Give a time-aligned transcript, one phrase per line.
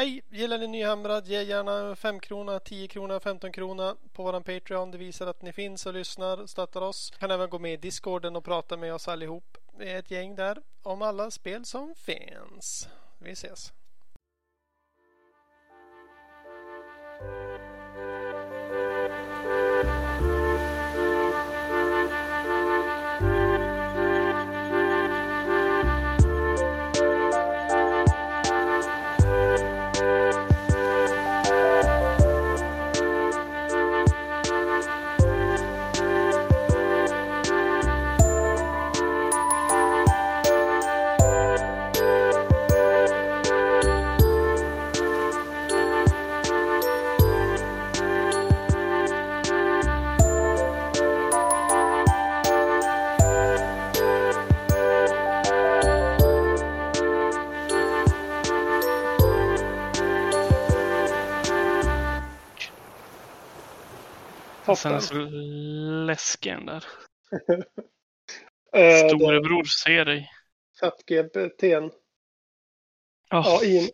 [0.00, 0.22] Hej!
[0.30, 1.26] Gillar ni Nyhamrad?
[1.26, 4.90] Ge gärna 5 krona, 10 krona, 15 krona på våran Patreon.
[4.90, 7.10] Det visar att ni finns och lyssnar och stöttar oss.
[7.18, 9.56] Kan även gå med i Discorden och prata med oss allihop.
[9.78, 12.88] Vi är ett gäng där om alla spel som finns.
[13.18, 13.72] Vi ses!
[64.76, 65.14] Sen är så
[66.06, 66.84] läskig den där.
[68.72, 70.30] Eh, Storebror ser dig.
[70.80, 71.62] ChatGPT.
[73.28, 73.90] Ja, AI.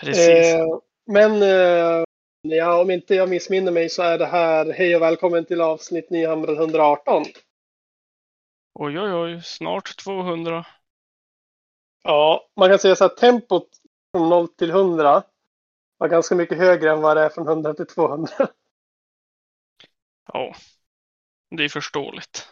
[0.00, 0.54] precis.
[0.54, 0.66] Eh,
[1.06, 2.04] men eh,
[2.42, 6.10] ja, om inte jag missminner mig så är det här Hej och välkommen till avsnitt
[6.10, 7.24] 918.
[8.74, 9.42] Oj, oj, oj.
[9.44, 10.66] Snart 200.
[12.02, 13.68] Ja, man kan säga så att tempot
[14.16, 15.22] från 0 till 100
[15.98, 18.28] var ganska mycket högre än vad det är från 100 till 200.
[20.26, 20.54] Ja,
[21.56, 22.48] det är förståeligt.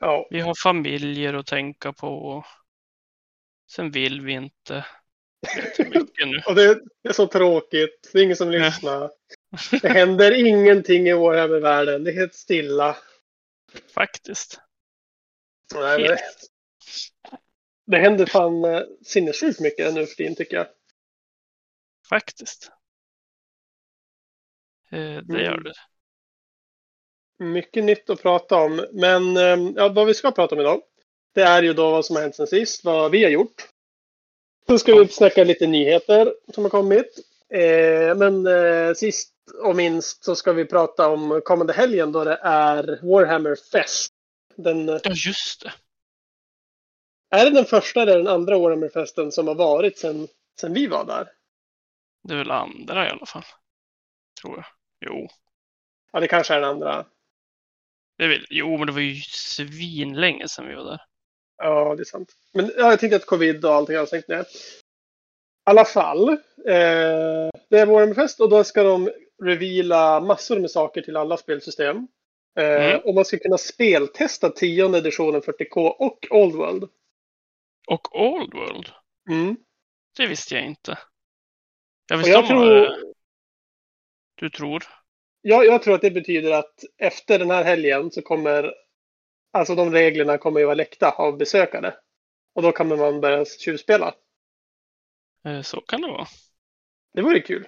[0.00, 2.44] Ja, Vi har familjer att tänka på.
[3.70, 4.86] Sen vill vi inte.
[6.46, 8.10] Och det är så tråkigt.
[8.12, 9.10] Det är ingen som lyssnar.
[9.82, 12.04] Det händer ingenting i vår världen.
[12.04, 12.96] Det är helt stilla.
[13.94, 14.60] Faktiskt.
[15.74, 16.18] Nej, men det,
[17.86, 20.66] det händer fan eh, sinnessjukt mycket nu för tiden tycker jag.
[22.08, 22.72] Faktiskt.
[24.90, 25.62] Eh, det gör Mm.
[25.62, 25.74] det.
[27.44, 28.86] Mycket nytt att prata om.
[28.92, 30.82] Men eh, ja, vad vi ska prata om idag.
[31.34, 32.84] Det är ju då vad som har hänt sen sist.
[32.84, 33.68] Vad vi har gjort.
[34.66, 37.18] Så ska vi snacka lite nyheter som har kommit.
[37.48, 39.32] Eh, men eh, sist
[39.62, 44.12] och minst så ska vi prata om kommande helgen då det är Warhammer Fest.
[44.56, 45.72] Den, Ja, just det.
[47.30, 50.28] är det den första eller den andra Warhammer-festen som har varit sen,
[50.60, 51.28] sen vi var där?
[52.22, 53.44] Det är väl andra i alla fall.
[54.42, 54.64] Tror jag.
[55.00, 55.28] Jo.
[56.12, 57.06] Ja, det kanske är den andra.
[58.18, 61.00] Det väl, jo, men det var ju svinlänge sedan vi var där.
[61.58, 62.32] Ja, det är sant.
[62.52, 64.40] Men ja, jag tänkte att covid och allting har stängt ner.
[64.40, 64.44] I
[65.64, 66.28] alla fall.
[66.28, 69.10] Eh, det är Warhammerfest och då ska de
[69.42, 71.96] reveala massor med saker till alla spelsystem.
[71.96, 72.06] Eh,
[72.56, 73.00] Mm.
[73.00, 76.88] Och man ska kunna speltesta tionde editionen 40K och Old World.
[77.86, 78.88] Och Old World.
[79.30, 79.56] Mm.
[80.16, 80.98] Det visste jag inte.
[82.08, 83.14] Jag visste jag, om tror,
[84.36, 84.84] du tror.
[85.42, 88.72] jag, jag tror att det betyder att efter den här helgen så kommer
[89.52, 91.94] Alltså de reglerna kommer ju vara läckta av besökare.
[92.54, 94.14] Och då kan man börja tjuvspela.
[95.44, 96.26] Eh, Så kan det vara.
[97.14, 97.62] Det vore kul.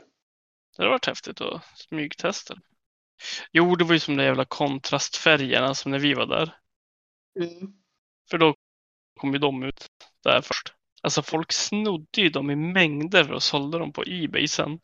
[0.76, 2.56] Det hade varit häftigt att smygtesta.
[3.52, 6.56] Jo, det var ju som de jävla kontrastfärgerna som när vi var där.
[7.40, 7.72] Mm.
[8.30, 8.54] För då
[9.20, 9.86] kom ju de ut
[10.24, 10.74] där först.
[11.02, 14.80] Alltså folk snodde ju dem i mängder och sålde dem på Ebay sen.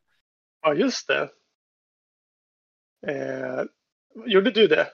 [0.62, 1.28] Ja, just det.
[3.09, 3.65] Eh,
[4.26, 4.92] gjorde du det?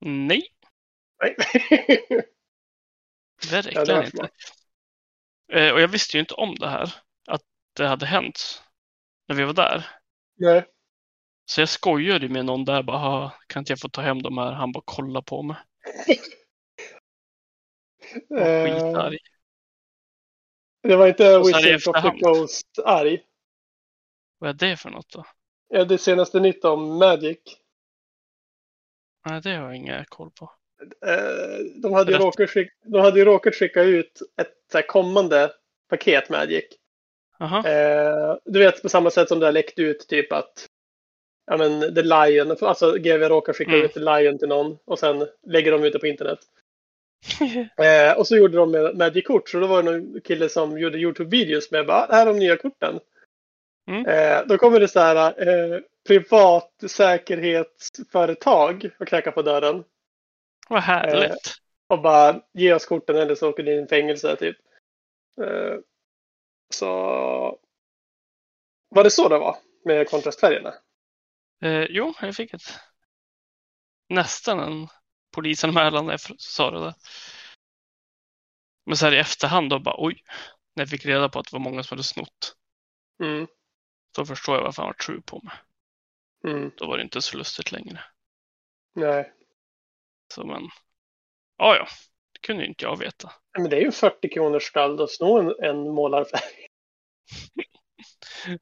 [0.00, 0.42] Nej,
[1.22, 1.36] Nej.
[3.50, 4.28] verkligen var inte.
[5.52, 6.94] Eh, och jag visste ju inte om det här.
[7.26, 7.42] Att
[7.76, 8.62] det hade hänt
[9.28, 9.86] när vi var där.
[10.36, 10.66] Nej.
[11.44, 14.38] Så jag skojade med någon där bara, "Ha, kan inte jag få ta hem de
[14.38, 14.52] här?
[14.52, 15.56] Han bara kolla på mig.
[18.30, 19.18] Och Eh, skitarg.
[20.82, 22.20] det var inte Wizards of the.
[22.20, 23.22] Coast arg.
[24.38, 25.24] Vad är det för något då?
[25.68, 27.38] Ja, det senaste nytt om Magic.
[29.28, 30.50] Nej, det har jag ingen koll på.
[31.06, 35.52] Eh, de, hade ju råkat skicka, de hade ju råkat skicka ut ett kommande
[35.90, 36.64] paket Magic.
[37.38, 37.68] Jaha.
[37.70, 40.66] Eh, du vet på samma sätt som det har läckt ut typ att
[41.46, 43.84] ja, men, The Lion, alltså GW råkar skicka Mm.
[43.84, 46.38] ut The Lion till någon och sen lägger de ut det på internet.
[47.84, 50.98] Eh, och så gjorde de med Magic-kort, så då var det någon kille som gjorde
[50.98, 53.00] YouTube-videos med bara, "Ah, här är de nya korten.
[53.88, 54.06] Mm.
[54.06, 59.84] Eh, då kommer det så här eh, privat säkerhetsföretag och knackar på dörren
[60.68, 61.54] Vad härligt.
[61.88, 64.56] och bara ge oss korten eller så åker ni in i fängelse typ.
[65.40, 65.74] Eh,
[66.74, 66.86] så
[68.88, 70.74] var det så det var med kontrastfärgerna?
[71.62, 72.80] Eh, jo, jag fick ett
[74.08, 74.88] nästan en
[75.34, 76.94] polisanmälan när jag sa det där.
[78.86, 80.22] Men så här i efterhand då bara oj,
[80.74, 82.54] när jag fick reda på att det var många som hade snott.
[83.22, 83.46] Mm.
[84.18, 85.54] Då förstår jag varför han var true på mig.
[86.44, 86.70] Mm.
[86.76, 88.00] Då var det inte så lustigt längre.
[88.94, 89.32] Nej.
[90.34, 90.62] Så men,
[91.56, 91.86] ja ja,
[92.32, 93.32] det kunde ju inte jag veta.
[93.58, 96.42] Men det är ju 40 kronors stöld att sno en, en målarfärg.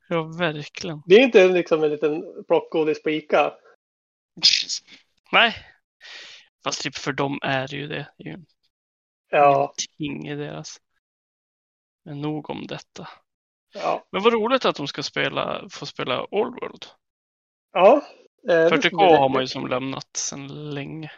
[0.09, 1.03] Ja, verkligen.
[1.07, 3.55] Det är inte liksom en liten plockgodis på Ica.
[5.33, 5.55] Nej,
[6.65, 8.13] fast typ för dem är det ju det.
[8.19, 8.45] Det är ju
[9.29, 9.75] Ja.
[9.99, 10.81] ingenting i deras.
[12.05, 13.09] Men nog om detta.
[13.75, 14.07] Ja.
[14.11, 16.87] Men vad roligt att de ska spela, få spela Old World.
[17.73, 17.95] Ja.
[18.49, 21.13] eh, det 40K ska bli har man ju som lämnat sedan länge.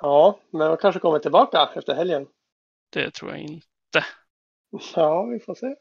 [0.00, 2.26] Ja, men de kanske kommer tillbaka efter helgen.
[2.90, 4.04] Det tror jag inte.
[4.94, 5.76] Ja, vi får se.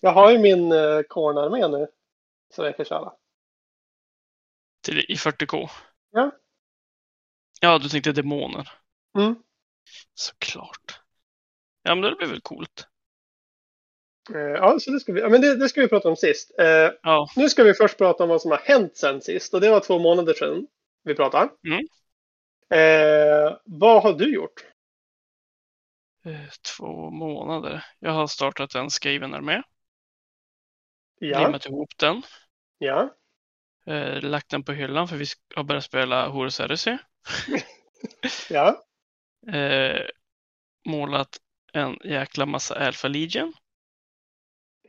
[0.00, 1.86] Jag har ju min eh, Korn-armé nu.
[2.54, 3.12] Så jag kan köra.
[4.82, 5.68] Till, I 40K.
[6.10, 6.30] Ja.
[7.60, 8.72] Ja, du tänkte demoner.
[9.18, 9.34] Mm.
[10.14, 11.00] Såklart.
[11.82, 12.88] Ja, men det blir väl coolt.
[14.34, 16.58] Eh, ja, så det ska vi, men det, det ska vi prata om sist.
[16.58, 19.54] Eh, Ja, nu ska vi först prata om vad som har hänt sen sist.
[19.54, 20.66] Och det var två månader sedan
[21.02, 21.50] vi pratade.
[21.66, 21.86] Mm.
[22.70, 24.64] Eh, vad har du gjort?
[26.24, 27.84] eh, två månader.
[27.98, 29.62] Jag har startat en skriven armé.
[31.18, 32.22] Ja, Limmat ihop den.
[32.78, 33.14] ja,
[33.88, 35.24] Eh, lagt den på hyllan för vi
[35.54, 36.96] har börjat spela Horus Heresy.
[38.50, 38.82] ja,
[39.52, 40.06] Eh,
[40.88, 41.28] målat
[41.72, 43.52] en jäkla massa Alpha Legion.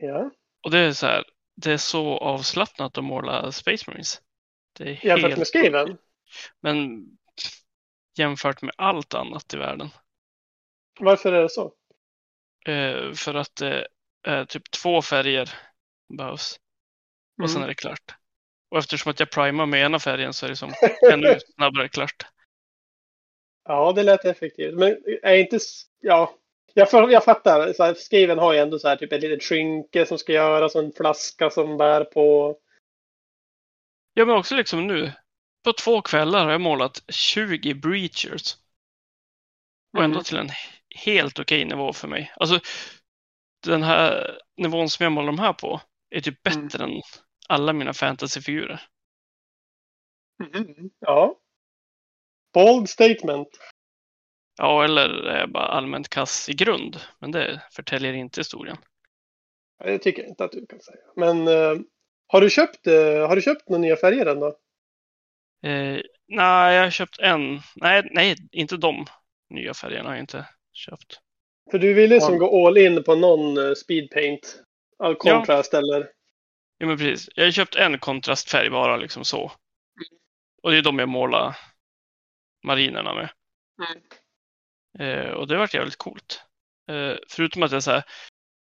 [0.00, 0.30] Ja.
[0.64, 1.24] Och det är så här,
[1.56, 4.22] det är så avslappnat att måla Space Marines.
[4.78, 5.98] Det är Jämfört helt, med skriven.
[6.60, 7.04] men
[8.18, 9.88] jämfört med allt annat i världen.
[11.00, 11.72] Varför är det så?
[12.66, 13.88] Eh, för att det
[14.22, 15.50] är typ två färger
[16.18, 16.60] behövs.
[17.42, 17.64] Och sen Mm.
[17.64, 18.14] är det klart.
[18.70, 20.72] Och eftersom att jag primar med ena färgen så är det som
[21.12, 22.26] ännu snabbare klart.
[23.64, 24.74] Ja, det lät effektivt.
[24.74, 25.58] Men är inte...
[26.00, 26.34] Ja,
[26.78, 27.72] jag, för, jag fattar.
[27.72, 30.74] Så här, skriven har ju ändå så här typ ett litet skynke som ska göras
[30.74, 32.56] och en flaska som bär på.
[34.14, 35.12] Ja, men också liksom nu.
[35.64, 38.56] På två kvällar har jag målat 20 breachers.
[39.96, 40.24] Och ändå Mm.
[40.24, 40.50] till en
[41.04, 42.32] helt okej nivå för mig.
[42.36, 42.60] Alltså,
[43.66, 45.80] den här nivån som jag målar de här på
[46.10, 46.62] är typ Mm.
[46.66, 46.90] bättre än
[47.48, 48.80] alla mina fantasyfigurer.
[50.38, 50.90] Mhm.
[50.98, 51.38] Ja.
[52.54, 53.48] Bold statement.
[54.58, 56.96] Ja, eller är jag bara allmänt kass i grund.
[57.18, 58.76] Men det förtäljer inte historien.
[59.84, 60.98] Det tycker jag inte att du kan säga.
[61.16, 61.74] Men eh,
[62.26, 64.46] har, du köpt, eh, har du köpt några nya färger än då?
[65.62, 67.60] Eh, nej, jag har köpt en.
[67.76, 69.06] Nej, nej, inte de
[69.50, 71.20] nya färgerna har jag inte köpt.
[71.70, 72.20] För du ville Ja.
[72.20, 74.62] som gå all in på någon eh, speedpaint.
[74.98, 76.08] All contrast eller?
[76.78, 77.28] Ja, men precis.
[77.34, 79.52] Jag har köpt en kontrastfärg bara, liksom så.
[80.62, 81.56] Och det är de jag målar
[82.64, 83.28] marinerna med.
[84.98, 86.42] Eh, och det har varit jävligt coolt.
[86.90, 88.04] Eh, förutom att jag så här,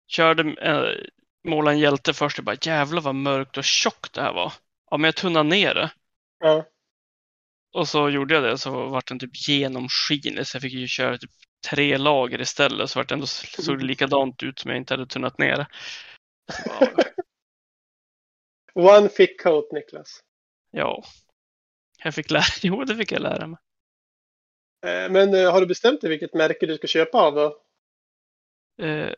[0.07, 1.09] körde, eh,
[1.49, 4.53] målade en hjälte först och bara jävlar vad mörkt och tjockt det här var.
[4.91, 5.91] Ja, men jag tunnade ner det.
[6.39, 6.67] Ja.
[7.75, 11.19] Och så gjorde jag det så vart den typ genomskinlig så jag fick ju köra
[11.19, 11.31] typ
[11.71, 15.07] tre lager istället så vart det ändå såg det likadant ut som jag inte hade
[15.07, 15.67] tunnat ner det.
[18.75, 20.21] Bara, One thick coat, Niklas.
[20.71, 21.05] Ja,
[22.05, 23.59] jag fick lära Jo, det fick jag lära mig.
[24.87, 27.63] Eh, Men eh, har du bestämt dig vilket märke du ska köpa av då?
[28.85, 29.13] Eh,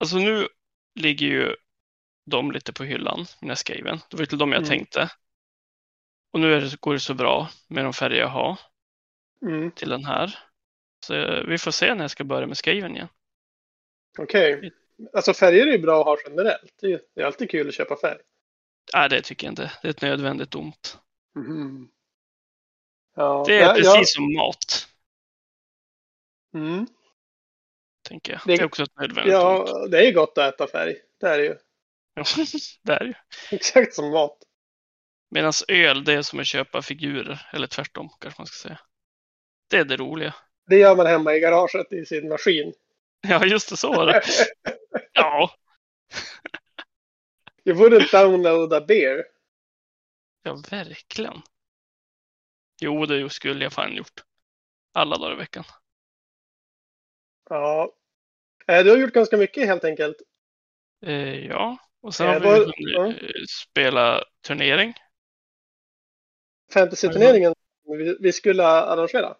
[0.00, 0.48] alltså nu
[0.94, 1.56] ligger ju
[2.30, 3.98] de lite på hyllan, mina skriven.
[4.10, 4.68] Det var till dem jag Mm.
[4.68, 5.10] tänkte.
[6.32, 8.58] Och nu det, går det så bra med de färger jag har
[9.46, 9.70] Mm.
[9.70, 10.38] till den här.
[11.06, 13.08] Så eh, vi får se när jag ska börja med skriven igen.
[14.18, 14.72] Okej.
[15.12, 16.74] Alltså färger är ju bra att ha generellt.
[16.80, 18.18] Det är, alltid kul att köpa färg.
[18.94, 19.72] Nej, det tycker jag inte.
[19.82, 20.98] Det är ett nödvändigt ont.
[23.16, 24.04] Ja, Det är ja, precis ja.
[24.04, 24.88] som mat,
[26.54, 26.86] Mm.
[28.08, 28.40] tänker jag.
[28.46, 29.68] Det- Det, är också ett nödvändigt ont.
[29.68, 30.96] Ja, det är ju gott att äta färg.
[31.20, 31.56] Det är det ju.
[32.82, 33.14] Det är ju.
[33.50, 34.38] Exakt som mat.
[35.30, 37.48] Medan öl, det är som att köpa figurer.
[37.52, 38.80] Eller tvärtom, kanske man ska säga.
[39.70, 40.34] Det är det roliga.
[40.66, 42.72] Det gör man hemma i garaget i sin maskin.
[43.20, 44.22] Ja, just det, så var det.
[45.12, 45.50] Ja,
[47.64, 49.24] You wouldn't download a beer.
[50.42, 51.42] ja verkligen.
[52.80, 54.22] Jo, det skulle jag fan gjort.
[54.92, 55.64] Alla dagar i veckan.
[57.50, 57.92] Ja.
[58.66, 60.16] Eh, Du har gjort ganska mycket helt enkelt.
[61.06, 63.12] Eh, ja, och sen Eh, har vi ja.
[63.48, 64.94] spela turnering.
[66.72, 67.54] Fantasy-turneringen
[67.98, 69.36] vi, vi skulle arrangera.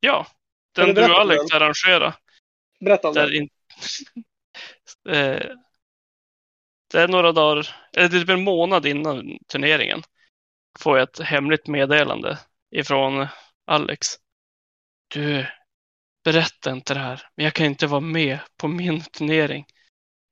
[0.00, 0.26] Ja,
[0.74, 1.62] den du och Alex den?
[1.62, 2.14] arrangerade.
[2.80, 3.36] Berätta om Där det.
[3.36, 3.48] in...
[6.92, 10.02] det är några dagar, eller typ en månad innan turneringen.
[10.78, 12.38] Får jag ett hemligt meddelande
[12.70, 13.26] ifrån
[13.66, 14.06] Alex.
[15.08, 15.46] Du,
[16.32, 19.66] berätta inte det här, men jag kan inte vara med på min turnering.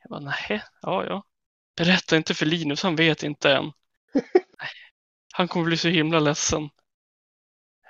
[0.02, 1.24] Jag bara, nej, ja, ja.
[1.76, 3.72] Berätta inte för Linus, han vet inte än.
[5.32, 6.70] Han kommer bli så himla ledsen.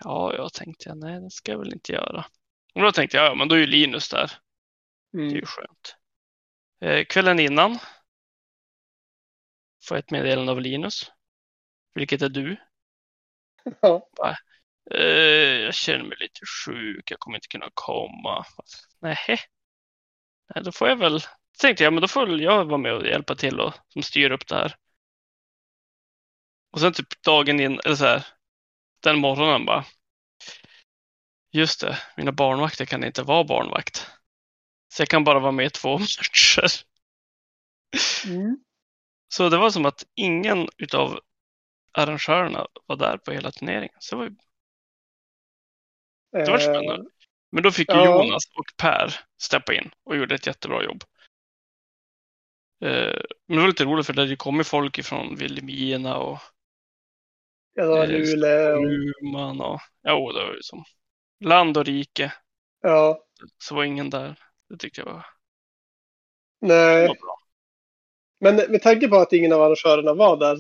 [0.00, 2.26] Ja, jag tänkte jag, nej, det ska jag väl inte göra.
[2.74, 4.32] Och då tänkte jag, ja, men då är ju Linus där.
[5.12, 5.34] Det är Mm.
[5.34, 5.96] ju skönt.
[6.80, 7.78] Eh, kvällen innan
[9.84, 11.12] får jag ett meddelande av Linus.
[11.94, 12.56] Vilket är du.
[13.80, 14.08] Ja.
[14.24, 14.34] Eh,
[15.64, 18.44] jag känner mig lite sjuk, jag kommer inte kunna komma.
[19.00, 19.16] Nej.
[20.54, 21.20] Nej, då får jag väl,
[21.58, 24.48] tänkte jag, men då får jag vara med och hjälpa till och som styr upp
[24.48, 24.76] det här.
[26.72, 28.26] Och sen typ dagen in, eller så här,
[29.02, 29.84] den morgonen bara.
[31.52, 34.10] Just det, mina barnvakter kan inte vara barnvakt.
[34.88, 36.66] Så jag kan bara vara med i två matcher.
[38.26, 38.58] Mm.
[39.28, 41.20] Så det var som att ingen utav
[41.92, 43.96] arrangörerna var där på hela turneringen.
[43.98, 44.36] Så det var,
[46.44, 47.04] det var spännande.
[47.52, 48.24] Men då fick ju Ja.
[48.24, 51.04] Jonas och Per steppa in och gjorde ett jättebra jobb.
[52.84, 56.38] Eh, Men det var lite roligt för det hade ju folk ifrån Vilhelmina och
[57.74, 58.76] Ja, eh, Luleå.
[59.62, 60.84] och- ja, det var ju som
[61.44, 62.32] land och rike.
[62.82, 63.22] Ja.
[63.58, 64.38] Så var ingen där.
[64.68, 65.26] Det tyckte jag var,
[66.60, 67.08] Nej.
[67.08, 67.36] var bra.
[68.40, 70.58] Men med tanke på att ingen av arrangörerna var där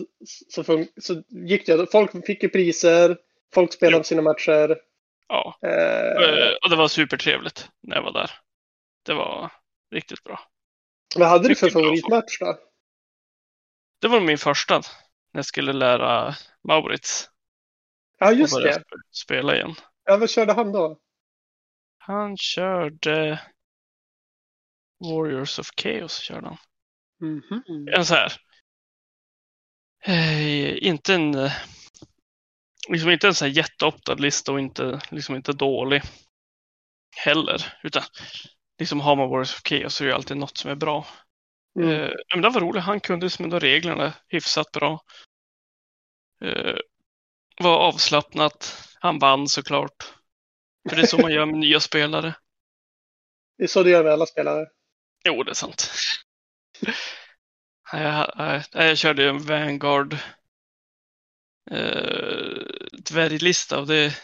[0.48, 0.64] så,
[1.00, 1.86] så gick det.
[1.92, 3.18] Folk fick ju priser.
[3.54, 4.02] Folk spelade Jo.
[4.04, 4.76] sina matcher.
[5.28, 8.30] Ja, Eh, Eh, och det var supertrevligt när jag var där.
[9.04, 9.52] Det var
[9.90, 10.40] riktigt bra.
[11.16, 12.58] vad hade du för favoritmatch då?
[14.00, 16.34] Det var min första när jag skulle lära
[16.68, 17.30] Maurits
[18.18, 18.70] Ja, just det.
[18.72, 19.74] sp- spela igen.
[20.04, 20.98] Ja, vad körde han då?
[21.98, 23.40] Han körde
[25.04, 26.56] Warriors of Chaos körde han.
[27.20, 27.88] Mhm.
[27.94, 28.32] En så här.
[30.04, 31.32] Eh, inte en
[32.88, 36.02] liksom inte en så här jätteoptad lista och inte, liksom inte dålig
[37.16, 37.72] heller.
[37.82, 38.02] Utan
[38.78, 41.06] liksom har man Warriors of Chaos så är det alltid något som är bra.
[41.78, 41.90] Mm.
[41.90, 42.82] Eh, men det var roligt.
[42.82, 45.00] Han kunde som ändå reglerna hyfsat bra.
[46.44, 46.76] Eh,
[47.58, 48.88] var avslappnat.
[49.00, 50.12] Han vann såklart.
[50.88, 52.34] För det är så man gör med nya spelare.
[53.58, 54.66] Det är så du gör med alla spelare.
[55.24, 55.90] Jo, det är sant.
[57.92, 60.16] Nej, Jag, jag, jag körde ju en Vanguard
[61.70, 64.14] eh, dvärglista och det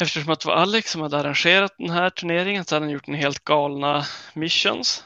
[0.00, 3.08] eftersom att det var Alex som hade arrangerat den här turneringen så hade han gjort
[3.08, 5.04] en helt galna missions.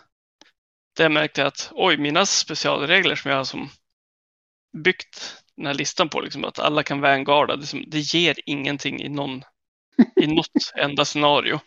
[0.96, 3.68] Där jag märkte att oj, mina specialregler som jag har som
[4.84, 9.02] byggt den här listan på, liksom, att alla kan vanguarda, det, som, det ger ingenting
[9.02, 9.42] i, någon,
[10.20, 11.60] i något enda scenario.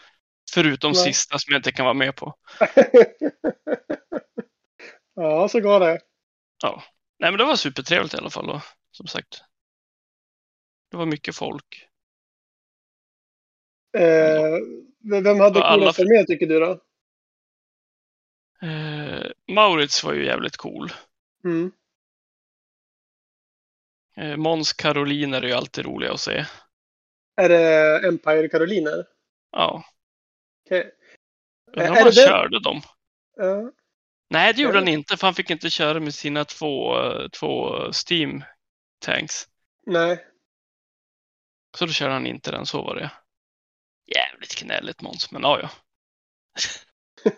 [0.54, 1.04] Förutom Nej.
[1.04, 2.36] sista som jag inte kan vara med på.
[5.16, 6.00] ja, så går det.
[7.20, 8.50] Nej, men det var supertrevligt i alla fall.
[8.50, 8.62] Och,
[9.00, 9.44] som sagt,
[10.91, 11.88] det var mycket folk.
[13.98, 14.58] Eh,
[15.24, 16.72] vem hade Och alla- coolast armé tycker du då?
[18.68, 20.91] Eh, Maurits var ju jävligt cool.
[21.44, 21.72] Mm.
[24.15, 26.46] Eh, Måns Karoliner är ju alltid roliga att se.
[27.36, 29.06] Är det Empire Karoliner?
[29.51, 29.84] Ja,
[30.65, 30.91] Okej.
[31.68, 32.82] undrar Är om han körde dem.
[33.36, 33.72] Ja.
[34.29, 37.75] Nej, det gjorde han inte, för han fick inte köra med sina två, eh, två
[38.10, 38.44] Steam
[39.00, 39.48] tanks.
[39.86, 40.25] nej.
[41.77, 43.12] Så då körde han inte den, så var det.
[44.15, 45.70] Jävligt gnälligt Måns, men ja, ja.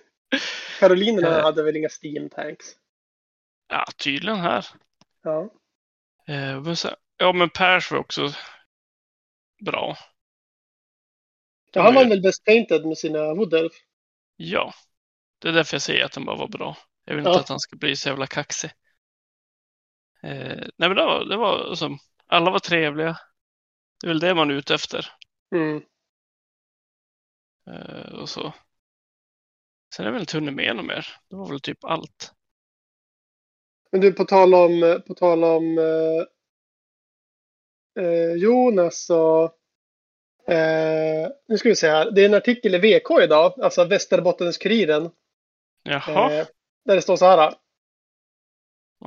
[0.80, 1.44] Karolinerna Eh.
[1.44, 2.66] hade väl inga Steam Tanks?
[3.68, 4.66] Ja, tydligen här.
[5.24, 5.42] Ja.
[6.28, 6.76] Eh, men
[7.18, 8.34] ja, men Pers var också
[9.66, 9.98] bra.
[11.74, 13.74] ja han var väl Best Painted med sina Woodelf?
[14.36, 14.74] Ja,
[15.40, 16.78] det är därför jag säger att den bara var bra.
[17.06, 17.40] Jag vill inte Ja.
[17.40, 18.72] att han ska bli så jävla kaxig.
[20.24, 21.98] Eh, nej, men det var, det var som,
[22.28, 23.18] alla var trevliga.
[24.02, 25.08] Det är väl det man är ute efter.
[25.56, 25.84] Mm.
[27.68, 28.54] Eh, och så.
[29.96, 31.08] Sen är det väl inte hunnit med något mer.
[31.30, 32.32] Det var väl typ allt.
[33.92, 36.26] Men du, på tal om, på tal om eh,
[38.04, 39.44] eh, Jonas så
[40.48, 42.12] eh, nu ska vi se här.
[42.12, 45.12] Det är en artikel i VK idag, alltså Västerbottens-Kuriren.
[46.40, 46.48] Eh,
[46.86, 47.54] där det står så här.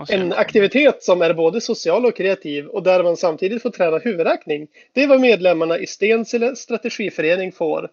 [0.08, 4.68] En aktivitet som är både social och kreativ och där man samtidigt får träna huvudräkning.
[4.92, 7.90] Det är vad medlemmarna i Stensele strategiförening får.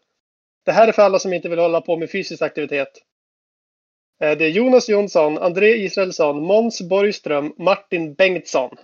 [0.66, 3.02] Det här är för alla som inte vill hålla på med fysisk aktivitet.
[4.22, 8.78] Eh, Det är Jonas Jonsson, André Israelsson, Måns Borgström, Martin Bengtsson.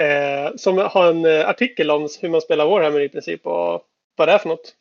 [0.00, 4.28] Eh, som har en eh, artikel om hur man spelar Warhammer i princip och vad
[4.28, 4.76] det är för något.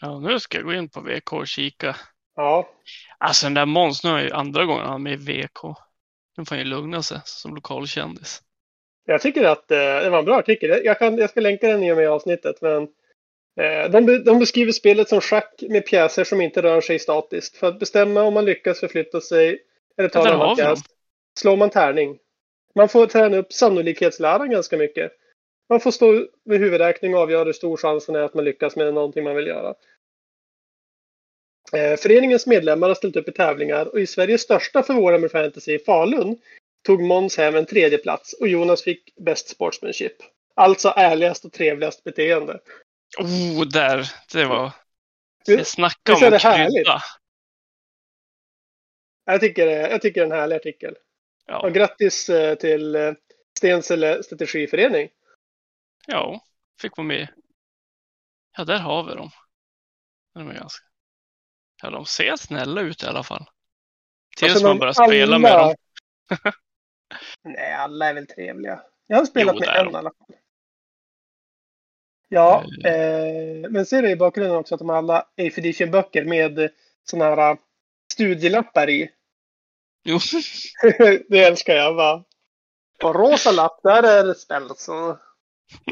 [0.00, 1.96] Ja, nu ska jag gå in på VK och kika.
[2.36, 2.68] Ja,
[3.18, 5.62] Alltså den där Måns, nu är ju andra gången han är med i VK.
[6.36, 8.42] Nu får han ju lugna sig som lokalkändis.
[9.06, 10.84] jag tycker att eh, det var en bra artikel.
[10.84, 12.62] Jag, kan, jag ska länka den i och med avsnittet.
[12.62, 12.88] Men
[13.60, 17.56] Eh, de, de beskriver spelet som schack med pjäser som inte rör sig statiskt.
[17.56, 19.58] För att bestämma om man lyckas förflytta sig
[19.96, 20.78] eller ta en annan pjäs
[21.38, 22.18] slår man tärning.
[22.74, 25.12] Man får träna upp sannolikhetsläran ganska mycket.
[25.68, 28.94] Man får stå med huvudräkning och avgöra hur stor chansen är att man lyckas med
[28.94, 29.74] någonting man vill göra.
[31.72, 35.74] Eh, föreningens medlemmar har ställt upp i tävlingar och i Sveriges största för Warhammer Fantasy
[35.74, 36.38] i Falun
[36.84, 40.16] tog Måns hem en tredje plats och Jonas fick Best Sportsmanship.
[40.54, 42.60] Alltså ärligast och trevligast beteende.
[43.18, 44.12] Oh, där.
[44.32, 44.72] Det var...
[45.46, 47.02] Det snacka om att krydda.
[49.24, 50.96] Jag tycker, det- jag tycker det är en härlig artikel.
[51.46, 51.58] Ja.
[51.60, 53.12] Och grattis eh, till eh,
[53.58, 55.08] Stensele strategiförening.
[56.06, 56.40] ja,
[56.80, 57.28] fick vara med.
[58.56, 59.30] Ja, där har vi dem.
[60.34, 60.84] De är ganska...
[61.82, 63.44] Ja, de ser snälla ut i alla fall.
[64.36, 65.76] Tills Alltså, man börjar spela med alla- dem.
[67.44, 68.82] Nej, alla är väl trevliga.
[69.06, 70.36] Jag har spelat Jo, med en i alla fall.
[72.28, 72.92] Ja, Eh.
[72.92, 76.70] eh, men ser du i bakgrunden också att de har alla Eighth böcker med
[77.04, 77.56] sådana här eh,
[78.12, 79.10] studielappar i.
[80.04, 80.18] Jo,
[81.28, 81.94] det älskar jag.
[81.94, 82.24] Va?
[83.00, 84.70] På rosa lapp, där är det spel.
[84.76, 85.18] Så,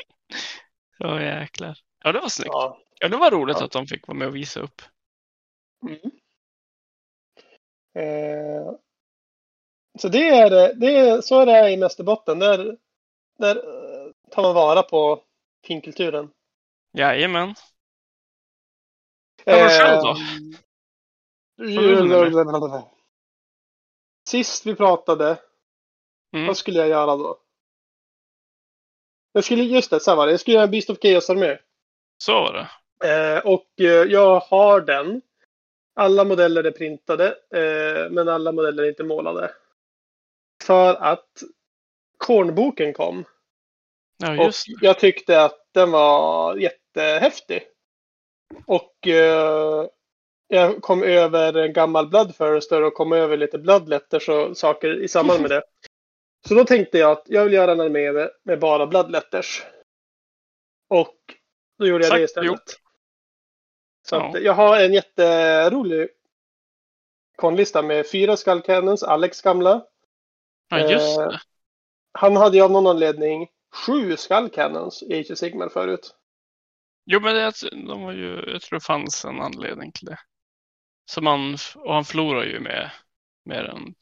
[0.99, 1.79] ja jäklar.
[2.05, 2.49] Ja, det var snyggt.
[2.53, 3.09] Ja, ja.
[3.09, 3.65] det var roligt Ja.
[3.65, 4.83] att de fick vara med och visa upp.
[5.89, 6.11] Mm.
[7.95, 8.73] Eh,
[9.99, 12.39] så det är, det är, så är det i Mästerbotten.
[12.39, 12.77] Där,
[13.39, 15.23] där eh, tar man vara på
[15.67, 16.31] finkulturen.
[16.93, 17.55] Jajamän.
[19.45, 20.11] Ja, vad själv då?
[20.11, 20.17] Eh,
[24.29, 25.39] Sist vi pratade,
[26.33, 26.47] Mm.
[26.47, 27.39] vad skulle jag göra då?
[29.33, 30.33] Jag skulle, just det, så var det.
[30.33, 31.59] Jag skulle göra en Beast of Chaos-armé.
[32.19, 32.69] Så var det.
[33.09, 35.23] Eh, och eh, jag har den.
[35.95, 39.51] Alla modeller är printade, eh, men alla modeller är inte målade.
[40.65, 41.43] För att
[42.19, 43.25] Kornboken kom.
[44.19, 47.63] Ja, Och jag tyckte att den var jättehäftig.
[48.67, 49.87] Och eh,
[50.49, 55.41] jag kom över en gammal Bloodthirster och kom över lite Bloodletters och saker i samband
[55.41, 55.63] med det.
[56.49, 59.63] Så då tänkte jag att jag vill göra en armé med, med bara Bloodletters.
[60.89, 61.17] Och
[61.79, 62.84] då gjorde jag Sagt det istället.
[64.09, 64.39] Så Ja.
[64.39, 66.09] jag har en jätterolig
[67.37, 69.83] konlista med fyra Skull Cannons, Alex gamla.
[70.69, 71.41] Ja, just Eh, det.
[72.13, 73.49] Han hade ju av någon anledning
[73.87, 76.15] sju Skull Cannons i Age of Sigmar förut.
[77.07, 77.53] Jo, men det,
[77.87, 80.19] de var ju, jag tror det fanns en anledning till det.
[81.11, 82.91] Så man, och han förlorar ju med
[83.45, 83.95] mer än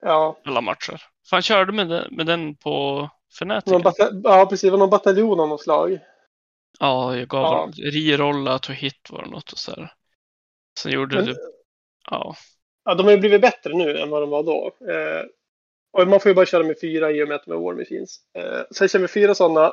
[0.00, 1.02] Ja, alla matcher.
[1.28, 3.72] För han körde med den, med den på Fnatic.
[4.24, 4.62] ja precis.
[4.62, 5.98] Det var någon bataljon av något slag.
[6.80, 7.60] Ja, jag gav Ja.
[7.60, 9.92] dem rirolla, to hit var det något och så här.
[10.78, 11.34] Sen gjorde Men- du,
[12.10, 12.36] ja,
[12.84, 14.66] Ja, de har ju blivit bättre nu än vad de var då.
[14.92, 15.24] Eh,
[15.92, 17.74] och man får ju bara köra med fyra i och med att de är War
[17.74, 18.16] Machines.
[18.38, 19.72] Eh, så jag kör med fyra sådana.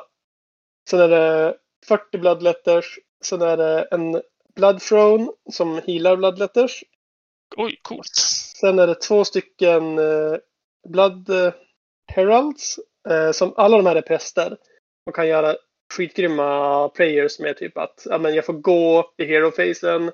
[0.90, 1.56] Sen är det
[1.88, 2.98] 40 Bloodletters.
[3.24, 4.22] Sen är det en
[4.56, 6.84] Blood Throne som healar Bloodletters.
[7.56, 8.14] oj, coolt.
[8.60, 10.36] Sen är det två stycken eh,
[10.88, 11.52] Blood eh,
[12.12, 12.78] Heralds.
[13.08, 14.56] Eh, som alla de här är präster.
[15.06, 15.56] Man kan göra
[15.94, 20.10] skitgrymma players med typ att ja, men jag får gå i hero-facen.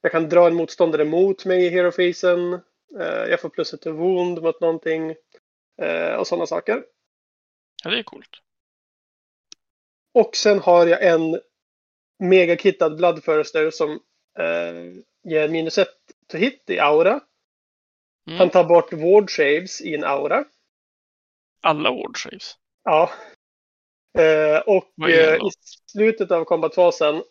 [0.00, 2.52] Jag kan dra en motståndare mot mig i hero-facen.
[2.98, 5.14] Eh, jag får plus ett wound mot någonting.
[5.82, 6.84] Eh, och sådana saker.
[7.84, 8.30] Ja, det är coolt.
[10.14, 11.40] Och sen har jag en
[12.18, 13.90] megakittad Bloodthirster som
[14.38, 15.96] eh, ger minus ett
[16.28, 17.20] to hit i aura.
[18.26, 18.38] Mm.
[18.38, 20.44] Han tar bort ward saves i en aura.
[21.60, 22.56] Alla ward saves.
[22.84, 23.10] Ja.
[24.18, 25.50] Eh, och eh, i
[25.92, 27.22] slutet av combatfasen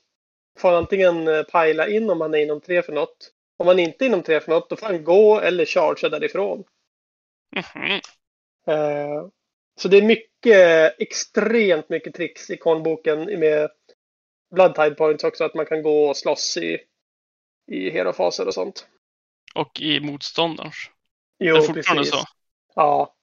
[0.60, 3.32] får han antingen eh, pajla in om han är inom tre för något.
[3.58, 6.64] Om han inte är inom tre för något, då får han gå eller chargea därifrån.
[7.56, 8.02] Mhm.
[8.68, 9.28] Eh,
[9.78, 13.70] så det är mycket, extremt mycket tricks i konboken med
[14.56, 15.44] Blood Tide Points också.
[15.44, 16.80] Att man kan gå och slåss i,
[17.72, 18.88] i herofaser och sånt.
[19.56, 20.76] Och i motståndarens.
[21.40, 22.20] Jo, det är fortfarande precis.
[22.20, 22.26] så.
[22.76, 23.16] Ja,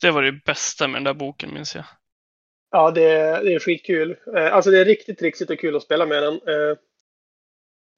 [0.00, 1.84] Det var det bästa med den där boken minns jag.
[2.76, 4.16] Ja det, det är skitkul.
[4.36, 6.34] Eh, alltså det är riktigt trixigt och kul att spela med den.
[6.34, 6.76] Eh,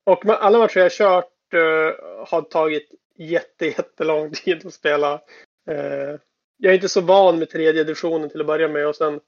[0.04, 5.20] och alla matcher jag kört eh, har tagit jätte, jättelång tid att spela.
[6.56, 9.20] Jag är inte så van med tredje editionen till att börja med och sen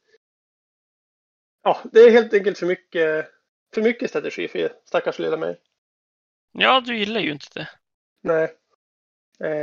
[1.63, 3.31] Ja, det är helt enkelt för mycket,
[3.75, 5.61] för mycket strategi för stackars lilla mig.
[6.53, 7.69] Ja, du gillar ju inte det.
[8.23, 8.57] Nej.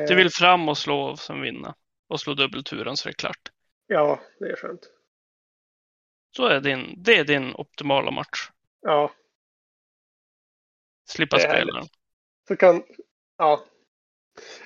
[0.07, 1.75] Du vill fram och slå och sen vinna.
[2.09, 3.51] Och slå dubbelturen så det är klart.
[3.87, 4.89] Ja, det är skönt.
[6.37, 8.49] Så är din, det är din optimala match.
[8.81, 9.11] Ja,
[11.09, 11.85] Slippa spela
[12.47, 12.83] så kan...
[13.37, 13.65] Ja.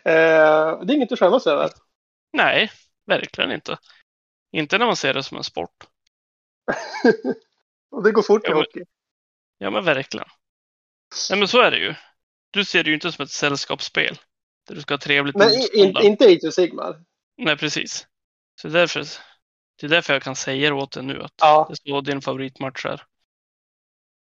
[0.06, 1.70] Eh, det är inget att skämmas över.
[2.34, 2.72] Nej,
[3.06, 3.78] verkligen inte.
[4.52, 5.88] Inte när man ser det som en sport.
[7.92, 8.84] och det går fort i Ja, men- hockey.
[9.58, 10.28] Ja, men verkligen.
[11.30, 11.96] Nej, men så är det ju.
[12.52, 14.20] Du ser det ju inte som ett sällskapsspel.
[14.68, 17.04] Där du ska ha trevligt Men i- in, inte of Sigmar.
[17.38, 18.08] Nej, precis.
[18.62, 19.06] Så därför,
[19.82, 21.66] det är därför jag kan säga det åt dig nu att Ja.
[21.70, 23.04] det står din favoritmatch här.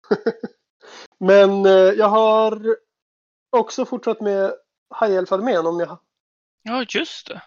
[1.20, 2.76] Men eh, jag har
[3.50, 4.54] också fortsatt med
[5.00, 6.00] High Elf-armén om jag...
[6.63, 7.41] Ja, just det.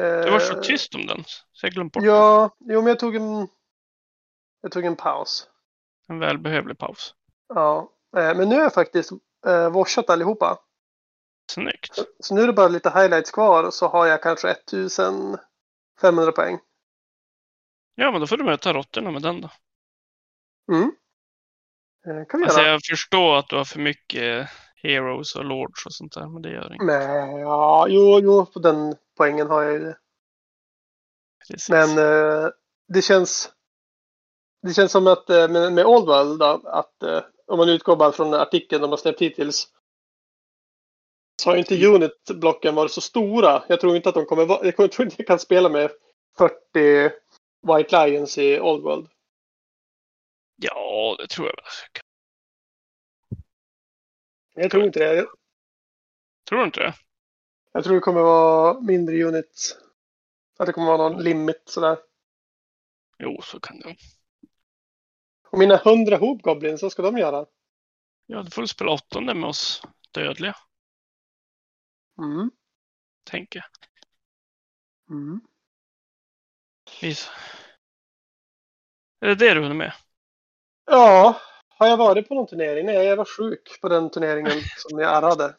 [0.00, 2.04] Eh, Du var så tyst om den, så jag glömde bort.
[2.04, 3.48] Ja, jo men jag tog en...
[4.60, 5.48] Jag tog en paus.
[6.08, 7.14] En välbehövlig paus.
[7.54, 9.12] Ja, eh, men nu har jag faktiskt
[9.46, 10.58] eh, washat allihopa.
[11.50, 11.98] Snyggt.
[12.20, 16.58] Så nu är det bara lite highlights kvar och så har jag kanske 1500 poäng.
[17.94, 19.50] Ja, men då får du möta råttorna med den då.
[20.72, 20.92] Mm.
[22.06, 22.70] Eh, kan vi Alltså göra.
[22.70, 24.48] jag förstår att du har för mycket
[24.82, 26.86] heroes och lords och sånt där, men det gör inget.
[26.86, 29.98] Nej, ja, jo, jo, på den poängen har jag ju det.
[31.48, 31.70] Precis.
[31.70, 32.48] Men eh,
[32.88, 33.52] det känns
[34.62, 37.96] det känns som att eh, med, med Old World då, att eh, om man utgår
[37.96, 39.68] bara från artikeln de har släppt hittills
[41.42, 43.62] så har inte unit-blocken varit så stora.
[43.68, 45.90] Jag tror inte att de kommer vara, jag tror inte jag kan spela med
[46.38, 47.10] 40
[47.64, 49.08] White Lions i Old World.
[50.56, 51.64] Ja, det tror jag väl.
[54.54, 55.26] Jag tror inte det.
[56.48, 56.94] Tror du inte det?
[57.72, 59.76] Jag tror det kommer vara mindre units.
[60.58, 61.98] Att det kommer vara någon limit sådär.
[63.18, 63.96] Jo, så kan det.
[65.50, 67.46] Och mina 100 Hobgoblins, vad ska de göra?
[68.26, 70.56] Ja, då får du spela åttonde med oss dödliga,
[72.18, 72.50] Mm.
[73.24, 73.68] tänker jag.
[75.16, 75.40] Mm.
[77.04, 77.30] Vis.
[79.20, 79.92] Är det det du hunnit med?
[80.84, 82.86] Ja, har jag varit på någon turnering?
[82.86, 85.56] Nej, jag var sjuk på den turneringen som jag hade.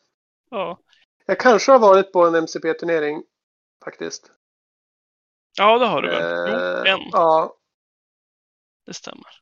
[0.49, 0.79] Ja.
[1.25, 3.23] Jag kanske har varit på en MCP-turnering
[3.83, 4.31] faktiskt.
[5.57, 6.21] Ja, det har du väl?
[6.85, 7.09] Eh, Jo, en.
[7.11, 7.55] Ja,
[8.85, 9.41] Det stämmer.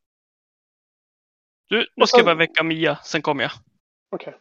[1.70, 3.52] Du, nu ska jag bara väcka Mia, sen kommer jag.
[4.12, 4.40] okej.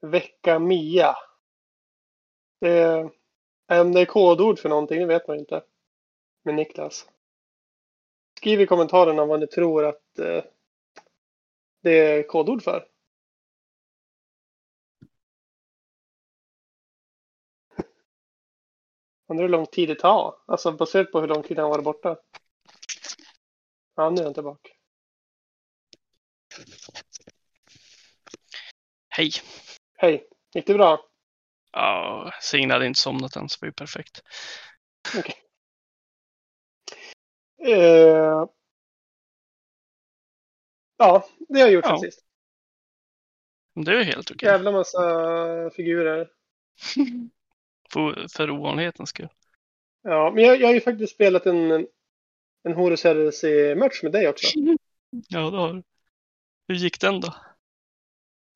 [0.00, 1.16] Vecka Mia.
[2.60, 3.10] Det
[3.68, 5.64] om det är kodord för någonting, det vet man inte.
[6.42, 7.08] Med Niklas.
[8.36, 10.44] Skriv i kommentarerna vad ni tror att eh,
[11.82, 12.88] det är kodord för.
[19.28, 20.34] Undrar hur lång tid det tar.
[20.46, 22.16] Alltså baserat på hur lång tid han varit borta.
[23.94, 24.70] Ja, nu är han tillbaka.
[29.08, 29.30] Hej!
[29.94, 31.08] Hej, gick det bra?
[31.72, 34.22] Ja, Signe hade inte somnat än, så det var ju perfekt.
[37.66, 38.46] Eh,
[40.96, 41.90] ja, det har jag gjort Ja.
[41.90, 42.24] sen sist.
[43.74, 44.48] Det är helt okej.
[44.48, 45.00] Jävla massa
[45.76, 46.30] figurer.
[47.90, 49.28] För, för ovanlighetens skull.
[50.02, 51.86] Ja, men jag, jag har ju faktiskt spelat en,
[52.62, 54.46] en Horus Heresy-match med dig också.
[55.28, 55.82] Ja, det har du.
[56.68, 57.34] Hur gick den då?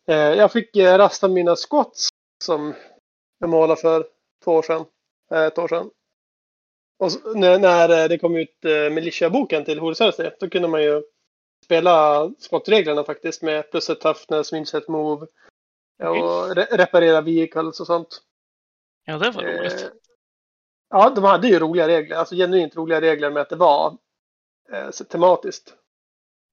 [0.08, 2.08] Eh, jag fick eh, rasta mina squats
[2.44, 2.74] som
[3.46, 4.06] målade för
[4.44, 4.84] två år sedan.
[5.30, 5.90] Eh, ett år sedan.
[6.98, 10.68] Och så, när, när eh, det kom ut eh, Militia-boken till Horus Heresy, då kunde
[10.68, 11.02] man ju
[11.64, 15.26] spela squat-reglerna faktiskt med plus ett toughness, minus ett move.
[15.98, 18.22] Och re reparera vehicles och sånt.
[19.04, 19.82] Ja, det var roligt.
[19.82, 19.88] Eh,
[20.90, 22.16] ja, de hade ju roliga regler.
[22.16, 23.96] Alltså genuint roliga regler med att det var
[24.72, 25.74] eh, tematiskt.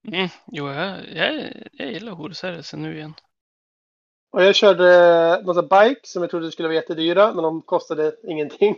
[0.08, 3.14] Mm, jo, jag, jag, jag gillar Horus nu igen.
[4.30, 8.76] Och jag körde massa bike som jag trodde skulle vara jättedyra, men de kostade ingenting.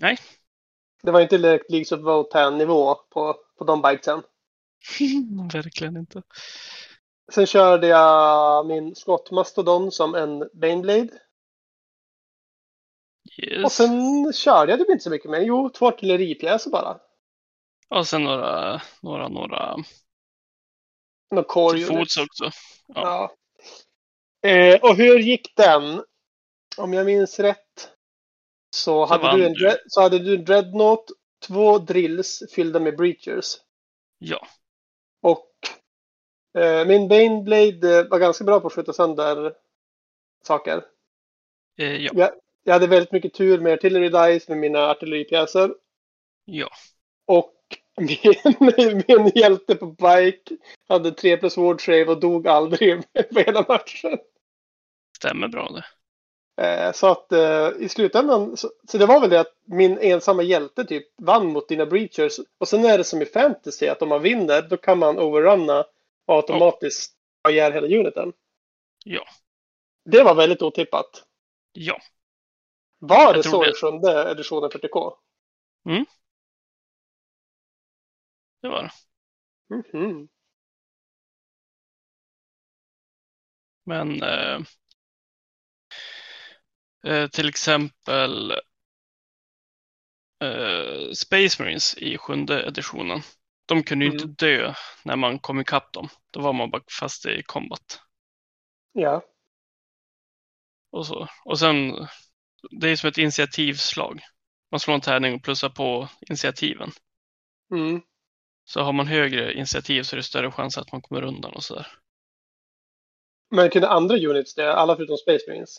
[0.00, 0.18] Nej.
[1.02, 4.22] Det var inte Leagues of Votan nivå på, på de bikesen.
[5.52, 6.22] Verkligen inte.
[7.32, 11.08] Sen körde jag min Scott Mastodon som en Baneblade.
[13.38, 13.64] Yes.
[13.64, 15.40] Och sen körde jag typ inte så mycket mer.
[15.40, 16.98] Jo, två artilleripjäser bara.
[17.88, 19.76] Och sen några, några, några
[21.30, 22.50] Några core till fots också.
[22.86, 23.32] Ja.
[24.42, 26.04] Eh, och hur gick den?
[26.76, 27.92] Om jag minns rätt
[28.74, 29.76] så, hade, du en, du.
[29.86, 31.10] så hade du en Dreadnought,
[31.46, 33.56] två drills fyllda med breachers.
[34.18, 34.46] Ja.
[35.22, 35.50] Och
[36.58, 39.54] eh, min Baneblade eh, var ganska bra på att skjuta sönder
[40.44, 40.84] saker.
[41.78, 42.10] Eh, ja.
[42.14, 42.30] Jag,
[42.64, 45.74] jag hade väldigt mycket tur med artillery dice med mina artilleripjäser.
[46.44, 46.68] Ja.
[47.26, 47.54] Och
[48.60, 50.56] min, min hjälte på bike
[50.88, 53.02] hade 3 plus ward save och dog aldrig
[53.32, 54.18] på hela matchen.
[55.22, 55.84] Stämmer bra det.
[56.62, 60.42] Eh, så att eh, i slutändan, så, så det var väl det att min ensamma
[60.42, 62.40] hjälte typ vann mot dina breachers.
[62.58, 65.84] Och sen är det som i fantasy att om man vinner då kan man overrunna
[66.26, 68.32] och automatiskt ha ihjäl hela uniten.
[69.04, 69.24] Ja.
[70.04, 71.24] Det var väldigt otippat.
[71.72, 71.98] Ja.
[72.98, 73.70] Var Jag det så det.
[73.70, 75.14] i sjunde editionen 40K?
[78.62, 78.90] Det var det.
[79.74, 80.28] Mhm.
[83.84, 84.60] Men eh,
[87.06, 88.50] eh, till exempel
[90.44, 93.20] eh, Space Marines i sjunde editionen.
[93.66, 94.22] De kunde ju Mm.
[94.22, 96.08] inte dö när man kom ikapp dem.
[96.30, 98.00] Då var man bara fast i combat.
[98.92, 99.22] Ja.
[100.90, 101.28] Och, så.
[101.44, 102.06] och sen,
[102.80, 104.20] det är som ett initiativslag.
[104.70, 106.90] Man slår en tärning och plussar på initiativen.
[107.74, 108.00] Mm.
[108.64, 111.64] Så har man högre initiativ så är det större chans att man kommer undan och
[111.64, 111.86] sådär.
[113.50, 114.74] Men kunde andra units det?
[114.74, 115.76] Alla förutom Space Marines?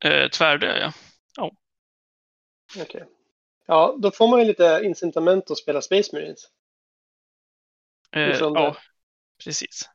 [0.00, 0.92] Eh, tvärdö, ja.
[2.82, 3.04] Okej.
[3.66, 6.50] Ja, då får man ju lite incitament att spela Space Marines.
[8.12, 8.76] Eh, ja,
[9.44, 9.90] precis.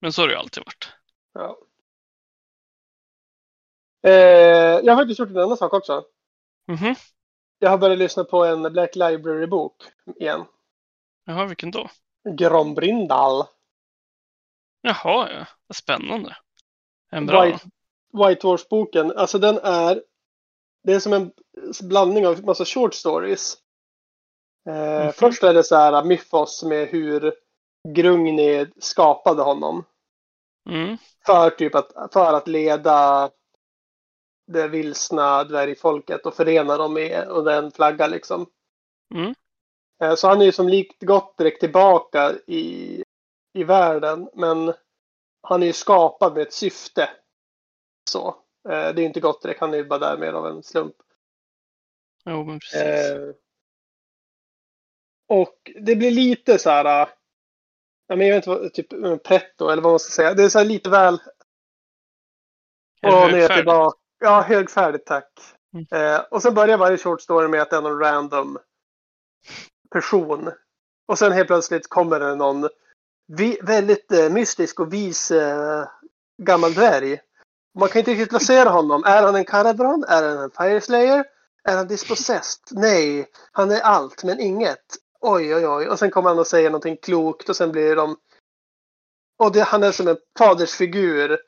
[0.00, 0.92] Men så har det ju alltid varit.
[1.32, 1.58] Ja.
[4.02, 6.04] Eh, jag har faktiskt gjort en annan sak också.
[6.66, 6.94] Mhm.
[7.58, 9.82] Jag har börjat lyssna på en Black Library-bok
[10.20, 10.44] igen.
[11.24, 11.88] Jaha, vilken då?
[12.36, 13.46] Grombrindal.
[14.80, 15.46] Jaha, ja.
[15.66, 16.36] Vad spännande.
[17.10, 17.44] En bra.
[17.44, 17.70] White,
[18.14, 19.12] White Wars-boken.
[19.16, 20.02] Alltså den är...
[20.82, 21.32] Det är som en
[21.82, 23.58] blandning av massa short stories.
[24.68, 25.12] Eh, Mhm.
[25.12, 27.34] Först är det så här mythos med hur
[27.88, 29.84] Grungni skapade honom.
[30.70, 30.96] Mm.
[31.26, 33.30] För, typ att, för att leda
[34.46, 38.46] det vilsna dvärgfolket och förena dem med under en flagga liksom.
[39.14, 39.34] Mm.
[40.02, 43.02] Eh, Så han är ju som likt Gottrek tillbaka i,
[43.54, 44.28] i världen.
[44.34, 44.72] Men
[45.42, 47.10] han är ju skapad med ett syfte.
[48.10, 48.28] Så.
[48.68, 50.96] Eh, Det är inte Gottrek, han är ju bara där mer av en slump.
[52.24, 52.80] Jo, men precis.
[52.80, 53.30] Eh,
[55.28, 57.08] Och det blir lite så här.
[58.08, 60.34] men jag vet inte vad, typ eh, pretto eller vad man ska säga.
[60.34, 61.20] Det är så här lite väl
[63.00, 63.98] det och ner tillbaka.
[64.18, 65.30] Ja, högfärdigt tack.
[65.72, 66.14] Mm.
[66.14, 68.58] Eh, och sen börjar varje short story med att det är någon random
[69.90, 70.50] person.
[71.06, 72.68] Och sen helt plötsligt kommer det någon
[73.26, 75.88] vi, väldigt eh, mystisk och vis eh,
[76.42, 77.20] gammal dvärg.
[77.78, 79.04] Man kan inte riktigt placera honom.
[79.04, 80.04] Är han en Karadron?
[80.08, 81.24] Är han en Fireslayer?
[81.64, 82.62] Är han dispossessed?
[82.70, 84.96] Nej, han är allt men inget.
[85.20, 85.88] Oj, oj, oj.
[85.88, 88.16] Och sen kommer han och säger någonting klokt och sen blir de...
[89.38, 91.38] Och det, han är som en fadersfigur.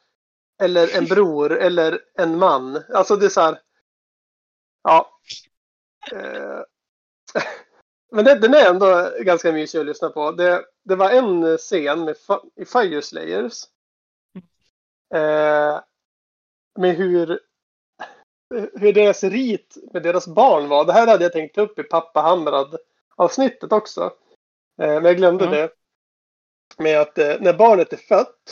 [0.63, 2.83] Eller en bror eller en man.
[2.95, 3.61] Alltså det är så här...
[4.83, 5.21] Ja.
[6.13, 6.61] Eh,
[8.13, 10.33] Men det, den är ändå ganska mysig att lyssna på.
[10.33, 12.17] Det, det var en scen med
[12.57, 13.65] i Fire Slayers.
[15.15, 15.81] Eh,
[16.77, 17.41] med hur,
[18.75, 20.85] hur deras rit med deras barn var.
[20.85, 22.77] Det här hade jag tänkt upp i Pappa Hamrad
[23.17, 24.05] avsnittet också.
[24.83, 25.51] Eh, men jag glömde Ja.
[25.51, 25.71] det.
[26.79, 28.51] Med att eh, när barnet är fött.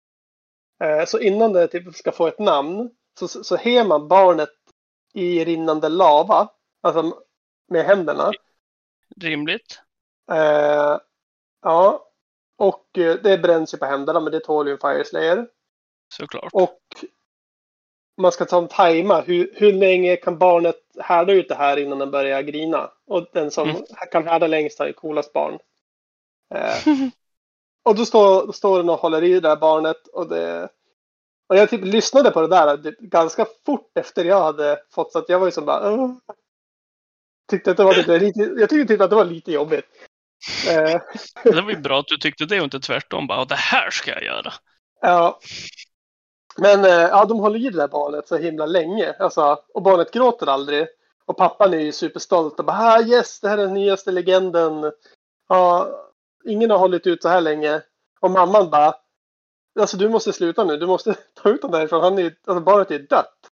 [0.85, 2.91] Eh, så innan det typ ska få ett namn.
[3.19, 4.51] Så, så har man barnet
[5.15, 6.49] i rinnande lava.
[6.81, 7.23] Alltså
[7.69, 8.33] med händerna.
[9.21, 9.81] Rimligt.
[10.33, 10.99] Eh,
[11.63, 12.11] ja.
[12.57, 15.49] Och det bränns ju på händerna men det tål ju en Fire Slayer.
[16.15, 16.51] Såklart.
[16.53, 16.81] Och
[18.17, 19.21] man ska ta en tajma.
[19.21, 22.91] Hur, hur länge kan barnet härda ut det här innan den börjar grina?
[23.07, 23.83] Och den som Mm.
[24.13, 25.59] kan härda längst har ju coolast barn.
[26.55, 26.75] Eh,
[27.85, 30.07] och då står, då står den och håller i det där barnet.
[30.09, 30.69] Och, det,
[31.49, 35.19] och jag typ lyssnade på det där typ, ganska fort efter jag hade fått så
[35.19, 36.11] att jag var ju som bara "Åh."
[37.51, 39.85] Tyckte att det var lite, lite, jag tyckte typ att det var lite jobbigt.
[40.71, 41.01] Eh,
[41.45, 43.27] Det var ju bra att du tyckte det och inte tvärtom.
[43.27, 44.53] Bara, "Ja, det här ska jag göra.
[45.01, 45.41] Ja.
[46.57, 49.13] Men eh, ja, de håller i det där barnet så himla länge.
[49.19, 50.87] Alltså, och barnet gråter aldrig.
[51.27, 54.93] Och pappan är ju superstolt och bara ah, yes, det här är den nyaste legenden.
[55.49, 55.89] Ja,
[56.45, 57.83] ingen har hållit ut så här länge.
[58.21, 58.95] Och mamman bara
[59.81, 62.03] Alltså du måste sluta nu, du måste ta ut honom därifrån.
[62.03, 63.51] Han är, alltså, barnet är dött.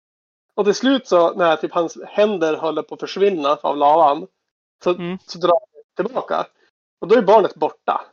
[0.56, 4.28] Och till slut så när typ hans händer håller på att försvinna av lavan.
[4.84, 5.18] Så, Mm.
[5.26, 6.48] så drar han tillbaka.
[7.02, 8.06] Och då är barnet borta.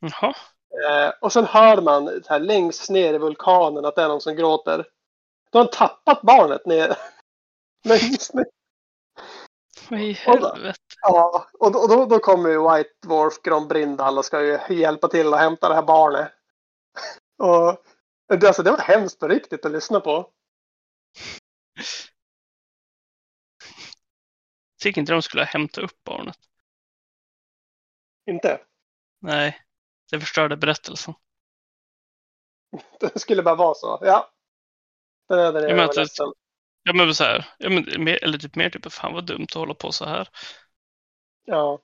[0.00, 0.34] Jaha.
[0.72, 4.36] Eh, och sen hör man här längst ner i vulkanen att det är någon som
[4.36, 4.88] gråter.
[5.50, 6.96] Då har han tappat barnet ner.
[7.84, 8.46] längst ner.
[9.90, 10.78] Vad i Och helvete.
[11.02, 15.34] Ja, och då, då, då kommer ju White Dwarf Grombrindal och ska ju hjälpa till
[15.34, 16.32] att hämta det här barnet.
[17.38, 17.84] Och
[18.38, 20.30] det, alltså, det var hemskt på riktigt att lyssna på.
[24.82, 26.38] Tycker inte de skulle hämta upp barnet.
[28.26, 28.60] Inte?
[29.20, 29.62] Nej.
[30.12, 31.14] Det förstörde berättelsen.
[33.00, 33.98] Det skulle bara vara så.
[34.02, 34.30] Ja.
[35.28, 36.32] Är den Jag menar det- ledsen.
[36.82, 37.48] Ja men så här.
[37.58, 40.28] Ja, men, mer- eller typ mer typ, fan vad dumt att hålla på så här.
[41.44, 41.80] Ja.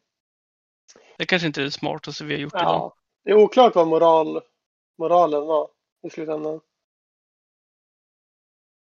[1.19, 2.65] Det kanske inte är det smartaste vi har gjort idag.
[2.65, 2.97] ja.
[3.25, 4.43] Det är oklart vad moral,
[4.99, 5.71] moralen var
[6.03, 6.61] i slutändan.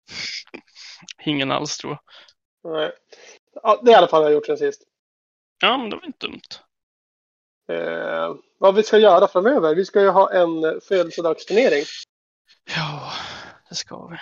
[1.25, 1.97] Ingen alls tror
[2.61, 2.71] jag.
[2.73, 2.91] Nej.
[3.53, 4.83] Ja, det är i alla fall vad jag har gjort sen sist.
[5.61, 6.41] Ja, men det var inte dumt.
[7.67, 9.75] Eh, vad vi ska göra framöver.
[9.75, 11.83] Vi ska ju ha en födelsedagsturnering
[12.75, 13.11] Ja,
[13.69, 14.17] det ska vi.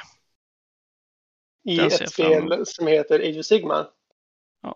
[1.73, 3.89] i Den ett spel som heter Age of Sigmar.
[4.61, 4.75] Ja.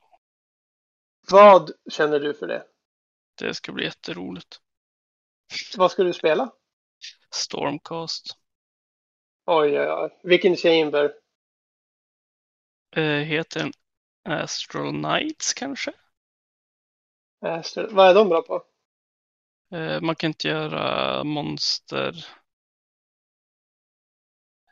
[1.31, 2.65] Vad känner du för det?
[3.39, 4.59] Det ska bli jätteroligt.
[5.77, 6.51] Vad ska du spela?
[7.31, 8.25] Stormcast.
[9.45, 10.19] Oj, oj, oj.
[10.23, 11.13] Vilken chamber?
[12.95, 13.71] Eh, heter den
[14.41, 15.93] Astral Knights kanske?
[17.41, 18.63] Astro- Vad är de bra på?
[19.71, 22.25] Eh, man kan inte göra monster...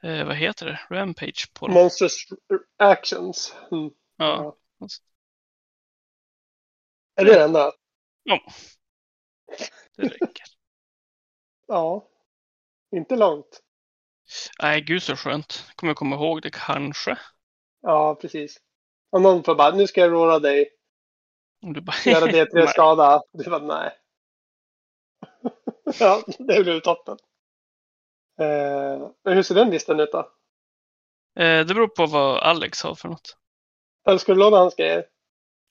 [0.03, 0.95] Eh, vad heter det?
[0.95, 1.73] Rampage på dem.
[1.73, 2.15] Monstrous
[2.77, 3.55] Actions.
[3.71, 3.89] Mm.
[4.17, 4.55] Ja.
[7.15, 7.71] Är det det enda?
[9.97, 10.45] Det räcker.
[11.67, 12.07] Ja.
[12.95, 13.61] Inte långt.
[14.61, 15.71] Nej, gud så skönt.
[15.75, 17.17] Kommer jag komma ihåg det kanske.
[17.81, 18.57] Ja, precis.
[19.09, 20.69] Om någon får bara, nu ska jag råda dig,
[21.73, 21.95] du bara...
[22.05, 22.67] göra det till Nej.
[22.67, 23.23] skada.
[23.31, 23.91] Du bara, nej.
[25.99, 27.17] ja, det blir toppen.
[28.39, 30.19] Eh, hur ser den listan ut då?
[31.39, 33.37] Eh, det beror på vad Alex har för något.
[34.07, 35.05] Eller ska du låna hans grejer?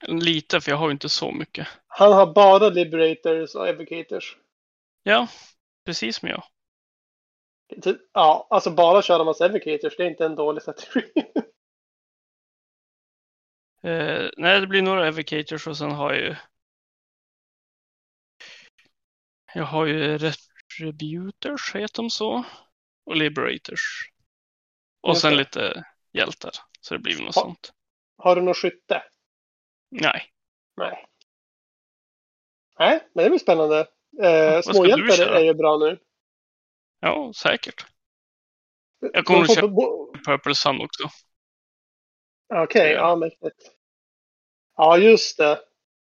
[0.07, 1.69] Lite, för jag har ju inte så mycket.
[1.87, 4.37] Han har bara Liberators och Evocators.
[5.03, 5.29] Ja,
[5.87, 6.43] precis som jag.
[8.13, 11.03] Ja, alltså bara köra massa Evocators, det är inte en dålig strategi.
[13.85, 16.37] Eh, nej, det blir några Evocators och sen har jag ju...
[19.55, 22.45] Jag har ju Retributors, heter de så?
[23.05, 24.11] Och Liberators.
[25.01, 26.51] Och sen lite hjältar.
[26.81, 27.43] Så det blir något Ja.
[27.43, 27.73] sånt.
[28.17, 29.03] har du något skytte?
[29.91, 30.33] Nej.
[30.77, 31.07] Nej.
[32.79, 33.79] Nej, men det blir spännande.
[34.23, 35.99] Eh, småhjältar är ju bra nu.
[37.01, 37.87] Ja, säkert.
[39.13, 39.69] Jag kommer att köpa
[40.27, 41.09] Purple Sun också.
[42.63, 42.99] Okej, Ja.
[43.09, 43.71] ja mäktigt.
[44.77, 45.61] Ja, just det.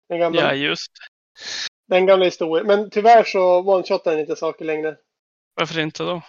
[0.10, 0.92] Den gamla, Ja, just
[1.88, 2.68] den gamla historien.
[2.68, 4.98] Men tyvärr så one-shotar den inte saker längre.
[5.54, 6.22] Varför inte då?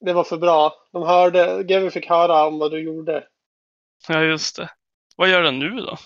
[0.00, 0.74] Det var för bra.
[0.92, 3.28] De hörde, GW fick höra om vad du gjorde.
[4.08, 4.70] Ja, just det.
[5.16, 5.96] Vad gör den nu då?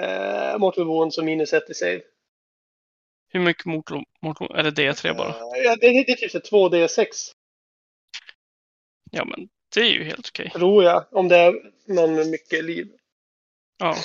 [0.00, 2.00] Eh, Mortal Wounds och minus 1 i save.
[3.28, 3.90] Hur mycket mot,
[4.22, 5.28] mot Är det D3 bara?
[5.28, 7.06] Eh, ja, det, det, det är typ 2D6,
[9.10, 10.50] Ja, men det är ju helt okej.
[10.50, 11.04] tror jag.
[11.10, 12.88] Om det är någon med mycket liv.
[13.78, 13.96] Ja,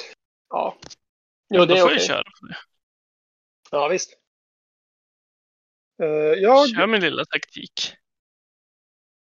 [0.49, 0.77] Ja.
[1.49, 1.95] jo, det är får okej.
[1.97, 2.57] jag köra på det.
[3.71, 4.17] Ja, visst.
[6.01, 6.07] Eh,
[6.41, 7.93] jag, Kör min lilla taktik.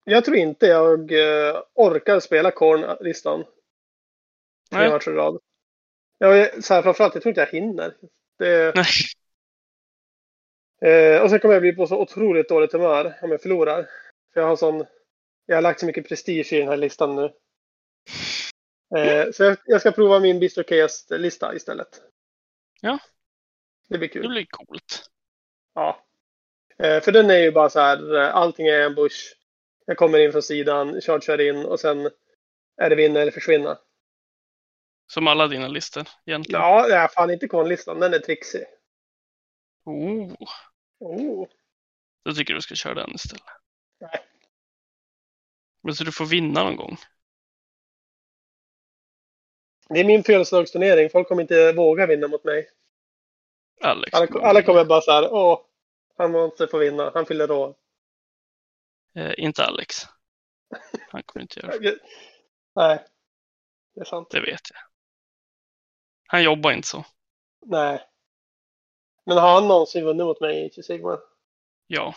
[0.04, 3.44] jag tror inte jag eh, orkar spela Korn-listan.
[4.70, 4.90] Tre Nej.
[4.90, 5.40] matcher i rad.
[6.18, 7.96] Jag, så här, framförallt, jag tror inte jag hinner.
[8.38, 8.84] Det, Nej.
[10.92, 13.88] eh, och sen kommer jag bli på så otroligt dåligt humör om jag förlorar.
[14.34, 14.86] För jag har sån...
[15.46, 17.32] Jag har lagt så mycket prestige i den här listan nu.
[18.96, 22.02] Eh, så jag, ska prova min Bistro Chaos-lista istället.
[22.80, 22.98] Ja.
[23.88, 24.28] Det blir Det kul.
[24.28, 25.10] blir coolt.
[25.74, 26.04] Ja.
[26.78, 29.34] Eh, för den är ju bara så här, eh, allting är ambush.
[29.86, 32.10] Jag kommer in från sidan, chargear in och sen
[32.76, 33.78] är det vinna eller försvinna.
[35.06, 36.60] Som alla dina listor egentligen.
[36.62, 38.64] Ja, det är fan inte konlistan, den är trixig.
[39.84, 40.34] Oh,
[40.98, 41.48] Oh.
[42.24, 43.44] då tycker du ska köra den istället.
[44.00, 44.20] Nej.
[45.82, 46.96] Men så du får vinna någon gång.
[49.94, 52.70] Det är min födelsedagsturnering, folk kommer inte våga vinna mot mig.
[53.80, 54.14] Alex.
[54.14, 55.60] Alla, alla kommer bara så här, åh,
[56.16, 57.74] han måste få vinna, han fyller år.
[59.14, 59.94] Eh, inte Alex.
[61.10, 61.98] Han kommer inte göra det.
[62.74, 63.04] Nej,
[63.94, 64.30] det är sant.
[64.30, 64.80] Det vet jag.
[66.26, 67.04] Han jobbar inte så.
[67.66, 68.08] Nej.
[69.26, 71.20] Men har han någonsin vunnit mot mig i Sigmar?
[71.86, 72.14] Ja,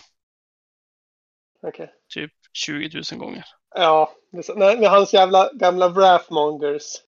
[1.62, 1.94] Okej.
[2.08, 3.46] typ 20 000 gånger.
[3.76, 4.16] Ja,
[4.56, 7.05] nej, med hans jävla gamla Wrathmongers.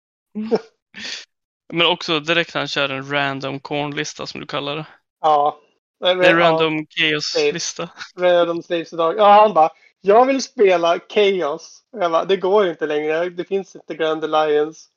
[1.72, 4.86] Men också direkt han kör en random cornlista som du kallar det.
[5.20, 5.60] Ja.
[6.00, 7.90] Nej, men, En random chaos-lista.
[8.16, 9.16] Random Slaves idag.
[9.16, 9.70] Ja, han bara,
[10.00, 11.84] jag vill spela Chaos.
[11.92, 13.30] Och Jag bara, det går inte längre.
[13.30, 14.90] Det finns inte Grand Alliance.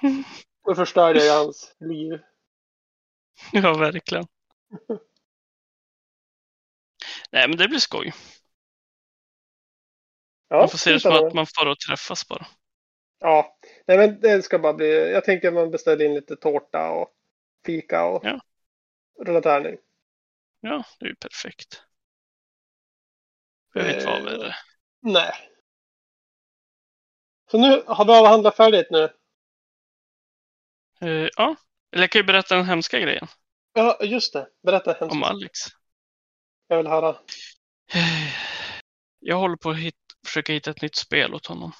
[0.66, 2.20] Då förstörde jag hans liv.
[3.52, 4.26] Ja, verkligen.
[7.30, 8.14] Nej, men det blir skoj.
[10.48, 12.46] Ja, Man får se det som att man får att träffas bara.
[13.20, 13.57] Ja,
[13.88, 15.10] nej men det ska bara bli.
[15.12, 17.14] Jag tänker att man beställer in lite tårta och
[17.66, 18.40] fika och Ja.
[19.26, 19.78] rulla tärning.
[20.60, 21.82] Ja, det är ju perfekt.
[23.74, 24.54] Jag vet vad Eh, värre.
[25.00, 25.32] Nej.
[27.50, 29.02] Så nu har vi avhandlat färdigt nu.
[31.02, 31.56] Uh, ja,
[31.92, 33.26] eller jag kan ju berätta den hemska grejen
[33.72, 34.48] Ja, just det.
[34.62, 35.12] Berätta hemskt.
[35.12, 35.58] om Alex.
[36.66, 37.08] Jag vill höra.
[37.94, 38.32] Eh,
[39.20, 41.72] Jag håller på att hit, försöka hitta ett nytt spel åt honom.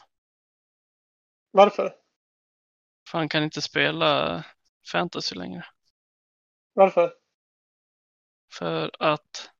[1.50, 1.94] Varför?
[3.10, 4.44] För han kan inte spela
[4.92, 5.66] fantasy längre.
[6.72, 7.12] Varför?
[8.52, 9.50] För att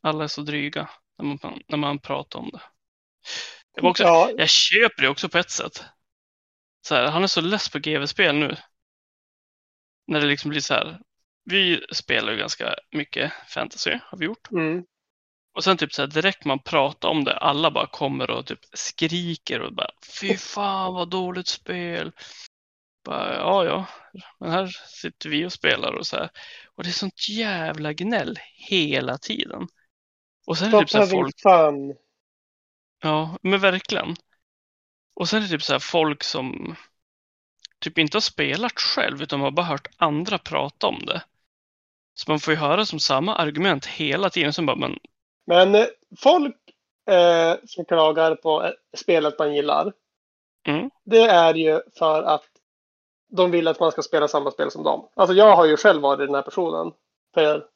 [0.00, 2.60] alla är så dryga när man, när man pratar om det.
[3.74, 4.30] Jag, också, Ja.
[4.36, 5.84] jag köper det också på ett sätt.
[6.80, 8.56] Så här, han är så less på GV-spel nu.
[10.06, 11.00] När det liksom blir så här.
[11.44, 14.50] Vi spelar ju ganska mycket fantasy, har vi gjort.
[14.50, 14.84] Mm.
[15.58, 18.58] Och sen typ så här, direkt man pratar om det, alla bara kommer och typ
[18.72, 19.90] skriker och bara
[20.20, 22.12] Fy fan vad dåligt spel.
[23.04, 23.86] Bara, ja, ja,
[24.40, 26.30] men här sitter vi och spelar och så här.
[26.74, 29.68] Och det är sånt jävla gnäll hela tiden.
[30.46, 31.94] Och sen är det typ så här folk, fun.
[33.02, 34.16] ja, men verkligen.
[35.14, 36.76] Och sen är det typ så här folk som
[37.78, 41.22] typ inte har spelat själv utan har bara hört andra prata om det.
[42.14, 44.52] Så man får ju höra som samma argument hela tiden.
[44.52, 44.98] Sen bara, men
[45.48, 45.86] Men eh,
[46.18, 46.56] folk
[47.10, 49.92] eh, som klagar på eh, spelet man gillar.
[50.66, 50.90] Mm.
[51.04, 52.48] Det är ju för att
[53.30, 55.08] de vill att man ska spela samma spel som dem.
[55.14, 56.92] Alltså jag har ju själv varit den här personen
[57.34, 57.66] för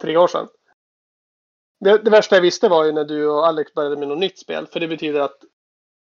[0.00, 0.48] tre år sedan.
[1.80, 4.38] Det, det värsta jag visste var ju när du och Alex började med något nytt
[4.38, 4.66] spel.
[4.66, 5.38] För det betyder att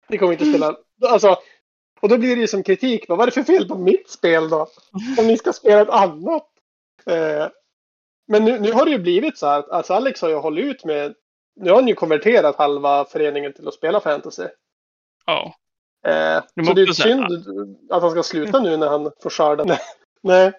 [0.08, 0.76] vi kommer inte spela.
[1.08, 1.36] Alltså,
[2.00, 3.08] och då blir det ju som kritik.
[3.08, 4.66] Vad är det för fel på mitt spel då?
[5.18, 6.48] Om ni ska spela ett annat.
[7.06, 7.48] Eh,
[8.28, 10.64] men nu, nu har det ju blivit så här att alltså Alex har ju hållit
[10.64, 11.14] ut med.
[11.56, 14.46] Nu har han ju konverterat halva föreningen till att spela fantasy.
[15.26, 15.54] ja.
[16.06, 17.24] Eh, Men så det är synd
[17.90, 19.78] att han ska sluta nu när han får skörda.
[20.22, 20.52] Nej.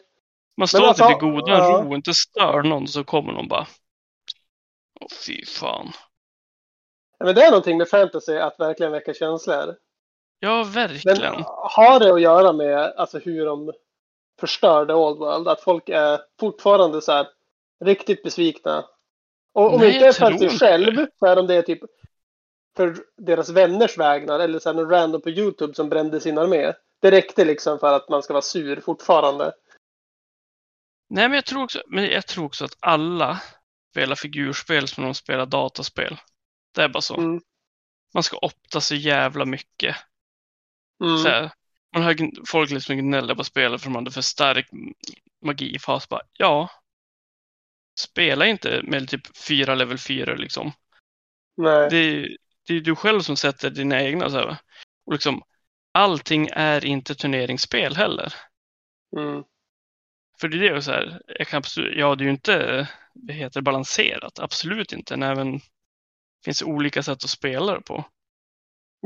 [0.58, 1.84] Man står alltså, typ i godan ja.
[1.86, 3.68] ro inte stör någon så kommer någon bara.
[5.02, 5.92] Åh fy fan.
[7.20, 9.76] Men det är någonting med fantasy att verkligen väcka känslor.
[10.40, 11.44] Ja, Men verkligen.
[11.48, 13.74] har det att göra med alltså, hur de
[14.40, 15.48] förstörde Old World?
[15.48, 17.28] Att folk är fortfarande så här
[17.86, 18.86] riktigt besvikna.
[19.54, 21.80] Och om Nej, inte för sig själv så är de det typ
[22.76, 26.74] för deras vänners vägnar eller så någon random på Youtube som brände sin armé.
[27.02, 29.54] Det räckte liksom för att man ska vara sur fortfarande.
[31.10, 33.42] Nej, men jag tror också, men jag tror också att alla
[33.92, 36.18] spelar figurspel som de spelar dataspel.
[36.76, 37.18] Det är bara så.
[37.18, 37.42] Mm.
[38.14, 39.96] Man ska opta så jävla mycket.
[41.04, 41.18] Mm.
[41.18, 41.52] Så här,
[41.94, 44.70] man hör folk liksom gnälla på spelet för att man hade för stark
[45.46, 45.80] magi.
[45.80, 46.70] Fast bara, ja.
[48.00, 50.72] Spela inte med typ fyra level 4 liksom.
[51.58, 51.90] Nej.
[51.90, 52.38] det, är-
[52.68, 54.30] det är du själv som sätter dina egna.
[54.30, 54.58] Så här.
[55.06, 55.44] Och liksom,
[55.92, 58.34] allting är inte turneringsspel heller.
[59.18, 59.44] Mm.
[60.40, 63.36] För det är ju så här, jag kan absolut, ja det är ju inte vad
[63.36, 65.18] heter det, balanserat, absolut inte.
[65.18, 65.62] Men även det
[66.46, 68.06] finns olika sätt att spela det på.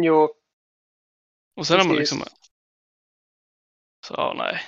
[0.02, 0.34] Jo.
[1.56, 2.14] Och sen har man Precis.
[2.20, 2.34] liksom,
[4.08, 4.62] så ja nej.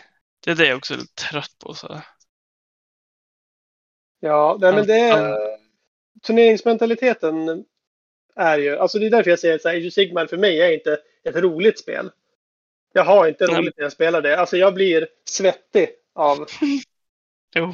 [0.43, 1.73] Det är det jag också är lite trött på.
[1.73, 2.05] Så här.
[4.19, 5.37] Ja, nej, men det är...
[6.23, 7.65] Turneringsmentaliteten
[8.35, 8.77] är ju...
[8.77, 11.35] Alltså det är därför jag säger att Age of Sigmar för mig är inte ett
[11.35, 12.11] roligt spel.
[12.93, 13.55] Jag har inte Nej.
[13.57, 14.39] roligt när jag spelar det.
[14.39, 16.45] Alltså jag blir svettig av...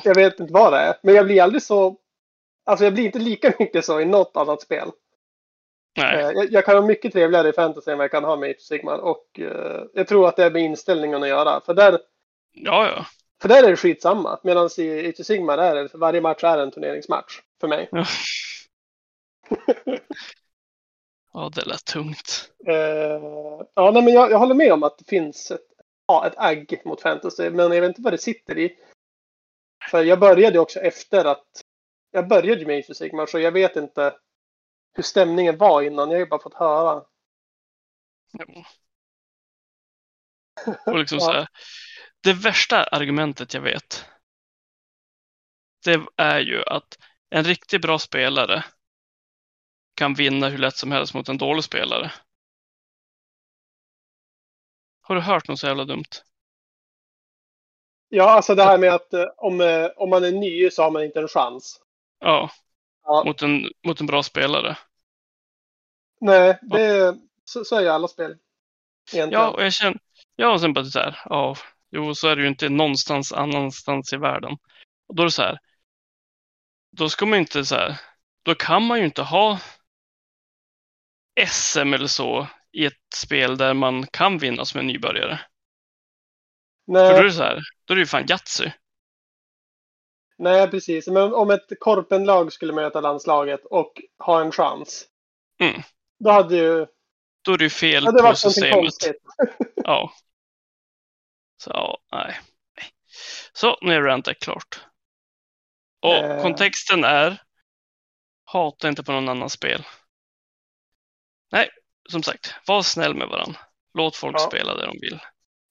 [0.03, 0.95] Jag vet inte vad det är.
[1.03, 1.97] Men jag blir aldrig så...
[2.63, 4.91] Alltså jag blir inte lika mycket så i något annat spel.
[5.97, 6.15] nej.
[6.23, 8.49] Eh, Jag, jag kan ha mycket trevligare i fantasy än vad jag kan ha med
[8.49, 8.97] Age Sigmar.
[8.97, 11.61] Och eh, jag tror att det är med inställningen att göra.
[11.61, 11.99] För där,
[12.53, 13.05] Ja, ja.
[13.45, 14.39] För där är det skitsamma.
[14.43, 17.41] Medan i Age of Sigmar är det, varje match är en turneringsmatch.
[17.61, 17.89] För mig.
[17.91, 18.05] Ja,
[21.33, 22.51] ja det lät tungt.
[22.67, 23.21] Eh,
[23.73, 25.67] ja, nej, men jag, jag håller med om att det finns ett,
[26.07, 28.77] ja, ett agg mot fantasy, men jag vet inte vad det sitter i.
[29.91, 31.61] För jag började också efter att
[32.11, 34.15] jag började med of Sigmar, så jag vet inte
[34.93, 36.09] hur stämningen var innan.
[36.09, 37.05] Jag har ju bara fått höra.
[38.33, 38.63] Jo.
[40.85, 41.25] Och liksom Ja.
[41.25, 41.47] så här,
[42.25, 44.05] det värsta argumentet jag vet.
[45.85, 46.97] Det är ju att
[47.29, 48.63] en riktigt bra spelare
[49.95, 52.11] kan vinna hur lätt som helst mot en dålig spelare.
[55.01, 56.05] Har du hört något så jävla dumt?
[58.09, 60.91] Ja, alltså det här med att eh, om, eh, om man är ny så har
[60.91, 61.81] man inte en chans.
[62.19, 62.49] Ja,
[63.03, 63.23] Ja.
[63.25, 64.77] mot en, mot en bra spelare.
[66.21, 68.37] Nej, det, så, så är ju alla spel.
[69.13, 69.43] Egentligen.
[69.43, 69.99] Ja, och jag känner,
[70.35, 71.55] ja, och sen bara så här, ja,
[71.91, 74.51] jo, så är det ju inte någonstans annanstans i världen.
[75.07, 75.57] Och då är det så här,
[76.91, 77.99] då ska man inte så här,
[78.43, 79.59] då kan man ju inte ha
[81.47, 85.39] SM eller så i ett spel där man kan vinna som en nybörjare.
[87.05, 88.71] För då är nej, det så här, då är det ju fan Yatzy.
[90.37, 91.07] nej, precis.
[91.07, 95.05] Men om ett korpenlag skulle möta landslaget och ha en chans.
[95.59, 95.81] Mm.
[96.19, 96.85] Då hade ju
[97.41, 98.73] Då är det ju fel Ja, det på systemet.
[98.73, 99.17] konstigt.
[99.75, 100.13] Ja.
[101.57, 102.39] Så, ja, nej.
[103.53, 104.79] Så, nu är rantet klart.
[106.01, 106.41] Och Eh.
[106.41, 107.41] kontexten är
[108.45, 109.85] hata inte på någon annan spel.
[111.51, 111.69] Nej,
[112.09, 113.59] som sagt, var snäll med varandra.
[113.93, 114.47] Låt folk Ja.
[114.47, 115.19] spela det de vill.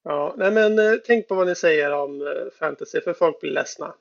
[0.03, 3.51] Ja, nej men eh, tänk på vad ni säger om eh, fantasy, för folk blir
[3.51, 3.95] ledsna.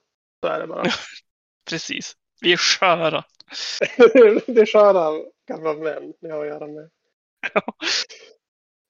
[0.44, 0.84] Så är det bara.
[1.70, 2.14] precis.
[2.42, 3.24] Vi är sköra.
[4.48, 6.90] det är sköra gamla män ni har att göra med.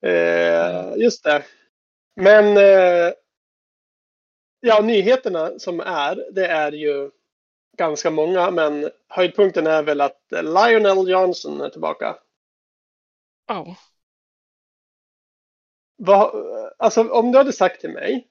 [0.06, 1.44] Eh, just det.
[2.16, 3.14] Men eh,
[4.60, 7.12] ja, nyheterna som är, det är ju
[7.78, 12.18] ganska många, men höjdpunkten är väl att Lionel Johnson är tillbaka.
[13.48, 13.76] Ja.
[15.96, 16.46] Vad,
[16.78, 18.28] alltså om du hade sagt till mig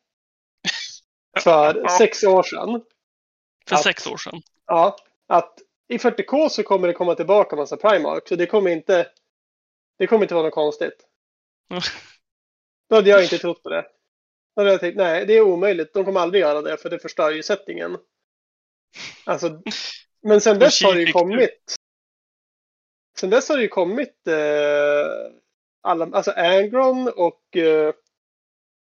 [1.40, 1.88] för Ja.
[1.98, 2.84] sex år sedan
[3.68, 4.42] För Att- sex år sedan.
[4.66, 5.58] Ja, att
[5.88, 8.28] i 40K så kommer det komma tillbaka massa Primark.
[8.28, 9.10] Så det kommer inte,
[9.98, 11.06] det kommer inte vara något konstigt.
[12.92, 13.82] Då hade jag inte trott på det.
[14.56, 15.94] Då hade jag tänkt, nej, det är omöjligt.
[15.94, 17.98] De kommer aldrig göra det, för det förstör ju settingen.
[19.24, 19.62] Alltså,
[20.22, 21.74] men sen dess har det ju kommit.
[23.18, 24.34] Sen dess har det ju kommit eh,
[25.82, 27.94] alla, alltså Angron och eh,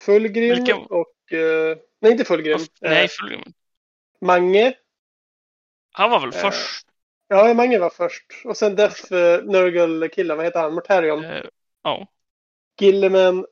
[0.04, 3.44] Fulgrim Vilka- och, eh, nej inte Fulgrim, Nej, eh, för-
[4.26, 4.74] Mange.
[5.92, 6.88] han var väl Eh, först.
[7.28, 8.26] Ja, Mange var först.
[8.46, 10.74] Och sen Death uh, Nurgle-killen, vad heter han?
[10.74, 11.26] Mortarion.
[11.26, 11.46] Eh,
[11.84, 12.08] ja.
[12.80, 13.46] Gilliman.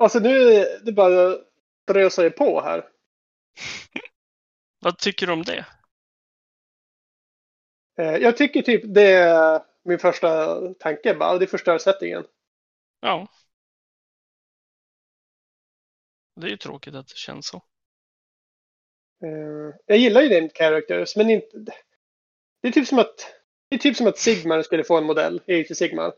[0.00, 1.38] Alltså nu det bara
[1.86, 2.88] drösar ju på här.
[4.78, 5.66] Vad tycker du om det?
[7.98, 11.38] Eh, jag tycker typ det är min första tanke bara.
[11.38, 12.24] Det förstör settingen.
[13.00, 13.28] Ja.
[16.36, 17.56] Det är ju tråkigt att det känns så.
[19.24, 21.58] Eh, jag gillar ju named characters, men inte...
[22.62, 23.34] Det är typ som att
[23.68, 26.12] det är typ som att Sigmar skulle få en modell i Sigmar.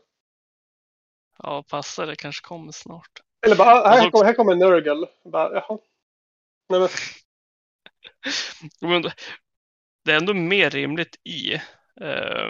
[1.37, 3.21] Ja, passa det kanske kommer snart.
[3.45, 5.07] Eller bara, ah, här, Alltså- kommer, här kommer Nurgle.
[5.23, 5.79] Bara, jaha.
[6.69, 6.89] Nej,
[8.81, 9.01] men,
[10.05, 11.53] det är ändå mer rimligt i
[12.01, 12.49] eh,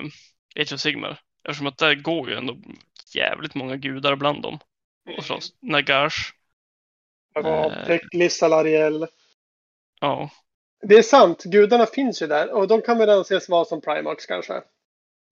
[0.56, 1.20] Age of Sigmar.
[1.44, 2.58] Eftersom att där går ju ändå
[3.14, 4.60] jävligt många gudar bland dem.
[5.18, 5.54] Och slåss.
[5.62, 6.34] Nagash.
[7.34, 7.86] ja, Eh.
[7.86, 9.08] Teklis, Salariel.
[10.02, 10.30] Ja.
[10.82, 14.26] Det är sant, gudarna finns ju där och de kan väl anses vara som Primarks
[14.26, 14.62] kanske.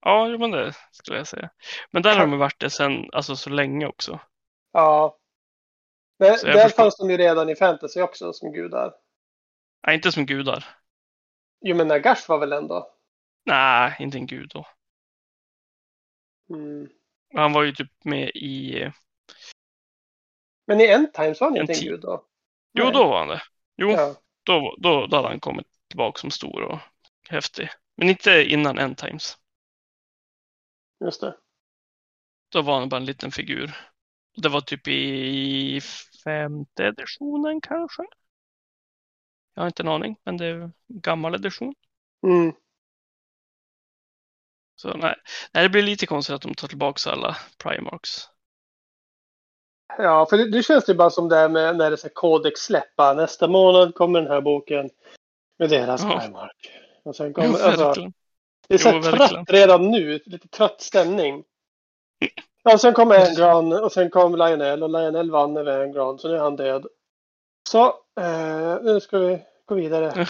[0.00, 1.50] Ja, men det skulle jag säga.
[1.90, 4.20] Men där har de varit det sen, alltså så länge också.
[4.72, 5.18] Ja.
[6.22, 8.94] Där, där fanns de ju redan i fantasy också som gudar.
[9.86, 10.64] Nej, inte som gudar.
[11.60, 12.94] Jo men Nagash var väl ändå.
[13.44, 14.66] Nej, inte en gud då.
[16.50, 16.88] Mm.
[17.34, 18.90] Han var ju typ med i...
[20.66, 22.26] Men i End Times var han inte en gud då?
[22.72, 22.92] Jo, Nej.
[22.92, 23.42] då var han det.
[23.76, 24.14] Jo, Ja.
[24.42, 26.78] då, då, då hade han kommit tillbaka som stor och
[27.28, 27.70] häftig.
[27.96, 29.38] Men inte innan End Times.
[31.04, 31.36] Just det.
[32.48, 33.91] Då var han bara en liten figur.
[34.36, 35.80] Det var typ i
[36.24, 38.02] femte editionen kanske?
[39.54, 41.74] Jag har inte en aning, men det är gammal edition.
[42.26, 42.52] Mm.
[44.76, 45.14] Så nej.
[45.52, 48.10] nej, det blir lite konstigt att de tar tillbaka alla Primarks.
[49.98, 52.60] Ja, för det, det känns ju bara som det här med när det är Codex
[52.60, 53.14] släppa.
[53.14, 54.90] Nästa månad kommer den här boken
[55.58, 56.20] med deras Ja.
[56.20, 56.70] Primark.
[57.02, 58.12] Och sen Jo, kommer, alltså, verkligen.
[58.68, 60.20] det är så Jo, trött redan nu.
[60.26, 61.44] Lite trött stämning.
[62.62, 66.34] Ja, sen kom Angron och sen kom Lionel och Lionel vann över Angron så nu
[66.34, 66.86] är han död.
[67.68, 67.86] Så,
[68.20, 70.26] eh, nu ska vi gå vidare.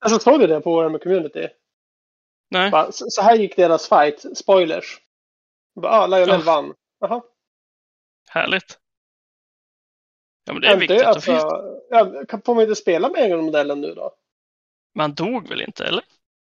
[0.00, 1.48] Alltså såg du det på vår community?
[2.50, 4.38] Nej, Bara, så, så här gick deras fight.
[4.38, 4.98] Spoilers.
[5.80, 6.38] Bara, ah, Lionel Ja.
[6.46, 6.74] vann.
[7.00, 7.22] Jaha.
[8.30, 8.78] härligt.
[10.44, 11.06] Ja, men det är Inte, viktigt.
[11.06, 11.32] alltså,
[11.90, 14.14] ja, kan- får man inte spela med Angron-modellen nu då?
[14.94, 16.04] Man dog väl inte, eller?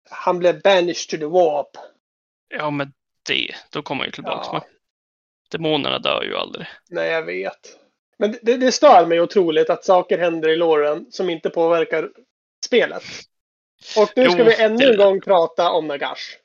[0.09, 1.69] Han blev banished to the warp.
[2.47, 2.93] Ja, men
[3.27, 3.55] det.
[3.71, 4.49] Då kommer han ju tillbaka.
[4.53, 4.65] Ja.
[5.51, 6.67] Demonerna dör ju aldrig.
[6.89, 7.77] Nej, jag vet.
[8.17, 12.09] Men det, det stör mig otroligt att saker händer i låren som inte påverkar
[12.65, 13.03] spelet.
[13.97, 16.37] Och nu ska Jo, vi ännu det- en gång prata om Nagash.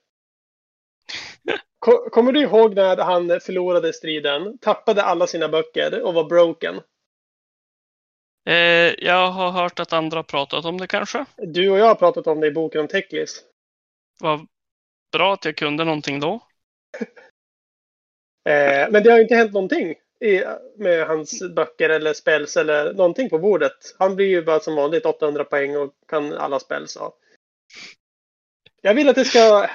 [1.79, 6.81] Ko- Kommer du ihåg när han förlorade striden, tappade alla sina böcker och var broken?
[8.49, 8.55] Eh,
[9.05, 11.25] jag har hört att andra har pratat om det kanske.
[11.37, 13.43] Du och jag har pratat om det i boken om Teklis.
[14.21, 14.47] Vad
[15.13, 16.41] bra att jag kunde någonting då.
[18.49, 20.43] Eh, men det har inte hänt någonting i,
[20.77, 23.97] med hans böcker eller spells eller någonting på bordet.
[23.99, 26.93] Han blir ju bara som vanligt 800 poäng och kan alla spells.
[26.93, 27.15] Så.
[28.81, 29.69] Jag vill att det ska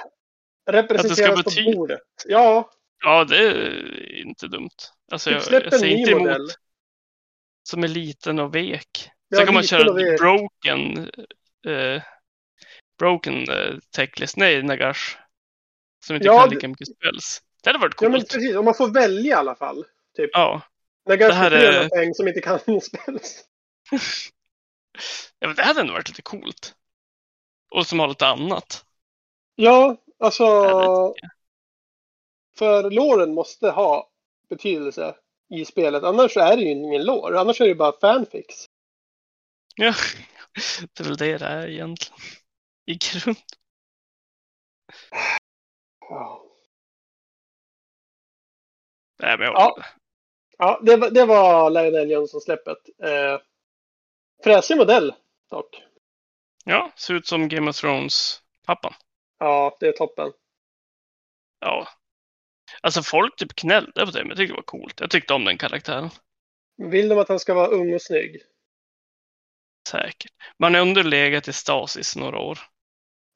[0.70, 2.00] representeras bety- på bordet.
[2.26, 2.70] Ja,
[3.04, 4.70] Ja, det är inte dumt.
[5.12, 6.22] Alltså, jag, jag säger inte emot.
[6.22, 6.48] modell.
[7.68, 9.10] Som är liten och vek.
[9.28, 11.10] Ja, Sen kan man köra broken
[11.66, 12.02] eh,
[12.98, 14.36] broken eh, techlist.
[14.36, 15.16] Nej, Nagash.
[16.06, 17.42] Som inte Ja, kan lika mycket spells.
[17.62, 18.32] Det hade varit Ja, men coolt.
[18.32, 18.56] precis.
[18.56, 19.84] Om man får välja i alla fall.
[20.16, 20.30] Typ.
[20.32, 20.62] Ja,
[21.06, 23.44] När Det här ganska är- 300 poäng som inte kan spells.
[25.38, 26.74] ja men det hade ändå varit lite coolt.
[27.70, 28.84] Och som har lite annat.
[29.54, 30.44] Ja, alltså.
[32.58, 34.10] För låren måste ha
[34.48, 35.14] betydelse
[35.54, 36.02] i spelet.
[36.02, 37.36] Annars är det ju ingen lår.
[37.36, 38.54] Annars är det ju bara fanfix.
[39.76, 39.94] Ja,
[40.92, 42.18] det är väl det det är egentligen.
[42.86, 43.36] I grund.
[46.08, 46.44] Ja,
[49.22, 49.76] Nej, men jag Ja.
[50.58, 52.78] ja det, var- det var Lionel Johnson-släppet.
[53.02, 53.40] Eh,
[54.44, 55.14] fräsig modell
[55.50, 55.82] dock.
[56.64, 58.94] ja, ser ut som Game of Thrones-pappan.
[59.38, 60.32] Ja, det är toppen.
[61.60, 61.88] Ja.
[62.80, 65.00] Alltså folk typ gnällde på det, men jag tyckte det var coolt.
[65.00, 66.10] Jag tyckte om den karaktären.
[66.76, 68.42] Vill de att han ska vara ung och snygg?
[69.88, 70.32] Säkert.
[70.58, 72.58] Man är underlegat i stasis några år.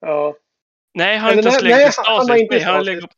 [0.00, 0.36] Ja.
[0.96, 3.10] Nej, han har inte ens nej, legat nej, i Nej, han legat...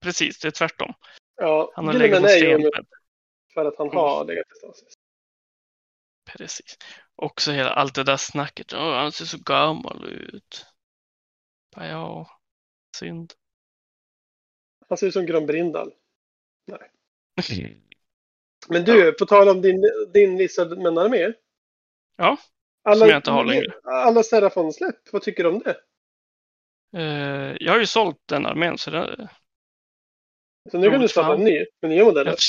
[0.00, 0.94] Precis, det är tvärtom.
[1.36, 1.72] ja.
[1.74, 2.86] Han har legat på stenbädd.
[3.54, 4.94] för att han har legat i stasis.
[6.32, 6.78] Precis.
[7.16, 8.72] Också hela, allt det där snacket.
[8.72, 10.66] Åh, han ser så gammal ut.
[11.76, 12.30] Ja,
[12.96, 13.32] synd.
[14.88, 15.92] Han ser ut som Grön Brindal.
[18.68, 21.32] Men du, på tal om din, din Lizard med armé.
[22.16, 22.36] Ja,
[22.82, 23.72] alla, som jag inte har längre.
[23.84, 25.80] Alla Serafon-släpp, vad tycker du om det?
[26.96, 29.28] Eh, jag har ju sålt den armén så det...
[30.70, 32.34] Så nu kan du starta en ny med nya modeller.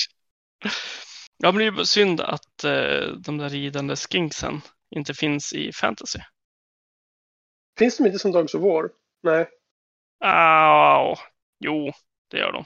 [1.43, 4.61] Ja, men det är ju synd att eh, de där ridande skinksen
[4.95, 6.19] inte finns i fantasy.
[7.79, 8.89] Finns de inte som Dogs of War?
[9.23, 9.49] Nej.
[10.19, 11.17] Ah,
[11.59, 11.91] jo,
[12.27, 12.65] det gör de.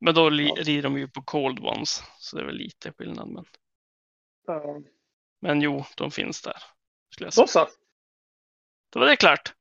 [0.00, 0.54] Men då Ja.
[0.58, 3.28] rider de ju på cold ones, så det är väl lite skillnad.
[3.28, 3.44] Men,
[4.46, 4.80] Ja.
[5.40, 6.56] men jo, de finns där.
[7.10, 7.42] Skulle jag säga.
[7.42, 7.68] Då så.
[8.90, 9.54] Då var det klart.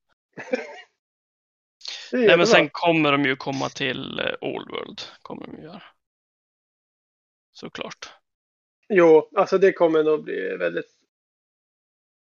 [2.12, 5.02] Nej, men sen kommer de ju komma till eh, Old World.
[5.22, 5.84] Kommer de göra.
[7.52, 8.10] Såklart.
[8.90, 11.00] Jo, alltså det kommer nog bli väldigt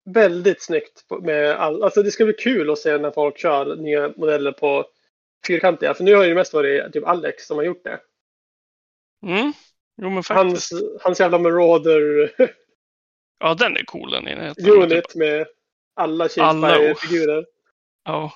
[0.06, 4.14] väldigt snyggt med all, alltså det ska bli kul att se när folk kör nya
[4.18, 4.86] modeller på
[5.47, 5.93] fyrkantiga.
[5.93, 7.99] För nu har ju det mest varit typ Alex som har gjort det.
[9.26, 9.54] Mm.
[10.02, 11.02] Jo, men Hans, faktiskt.
[11.02, 12.32] hans jävla Marauder
[13.39, 14.70] Ja, den är cool den enheten.
[14.70, 15.47] unit med
[15.93, 16.78] alla Alla
[18.12, 18.34] Ja.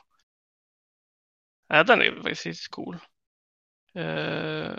[1.69, 2.97] Nej, den är faktiskt cool.
[3.95, 4.75] Eh,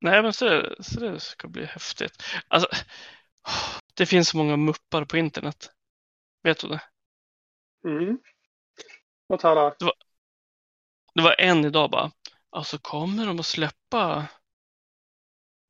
[0.00, 2.22] nej, men så, så det ska bli häftigt.
[2.48, 2.68] Alltså,
[3.94, 5.70] det finns så många muppar på internet.
[6.42, 6.80] Vet du det?
[7.84, 8.18] Mm.
[9.28, 9.74] Låt höra.
[11.14, 12.12] Det var en idag bara.
[12.50, 14.26] Alltså kommer de att släppa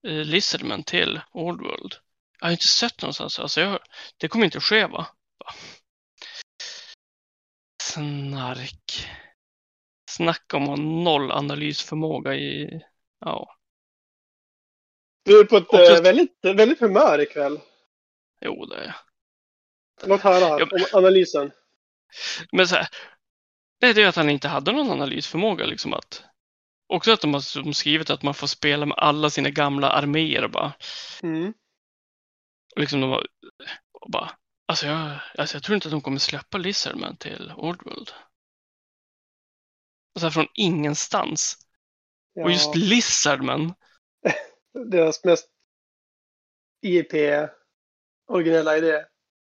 [0.06, 1.94] eh, Lizardman till Old World?
[2.40, 3.38] Jag har inte sett någonstans.
[3.38, 3.78] Alltså, jag,
[4.16, 5.06] det kommer inte att ske va?
[5.38, 5.54] Bara.
[7.94, 9.08] Snark.
[10.10, 12.80] Snacka om att ha noll analysförmåga i...
[13.20, 13.56] Ja,
[15.24, 17.60] Du är på ett Också- eh, väldigt, väldigt humör ikväll.
[18.40, 18.94] jo det är jag.
[20.08, 21.52] Låt höra Ja, om analysen.
[22.52, 22.88] Men så här,
[23.80, 25.66] det är det att han inte hade någon analysförmåga.
[25.66, 26.24] Liksom att,
[26.86, 30.72] också att de har skrivit att man får spela med alla sina gamla arméer bara.
[31.22, 31.54] Mm.
[32.74, 33.12] Och liksom de
[34.00, 34.30] och bara,
[34.66, 38.10] alltså jag, alltså jag tror inte att de kommer släppa Lizardman till Old World.
[40.14, 41.56] Och så här från ingenstans.
[42.32, 43.74] Ja, Och just Lizardman,
[44.90, 45.50] deras mest
[46.82, 47.12] IP
[48.26, 49.04] originella idé.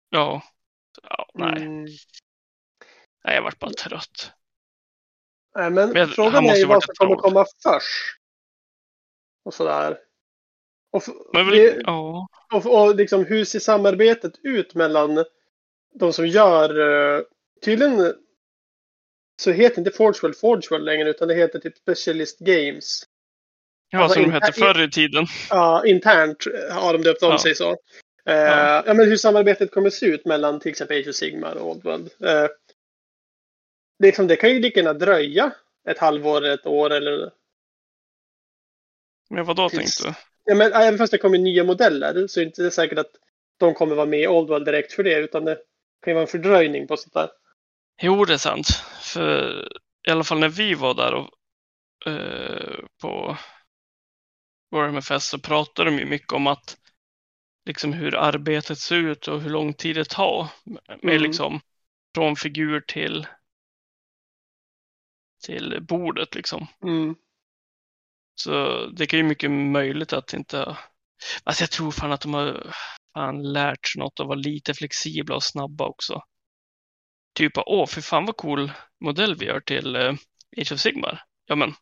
[0.09, 0.43] ja.
[1.03, 1.85] ja nej, Mm.
[3.23, 4.31] nej, jag vart bara trött.
[5.55, 8.17] Nej, men Men frågan är ju vad som kommer komma först.
[9.43, 9.99] Och sådär.
[10.91, 15.25] Och, Men det, ja, och, och liksom, hur ser samarbetet ut mellan
[15.93, 16.79] de som gör...
[17.17, 17.23] eh,
[17.65, 18.13] Tydligen
[19.41, 23.03] så heter inte Forgeworld Forgeworld längre utan det heter typ Specialist Games.
[23.89, 25.25] ja Alltså, som de hette förr i tiden.
[25.49, 27.37] Ja, internt har de döpt om Ja.
[27.37, 27.69] sig så.
[28.25, 28.83] Eh, Ja.
[28.85, 28.93] ja.
[28.93, 32.09] men hur samarbetet kommer se ut mellan till exempel Age of Sigmar och Old World.
[32.19, 32.47] Eh,
[34.03, 35.53] liksom, det kan ju lika gärna dröja
[35.87, 37.31] ett halvår, ett år eller...
[39.29, 40.30] Men vad då Tills- tänkte du?
[40.43, 43.11] Ja, men även fast det kommer nya modeller så är det inte säkert att
[43.57, 45.19] de kommer vara med i Old World direkt för det.
[45.19, 45.55] Utan det
[46.01, 47.29] kan ju vara en fördröjning på sånt där.
[48.01, 48.67] Jo, det är sant.
[49.01, 49.67] För
[50.07, 51.29] i alla fall när vi var där och,
[52.11, 53.37] eh, på
[54.71, 56.77] Warhammer Fest så pratade de ju mycket om att
[57.65, 60.47] liksom hur arbetet ser ut och hur lång tid det tar.
[61.01, 61.21] Med Mm.
[61.21, 61.59] liksom
[62.15, 63.27] från figur till
[65.43, 66.67] till bordet liksom.
[66.83, 67.15] Mm.
[68.35, 70.77] Så det kan ju mycket möjligt att inte...
[71.43, 72.73] Alltså jag tror fan att de har
[73.13, 76.21] fan lärt sig något och vara lite flexibla och snabba också.
[77.33, 80.13] Typ åh, för fan vad cool modell vi gör till eh,
[80.57, 81.23] Age of Sigmar.
[81.45, 81.73] Ja men,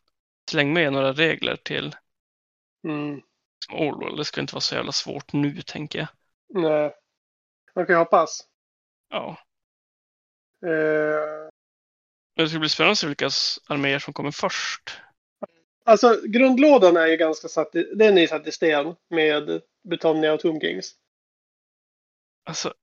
[0.50, 1.94] släng med några regler till
[2.84, 3.20] Mm.
[3.72, 4.16] Orwell.
[4.16, 6.08] Det ska inte vara så jävla svårt nu, tänker jag.
[6.62, 6.94] Nej.
[7.74, 8.40] Man kan ju hoppas.
[9.08, 9.38] Ja.
[10.66, 11.48] Eh,
[12.36, 13.30] det ska bli spännande att se vilka
[13.68, 15.00] arméer som kommer först.
[15.90, 20.40] Alltså grundlådan är ju ganska satt i, den är satt i sten med Britannia och
[20.40, 20.94] Tomb Kings.
[22.44, 22.74] Alltså,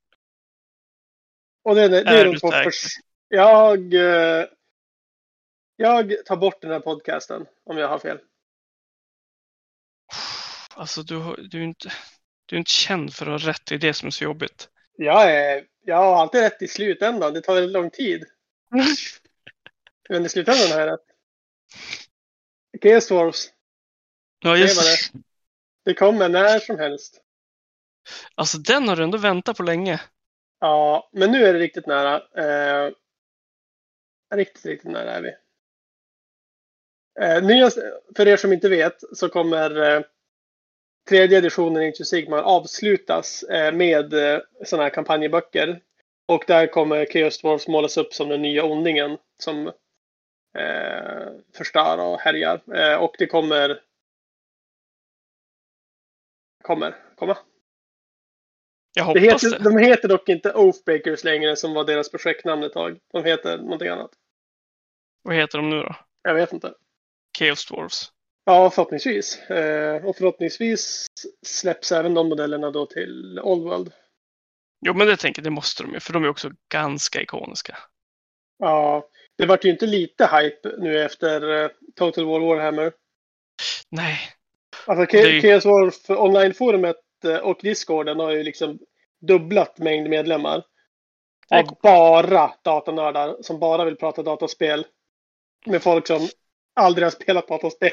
[1.63, 2.63] Och det, det, det Är är de två säker?
[2.63, 2.93] förs-
[3.27, 3.93] Jag...
[3.93, 4.45] eh,
[5.75, 8.19] Jag tar bort den här podcasten om jag har fel.
[10.75, 11.91] Alltså du, du, är inte,
[12.45, 13.65] du är inte känd för att ha rätt.
[13.65, 14.69] Det är det som är så jobbigt.
[14.97, 17.33] Jag, är, jag har alltid rätt i slutändan.
[17.33, 18.25] Det tar väldigt lång tid.
[20.09, 21.05] Men i slutändan har jag rätt.
[22.81, 23.49] Chaos Wars.
[24.39, 25.21] Ja, Det just var
[25.85, 27.21] Det kommer när som helst.
[28.35, 30.01] Alltså den har du ändå väntat på länge.
[30.59, 32.15] Ja, men nu är det riktigt nära.
[32.15, 32.91] Eh,
[34.35, 35.33] riktigt, riktigt nära är vi.
[37.19, 37.69] Eh, nya,
[38.15, 40.01] för er som inte vet så kommer eh,
[41.09, 45.81] tredje editionen i Age of Sigmar avslutas eh, med eh, sådana här kampanjböcker.
[46.27, 49.71] Och där kommer Chaos Dwarfs målas upp som den nya ondingen som
[50.57, 52.61] eh, förstör och härjar.
[52.75, 53.81] Eh, och det kommer
[56.63, 57.37] kommer komma.
[58.93, 59.63] Jag Det hoppas heter, det.
[59.63, 62.99] de heter dock inte Oathbreakers längre som var deras projektnamn ett tag.
[63.13, 64.11] De heter någonting annat.
[65.21, 65.95] Vad heter de nu då?
[66.21, 66.73] Jag vet inte.
[67.39, 68.11] Chaos Dwarfs.
[68.45, 69.37] Ja, förhoppningsvis.
[69.49, 71.05] Eh, och förhoppningsvis
[71.45, 73.91] släpps även de modellerna då till Old World.
[74.85, 77.77] Jo, men det tänker jag, det måste de ju, för de är också ganska ikoniska.
[78.57, 82.93] Ja, det vart ju inte lite hype nu efter eh, Total War Warhammer.
[83.89, 84.19] Nej,
[84.85, 88.79] Alltså Chaos War för online-forumet eh, och Discorden har ju liksom
[89.21, 90.63] dubblat mängd medlemmar.
[91.49, 94.85] Av bara datanördar som bara vill prata dataspel.
[95.65, 96.27] Med folk som
[96.75, 97.91] aldrig har spelat dataspel.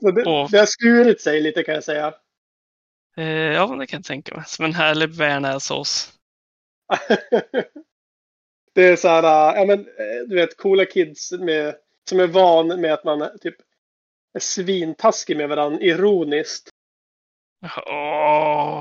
[0.00, 2.14] Så det, Och- det har skurit sig lite kan jag säga.
[3.16, 4.44] eh, ja, men det kan jag tänka mig.
[4.46, 6.12] Som en härlig bearnaisesås.
[8.74, 11.74] det är så här, äh, ja men eh, du vet coola kids med,
[12.08, 13.56] som är van med att man är typ
[14.32, 16.68] är svintaskig med varandra ironiskt.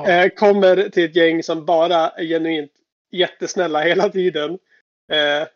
[0.08, 2.72] Eh, kommer till ett gäng som bara är genuint
[3.12, 4.60] jättesnälla hela tiden.
[5.12, 5.48] Eh,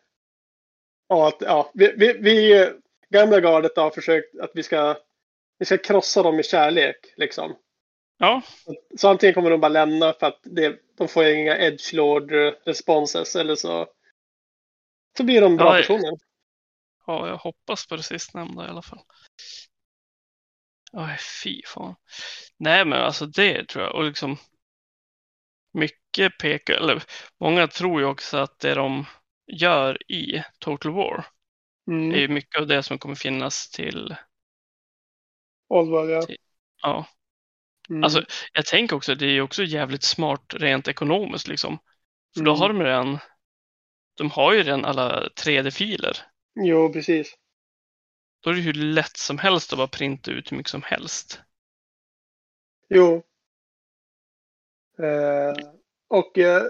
[1.09, 2.69] och att, ja, vi, vi, vi
[3.09, 4.97] gamla gardet har försökt att vi ska,
[5.59, 7.13] vi ska krossa dem i kärlek.
[7.17, 7.55] Liksom.
[8.17, 8.41] Ja,
[8.97, 12.31] Så antingen kommer de bara lämna för att det, de får inga edgelord
[12.65, 13.88] responses eller så,
[15.18, 16.18] så blir de bra Ja, personer.
[17.07, 18.99] ja, jag hoppas på det sistnämnda i alla fall.
[20.93, 21.95] Aj, fy fan.
[22.57, 23.95] Nej, men alltså det tror jag.
[23.95, 24.38] Och liksom
[25.74, 27.03] mycket pekar, eller
[27.39, 29.05] många tror ju också att det de
[29.47, 31.26] gör i Total War
[31.88, 32.11] Mm.
[32.11, 34.16] är ju mycket av det som kommer finnas till,
[35.70, 36.28] Oldworld, ja.
[36.84, 37.05] ja.
[37.89, 38.03] Mm.
[38.03, 41.78] Alltså, jag tänker också att det är ju också jävligt smart rent ekonomiskt liksom.
[42.38, 42.61] För då Mm.
[42.61, 43.20] har de redan,
[44.18, 46.18] de har ju redan alla 3D-filer.
[46.55, 47.36] Jo, precis.
[48.43, 50.82] Då är det ju hur lätt som helst att bara printa ut hur mycket som
[50.84, 51.41] helst.
[52.89, 53.24] Jo.
[54.99, 55.53] Eh,
[56.09, 56.64] och eh,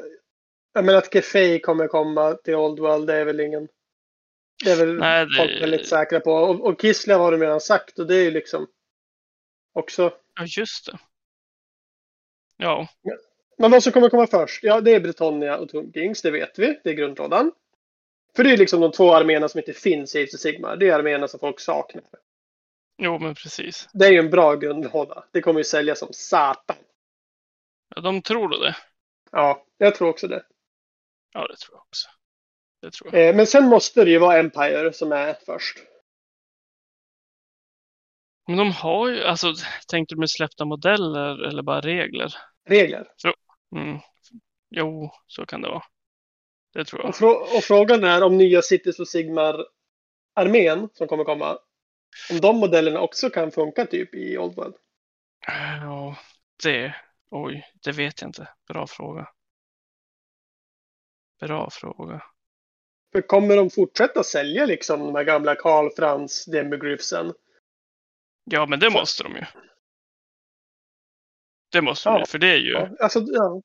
[0.74, 3.68] jag menar att Café kommer komma till Old World, det är väl ingen...
[4.64, 6.32] Det är väl Nej, det- folk väldigt säkra på.
[6.34, 8.68] Och, och Kislev har de redan sagt och det är ju liksom
[9.74, 10.14] också...
[10.36, 11.00] Ja, just det.
[12.58, 12.88] Ja,
[13.64, 14.64] Men vad som kommer komma först?
[14.64, 16.80] Ja, det är Britannia och Tomb Kings, det vet vi.
[16.84, 17.51] Det är grundlådan.
[18.36, 20.76] För det är liksom de två arméerna som inte finns i Age of Sigmar.
[20.78, 22.03] Det är arméerna som folk saknar.
[22.97, 23.89] jo men precis.
[23.93, 25.24] Det är ju en bra grundlåda.
[25.32, 26.76] Det kommer ju sälja som satan.
[27.95, 28.76] Ja, de tror då det.
[29.32, 30.43] Ja, jag tror också det.
[31.34, 32.07] Ja, det tror jag också.
[32.82, 33.30] Det tror jag.
[33.30, 35.78] Eh, men sen måste det ju vara Empire som är först.
[38.47, 39.53] Men de har ju, alltså,
[39.88, 42.34] tänkte du med släppta modeller eller bara regler?
[42.66, 43.07] Regler.
[43.76, 43.99] Mm.
[44.69, 45.84] Jo, så kan det vara.
[46.74, 47.13] Det tror Och, jag.
[47.13, 51.57] frå- och frågan är om nya Cities och Sigmar-armén som kommer komma,
[52.32, 54.76] om de modellerna också kan funka typ i Old World.
[55.47, 56.17] Ja,
[56.63, 56.95] det,
[57.32, 58.47] oj, det vet jag inte.
[58.67, 59.30] Bra fråga.
[61.39, 62.24] Bra fråga.
[63.11, 67.34] För kommer de fortsätta sälja liksom de här gamla Karl Frans demigryphsen?
[68.43, 69.45] Ja, men det måste de ju.
[71.74, 72.26] Det måste de Ja.
[72.26, 73.61] för det är ju, Ja, alltså, ja,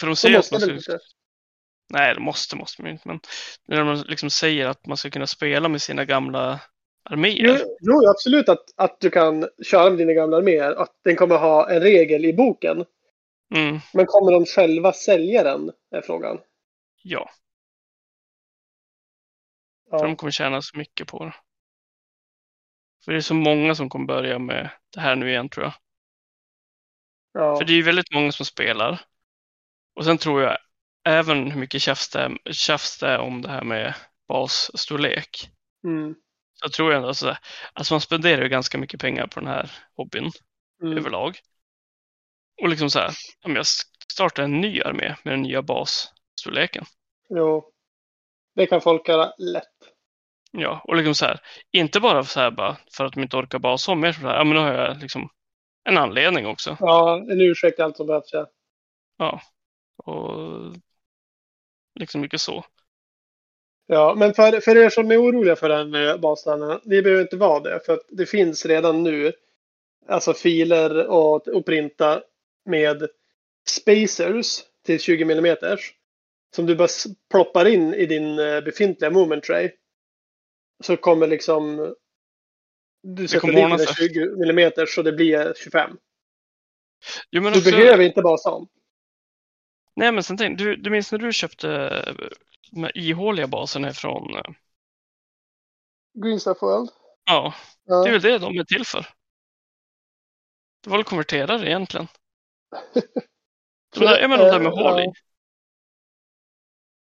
[0.00, 0.98] för de de säger att man ska,
[1.92, 3.20] nej, det måste, måste man inte, men
[3.68, 6.60] när de liksom säger att man ska kunna spela med sina gamla
[7.02, 7.58] arméer.
[7.60, 10.72] Jo, jo, absolut att, att du kan köra med dina gamla arméer.
[10.82, 12.84] Att den kommer ha en regel i boken.
[13.54, 15.72] Mm, Men kommer de själva sälja den?
[15.90, 16.40] Är frågan.
[17.02, 17.30] ja,
[19.90, 20.02] för Ja.
[20.02, 21.34] de kommer tjäna så mycket på det.
[23.04, 25.72] För det är så många som kommer börja med det här nu igen tror jag.
[27.38, 27.56] Ja.
[27.56, 29.00] För det är ju väldigt många som spelar.
[29.96, 30.58] Och sen tror jag
[31.04, 33.94] även hur mycket tjafs det är, tjafs det är om det här med
[34.28, 35.50] basstorlek.
[35.84, 36.14] Mm.
[36.54, 37.38] Så tror jag ändå så här,
[37.72, 40.30] alltså man spenderar ju ganska mycket pengar på den här hobbyn
[40.82, 40.98] Mm.
[40.98, 41.38] överlag.
[42.62, 43.10] Och liksom så här,
[43.44, 43.82] om jag s-
[44.12, 46.84] starta en ny armé med den nya basstorleken.
[47.28, 47.72] Jo.
[48.54, 49.64] Det kan folk göra lätt.
[50.52, 51.40] Ja, och liksom så här,
[51.72, 54.36] inte bara så här bara för att de inte orkar basa om mer, så här,
[54.36, 55.28] ja men då har jag liksom
[55.88, 56.76] en anledning också.
[56.80, 58.32] Ja, en ursäkt allt som behövs.
[58.32, 58.50] Ja.
[59.18, 59.40] Ja.
[59.96, 60.36] Och
[61.94, 62.64] liksom mycket så.
[63.86, 67.36] Ja, men för, för er som är oroliga för här med basstandarden, ni behöver inte
[67.36, 67.80] vara det.
[67.86, 69.32] För att det finns redan nu
[70.08, 72.22] alltså filer och, och printa
[72.64, 73.08] med
[73.68, 75.56] spacers till 20 mm.
[76.56, 76.88] Som du bara
[77.30, 79.70] ploppar in i din eh, befintliga moment tray.
[80.84, 81.94] Så kommer liksom
[83.02, 84.08] du sätter dit sig.
[84.08, 85.90] 20 mm så det blir 25.
[87.30, 88.68] Jo, Du också, behöver inte basa om.
[89.96, 91.68] nej men sen tänkte du, du minns när du köpte
[92.70, 94.42] de här ihåliga baserna från, eh,
[96.24, 96.90] Green Stuff World.
[97.24, 98.02] ja, Ja.
[98.02, 99.06] det är väl det de är till för.
[100.84, 102.06] Det var väl konverterare egentligen.
[103.94, 105.12] De där, ja men de där med Eh, hål i.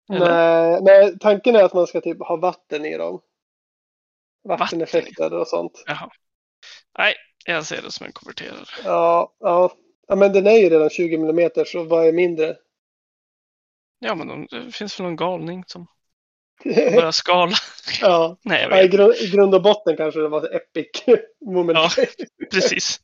[0.10, 3.22] Nej, nej, tanken är att man ska typ ha vatten i dem.
[4.44, 5.84] Vatteneffekter och sånt.
[5.86, 6.10] Jaha.
[6.98, 7.16] Nej,
[7.46, 8.66] jag ser det som en konverterare.
[8.84, 9.74] Ja, ja.
[10.08, 12.58] ja, men den är ju redan 20 mm så vad är mindre?
[14.00, 15.88] Ja, men de, det finns väl någon galning som
[16.64, 17.56] börjar skala.
[18.02, 20.88] ja, Nej, ja i, grund, i grund och botten kanske det var epic
[21.46, 21.78] moment.
[21.98, 22.06] Ja.
[22.52, 23.00] precis.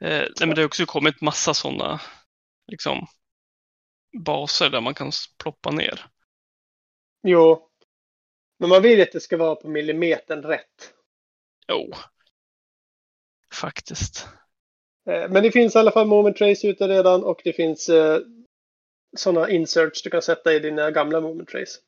[0.00, 2.00] Eh, nej, men det har också kommit massa sådana
[2.66, 3.06] liksom,
[4.24, 5.10] baser där man kan
[5.42, 6.06] ploppa ner.
[7.22, 7.71] Jo.
[8.62, 10.94] Men man vill att det ska vara på millimetern rätt.
[11.68, 11.90] Jo.
[13.54, 14.28] Faktiskt.
[15.10, 18.18] Eh, Men det finns i alla fall moment trace ute redan och det finns eh,
[19.16, 21.80] sådana inserts du kan sätta i dina gamla moment trace.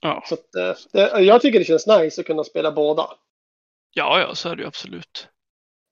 [0.00, 0.24] Ja.
[0.26, 3.06] Så att, eh, det, jag tycker det känns nice att kunna spela båda.
[3.92, 5.28] ja, ja, så är det ju absolut.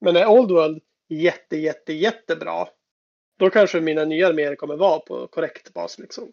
[0.01, 2.69] Men är Old World jätte, jätte, jättebra.
[3.39, 6.33] Då kanske mina nya arméer kommer vara på korrekt bas liksom.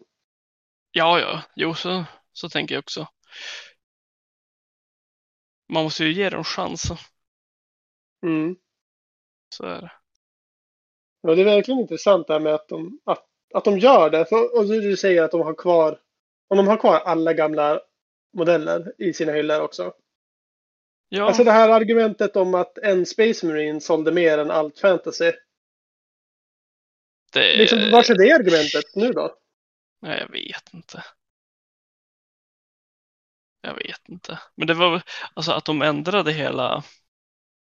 [0.92, 3.06] Ja, ja, jo, så, så tänker jag också.
[5.68, 6.82] Man måste ju ge dem chans.
[8.22, 8.56] Mm.
[9.54, 9.92] Så är det.
[11.20, 14.26] Ja, det är verkligen intressant det här med att de, att, att de gör det.
[14.26, 16.00] För, och du, du säger att de har kvar,
[16.48, 17.80] om de har kvar alla gamla
[18.36, 19.92] modeller i sina hyllor också.
[21.08, 25.32] Ja, Alltså det här argumentet om att en Space Marine sålde mer än allt fantasy.
[27.32, 29.36] det, Liksom, vart är det argumentet nu då?
[30.02, 31.04] Nej, jag vet inte.
[33.60, 34.38] Jag vet inte.
[34.54, 35.02] Men det var
[35.34, 36.82] alltså att de ändrade hela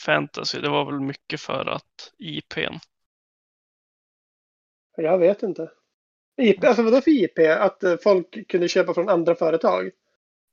[0.03, 2.79] fantasy, det var väl mycket för att IPn.
[4.97, 5.71] Jag vet inte.
[6.37, 7.39] IP, alltså vadå för IP?
[7.39, 9.91] Att eh, folk kunde köpa från andra företag?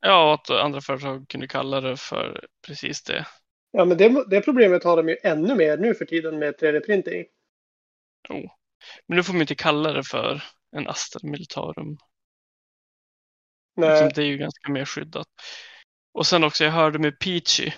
[0.01, 3.25] Ja, att andra företag kunde kalla det för precis det.
[3.71, 7.25] Ja, men det, det problemet har de ju ännu mer nu för tiden med 3D-printing.
[9.07, 10.43] Men nu får man inte kalla det för
[10.75, 11.97] en Astra Militarum.
[13.77, 15.27] Liksom, det är ju ganska mer skyddat.
[16.13, 17.71] Och sen också, jag hörde med Peachy.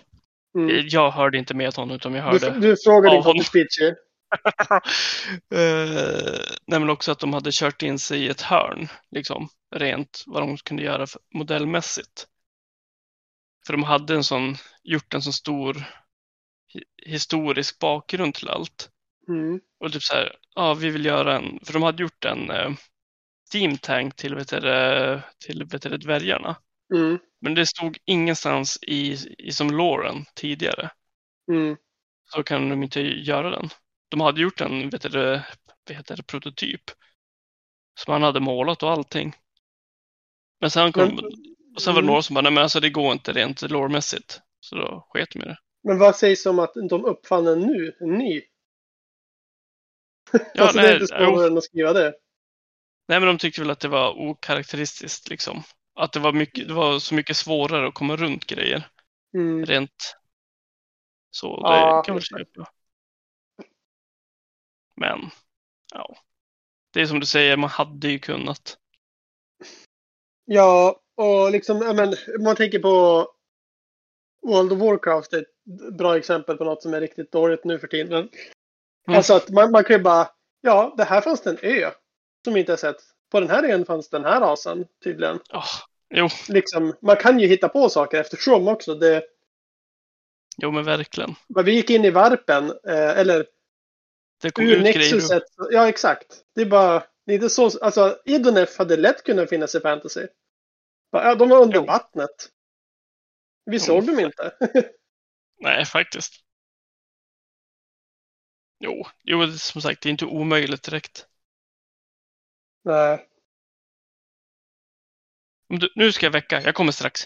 [0.57, 0.87] Mm.
[0.87, 3.43] Jag hörde inte med honom, utan jag Du, hörde du frågade av din honom.
[3.53, 3.93] Pitchy.
[5.55, 10.23] eh, nej, men också att de hade kört in sig i ett hörn, liksom, rent
[10.27, 12.27] vad de kunde göra för, modellmässigt.
[13.65, 15.73] För de hade en sån, gjort en så stor
[16.73, 18.89] hi- historisk bakgrund till allt.
[19.27, 19.59] Mm.
[19.79, 22.71] Och typ så här, ja vi vill göra en, för de hade gjort en eh,
[23.53, 26.55] Steam Tank till, vet du, till vet du, dvärgarna.
[26.95, 27.19] Mm.
[27.41, 30.89] Men det stod ingenstans i, i som Lauren tidigare.
[31.51, 31.77] Mm.
[32.23, 33.69] Så kan de inte göra den.
[34.09, 35.41] De hade gjort en vet du,
[35.87, 36.81] vad heter det, prototyp.
[37.99, 39.35] Som han hade målat och allting.
[40.59, 41.25] Men sen kom, Men-
[41.75, 42.07] och sen var det mm.
[42.07, 44.41] några som bara, nej men alltså det går inte rent lårmässigt.
[44.59, 45.57] Så då sket i det.
[45.83, 48.41] Men vad sägs om att de uppfann en nu, en ny?
[50.31, 52.13] Ja, alltså det är nej, inte svårare än att skriva det.
[53.07, 55.63] Nej men de tyckte väl att det var okaraktäristiskt liksom.
[55.95, 58.87] Att det var, mycket, det var så mycket svårare att komma runt grejer.
[59.37, 59.65] Mm.
[59.65, 60.15] Rent
[61.31, 61.61] så.
[61.61, 62.21] Det Ja, kan det.
[62.21, 62.69] köpa.
[64.95, 65.19] Men,
[65.93, 66.15] ja.
[66.93, 68.77] Det är som du säger, man hade ju kunnat.
[70.45, 73.27] Ja, och liksom, men, man tänker på
[74.47, 77.87] World of Warcraft, är ett bra exempel på något som är riktigt dåligt nu för
[77.87, 78.29] tiden.
[79.07, 79.17] Mm.
[79.17, 80.29] Alltså att man, man kan ju bara,
[80.61, 81.91] ja, det här fanns det en ö
[82.43, 82.97] som inte har sett.
[83.31, 85.39] På den här ön fanns den här rasen tydligen.
[85.49, 85.63] Ja,
[86.09, 88.95] jo, Liksom, man kan ju hitta på saker eftersom också.
[88.95, 89.23] Det,
[90.57, 91.35] jo men verkligen.
[91.47, 93.45] men vi gick in i varpen, eh, eller
[94.41, 95.13] Det kom ur ut grejer.
[95.15, 95.43] Nexuset.
[95.71, 96.43] Ja, exakt.
[96.55, 100.27] Det är bara, det är inte så, alltså Idonef hade lätt kunnat finnas i fantasy.
[101.11, 101.85] Ja, de var under Jo.
[101.85, 102.49] vattnet.
[103.65, 104.51] Vi Jo, såg dem inte.
[105.59, 106.33] Nej, faktiskt.
[108.79, 111.27] Jo, jo, som sagt, det är inte omöjligt direkt.
[112.83, 113.29] Nej.
[115.67, 117.21] Du, nu ska jag väcka, jag kommer strax.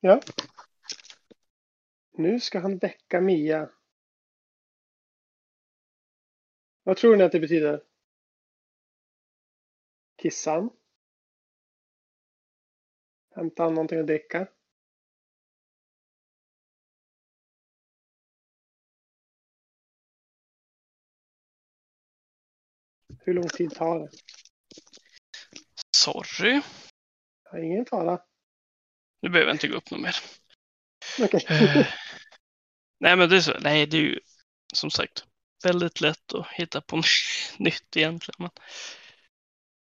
[0.00, 0.20] Ja.
[2.12, 3.70] Nu ska han väcka Mia.
[6.82, 7.82] Vad tror ni att det betyder?
[10.22, 10.70] Kissan?
[13.34, 14.46] Hämtar han någonting att dricka?
[23.26, 24.08] Hur lång tid tar det?
[25.96, 26.60] Sorry,
[27.52, 28.20] Ja, ingen fara.
[29.22, 30.16] nu behöver jag inte gå upp något mer.
[31.20, 31.46] Okej.
[31.48, 31.86] Eh,
[33.00, 33.58] nej, men det är så.
[33.60, 34.20] Nej, det är ju
[34.74, 35.24] som sagt
[35.64, 36.96] väldigt lätt att hitta på
[37.58, 38.36] nytt egentligen.
[38.38, 38.50] Men,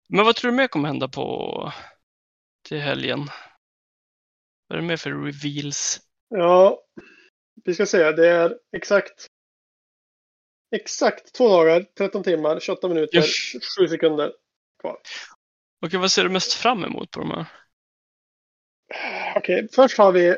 [0.10, 1.72] men vad tror du mer kommer hända på
[2.68, 3.20] till helgen?
[4.68, 6.02] Vad är det mer för reveals?
[6.30, 6.84] Ja,
[7.66, 8.12] vi ska se.
[8.12, 9.28] Det är exakt
[10.76, 13.28] exakt två dagar, 13 timmar, 28 minuter, Yes.
[13.80, 14.34] 7 sekunder
[14.82, 14.98] kvar.
[15.86, 17.46] Okej, vad ser du mest fram emot på de här?
[19.36, 20.36] Okej, först har vi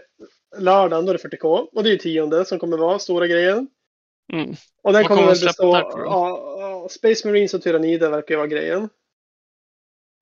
[0.57, 1.67] lördagen, då är det 40K.
[1.73, 3.67] Och det är tionde som kommer vara stora grejen.
[4.33, 4.49] Mm.
[4.83, 6.03] Och den Vad kommer kommer väl bestå där, du?
[6.03, 8.89] ja, Space Marines och Tyranider verkar ju vara grejen.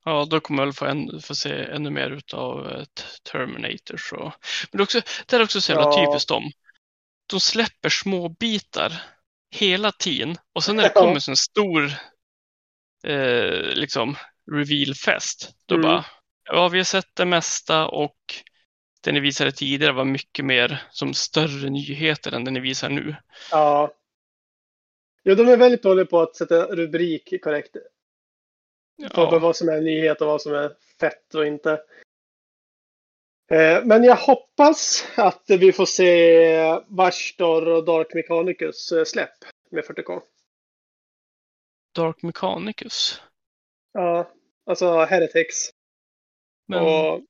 [0.06, 2.84] Ja, då kommer jag väl få, en, få se ännu mer utav eh,
[3.32, 4.14] Terminators.
[4.14, 4.20] Och...
[4.20, 4.32] Men
[4.72, 6.06] det är, också, det är också så jävla Ja.
[6.06, 6.52] typiskt dem.
[7.28, 8.94] De släpper små bitar
[9.50, 11.02] hela tiden och sen när det Ja.
[11.02, 11.84] kommer så en stor
[13.04, 14.16] eh, liksom
[14.52, 15.88] reveal-fest, då Mm.
[15.88, 16.06] bara
[16.44, 18.18] ja, vi har sett det mesta och
[19.04, 23.16] det ni visade tidigare var mycket mer som större nyheter än det ni visar nu.
[23.52, 23.94] Ja.
[25.24, 27.74] Jo, de är väldigt dåliga på att sätta rubrik korrekt.
[29.14, 31.80] På Ja, vad som är nyhet och vad som är fett och inte.
[33.50, 39.38] Eh, Men jag hoppas att vi får se Varstor och Dark Mechanicus eh, släpp
[39.72, 40.22] med 40K.
[41.96, 43.22] Dark Mechanicus.
[43.92, 44.32] Ja,
[44.66, 45.70] alltså Heretics.
[46.66, 47.22] Men Och...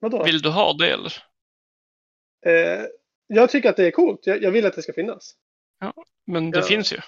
[0.00, 0.24] Vadå?
[0.24, 1.12] vill du ha det eller?
[2.46, 2.86] Eh,
[3.26, 4.26] jag tycker att det är coolt.
[4.26, 5.34] Jag, vill att det ska finnas.
[6.24, 6.64] Men det Ja.
[6.64, 6.98] finns ju.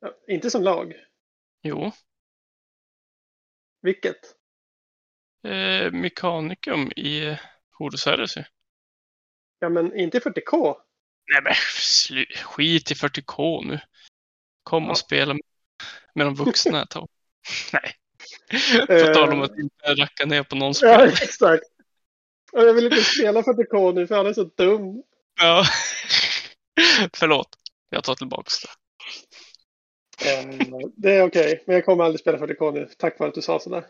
[0.00, 0.94] Ja, inte som lag.
[1.62, 1.92] Jo.
[3.82, 4.36] Vilket?
[5.48, 7.36] Eh, Mechanicum i
[7.78, 8.42] Horus Heresy.
[9.58, 10.76] Ja, men inte 40K.
[11.32, 11.54] Nej men
[12.44, 13.80] skit i 40K nu.
[14.62, 14.94] Kom och Ja.
[14.94, 15.42] spela med,
[16.14, 17.08] med de vuxna ett tag.
[17.72, 17.94] Nej.
[18.88, 19.06] Eh.
[19.06, 21.08] På tal om att inte racka ner på någon Ja, spelare.
[21.08, 21.64] exakt.
[22.52, 25.02] Och jag vill inte spela 40K nu för han är så dum.
[25.40, 25.64] Ja.
[27.14, 27.48] Förlåt.
[27.90, 28.68] Jag tar tillbaks det.
[30.30, 30.46] Eh,
[30.96, 32.88] det är okej, men jag kommer aldrig spela 40K nu.
[32.98, 33.84] Tack vare att du sa sådär.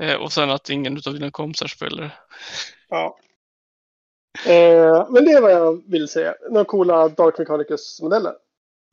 [0.00, 2.20] Eh, och sen att ingen av dina kompisar spelar.
[2.88, 3.18] Ja.
[4.46, 6.34] Eh, men det är vad jag vill säga.
[6.50, 8.34] Några coola Dark Mechanicus-modeller.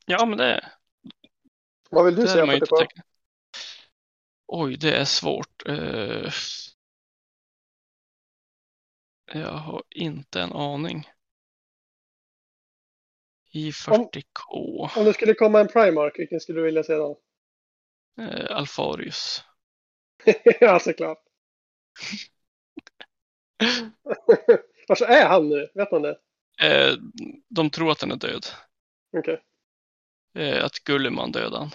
[0.06, 0.70] Ja men det,
[1.90, 2.78] Vad vill du det säga man inte 40K?
[2.78, 2.98] tänkt.
[4.46, 5.68] Oj, det är svårt.
[5.68, 6.30] Eh,
[9.32, 11.08] jag har inte en aning.
[13.50, 14.90] I 40K.
[14.96, 17.18] Om det skulle komma en Primark, vilken skulle du vilja se då?
[18.20, 19.44] Eh, Alfarius.
[20.60, 21.18] ja, såklart.
[24.88, 25.68] Var så är han nu?
[25.74, 26.18] Vet man det?
[26.62, 26.94] Eh,
[27.48, 28.46] de tror att den är död.
[29.16, 29.42] Okej.
[30.34, 31.70] Eh, att Gulliman dödade han.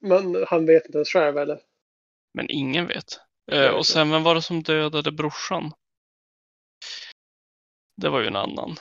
[0.00, 1.60] Men han vet inte ens själv eller?
[2.34, 3.20] Men ingen vet.
[3.52, 5.72] Eh, och sen vem var det som dödade brorsan?
[7.96, 8.76] Det var ju en annan.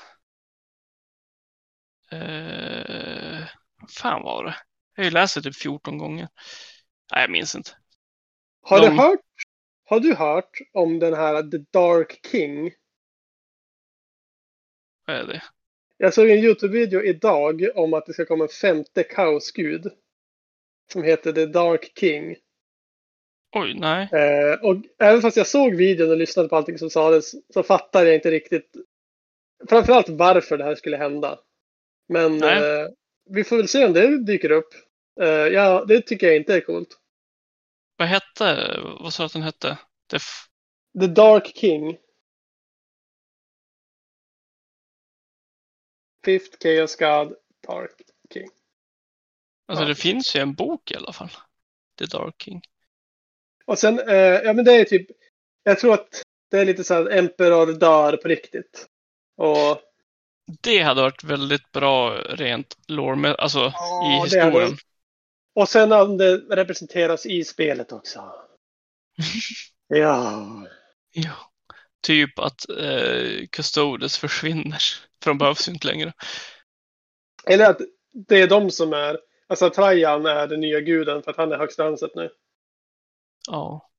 [2.11, 3.47] Eh,
[3.81, 4.55] vad fan var det?
[4.95, 6.27] Jag har ju läst det typ 14 gånger.
[7.11, 7.71] Nej, jag minns inte.
[8.70, 9.20] Har, De- du hört,
[9.86, 12.72] har du hört om den här The Dark King?
[15.05, 15.43] Vad är det?
[15.97, 19.91] Jag såg en YouTube-video idag om att det ska komma en femte kaosgud.
[20.91, 22.36] Som heter The Dark King.
[23.55, 24.09] Oj, nej.
[24.11, 28.05] Eh, och även fast jag såg videon och lyssnade på allting som sades så fattar
[28.05, 28.72] jag inte riktigt
[29.70, 31.39] framförallt varför det här skulle hända.
[32.07, 32.88] Men eh,
[33.30, 34.74] vi får väl se om det dyker upp.
[35.22, 36.98] Eh, ja, det tycker jag inte är coolt.
[37.99, 39.77] Vad hette, vad sa du att den hette?
[40.07, 40.45] Det f-
[40.99, 41.97] The Dark King.
[46.25, 47.35] Fifth Chaos God,
[47.67, 47.91] Dark
[48.33, 48.49] King.
[49.67, 51.29] alltså det finns ju en bok i alla fall.
[51.99, 52.61] The Dark King.
[53.65, 55.07] Och sen, eh, ja men det är typ,
[55.63, 56.21] jag tror att
[56.51, 58.87] det är lite så här Emperor dör på riktigt.
[59.37, 59.81] Och
[60.61, 64.77] Det hade varit väldigt bra rent lore, alltså Ja, i historien.
[65.60, 68.34] Och sen om det representeras i spelet också.
[69.88, 70.47] Ja.
[71.12, 71.51] Ja.
[72.01, 74.80] typ att eh, Custodes försvinner.
[75.24, 76.14] För de behövs ju inte längre.
[77.45, 77.78] Eller att
[78.14, 81.57] det är de som är, alltså Trajan är den nya guden för att han är
[81.57, 82.30] högsta hönset nu.
[83.47, 83.89] Ja.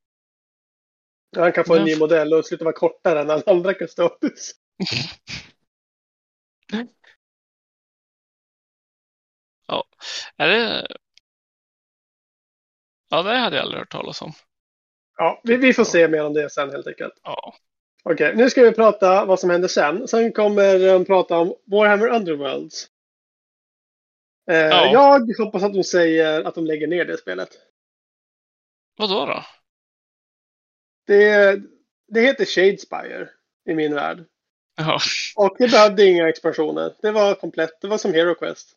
[1.36, 1.84] Han kan få en Ja.
[1.84, 4.50] ny modell och sluta vara kortare än alla andra Custodes.
[10.36, 10.86] Är det...
[13.10, 14.32] Ja, det hade jag aldrig hört talas om.
[15.16, 17.14] Ja, vi, vi får se mer om det sen helt enkelt.
[17.22, 17.54] Ja.
[18.02, 20.08] Okej, nu ska vi prata vad som händer sen.
[20.08, 22.88] Sen kommer de prata om Warhammer Underworlds.
[24.50, 24.92] Eh, Ja.
[24.92, 27.48] Jag hoppas att de säger att de lägger ner det spelet.
[28.96, 29.26] Vad då?
[29.26, 29.44] då?
[31.06, 31.60] Det,
[32.08, 33.28] det heter Shadespire
[33.68, 34.24] i min värld.
[34.76, 34.98] Ja.
[35.36, 36.94] Och det behövde inga expansioner.
[37.02, 37.80] Det var komplett.
[37.80, 38.76] Det var som Hero Quest.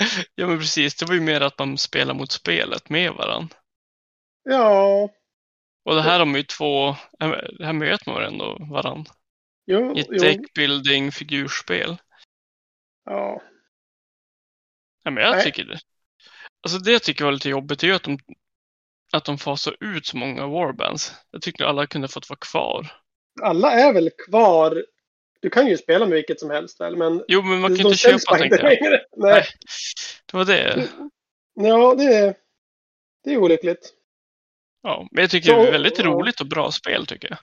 [0.34, 0.94] ja, men precis.
[0.94, 3.56] Det var ju mer att man spelar mot spelet med varandra.
[4.42, 5.10] Ja,
[5.84, 6.96] Och det här har man ju två...
[7.58, 9.12] Det här möter man ändå varandra.
[9.66, 11.96] jo, I ett deckbuilding figurspel.
[13.04, 13.42] Ja.
[15.02, 15.44] Ja, men jag Nej.
[15.44, 15.78] tycker det.
[16.62, 18.18] Alltså det jag tycker var lite jobbigt är ju att de,
[19.12, 21.14] att de fasar ut så många warbands.
[21.30, 22.92] Jag tycker alla kunde fått vara kvar.
[23.42, 24.84] Alla är väl kvar.
[25.40, 27.98] Du kan ju spela med vilket som helst väl, men Jo, men man kan inte
[27.98, 28.64] köpa tänkte jag.
[28.64, 29.04] längre.
[29.16, 29.44] Nej, Nej.
[30.26, 30.88] det var det.
[31.54, 32.34] Ja, det är,
[33.24, 33.94] det är olyckligt.
[34.82, 36.04] Ja, men jag tycker Så- det är väldigt ja.
[36.04, 37.38] roligt och bra spel tycker jag.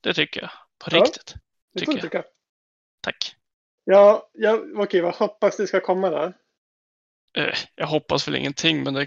[0.00, 0.50] Det tycker jag.
[0.84, 1.02] På Ja.
[1.04, 1.34] riktigt.
[1.74, 2.02] Det Tycker du jag.
[2.02, 2.24] tycka.
[3.00, 3.36] Tack.
[3.84, 6.32] Ja, ja okej, vad hoppas det ska komma där?
[7.38, 9.06] Eh, jag hoppas väl ingenting, men det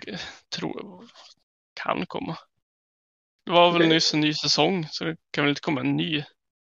[0.56, 1.10] tror jag
[1.84, 2.38] kan komma.
[3.46, 3.90] Det var väl Okej.
[3.90, 6.24] nyss en ny säsong, så det kan väl inte komma en ny.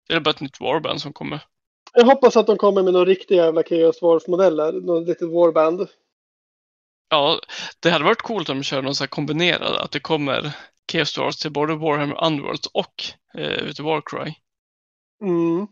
[0.08, 1.44] Det är bara ett nytt warband som kommer.
[1.94, 4.72] Jag hoppas att de kommer med några riktiga jävla Chaos Wars-modeller.
[4.72, 5.88] Något litet Warband.
[7.10, 7.40] Ja,
[7.80, 10.56] det hade varit coolt om de kör någon sån här kombinerad, att det kommer
[10.92, 13.04] Chaos Stars till både Warhammer Underworlds och
[13.34, 14.34] eh, Warcry.
[15.22, 15.68] Mm.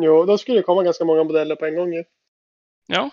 [0.00, 2.04] Jo, då skulle det komma ganska många modeller på en gång ju.
[2.86, 3.10] Ja.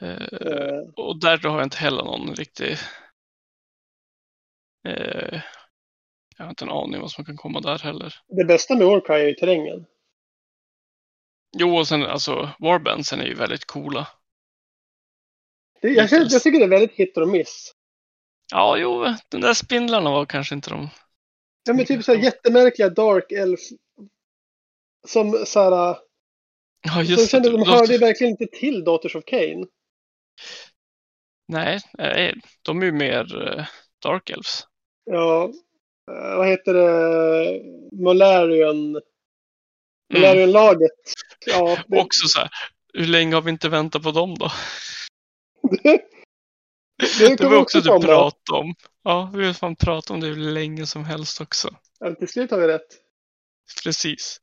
[0.00, 0.26] Eh,
[0.56, 2.76] Eh, och där har jag inte heller någon riktig...
[4.84, 5.40] Eh,
[6.36, 8.14] jag har inte en aning vad som kan komma där heller.
[8.28, 9.86] det bästa med Warcry är ju terrängen.
[11.58, 14.08] Jo, och sen alltså Warbandsen är ju väldigt coola.
[15.82, 17.72] Det, jag, känner, jag tycker det är väldigt hit och miss.
[18.52, 20.88] Ja, jo, de där spindlarna var kanske inte de...
[21.64, 23.60] Ja, men typ så här jättemärkliga Dark Elf.
[25.08, 25.70] Som så här.
[25.70, 25.96] Ja,
[26.92, 27.56] Så jag just kände det.
[27.56, 29.66] de de- hörde ju verkligen inte till Daughters of Cain.
[31.48, 33.66] Nej, nej, de är ju mer eh,
[34.02, 34.66] Dark Elves.
[35.04, 35.52] Ja.
[36.10, 37.62] Eh, vad heter det?
[37.92, 38.90] Molarion.
[38.90, 39.02] Mm.
[40.14, 40.90] Molarion-laget.
[41.46, 42.50] Ja, det, Också så här,
[42.92, 44.50] hur länge har vi inte väntat på dem då?
[45.82, 46.02] det,
[47.18, 48.00] det Det var också du komma.
[48.06, 48.74] pratade om.
[49.02, 51.74] Ja, vi har fan pratat om det hur länge som helst också.
[52.00, 52.86] Ja, till slut har vi rätt.
[53.84, 54.40] Precis.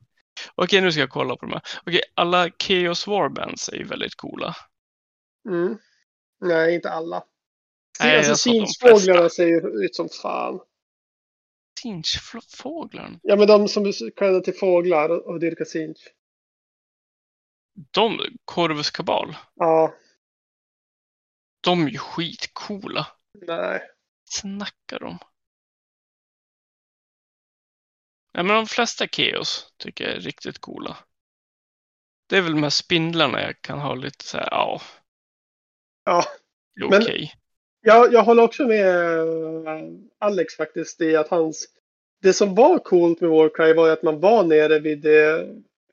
[0.55, 1.61] Okej, nu ska jag kolla på de här.
[1.85, 4.55] Okej, alla Chaos Warbands är ju väldigt coola.
[5.49, 5.77] Mm.
[6.41, 7.23] Nej, inte alla.
[7.99, 10.59] Nej, alltså, Sinch-fåglarna ser ju ut som fan.
[11.83, 13.19] Sinch-fåglarna.
[13.23, 16.07] Ja, men de som kallar till fåglar och dyrkar Sinch.
[17.91, 19.93] De, Corvus Kabal, Ja,
[21.61, 23.07] de är ju skitcoola.
[23.47, 23.81] nej.
[24.29, 25.17] Snackar de?
[28.33, 30.97] Nej, men de flesta Chaos tycker jag är riktigt coola.
[32.29, 34.81] Det är väl de här spindlarna jag kan ha lite så här, ja,
[36.05, 36.23] Ja,
[36.81, 37.33] är Men- okej.
[37.83, 38.87] Jag, jag håller också med
[39.19, 39.83] eh,
[40.19, 41.67] Alex faktiskt i att hans...
[42.21, 45.39] Det som var coolt med Warcry var ju att man var nere vid eh,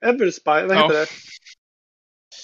[0.06, 0.88] Everspy, vad heter Ja.
[0.88, 1.06] det?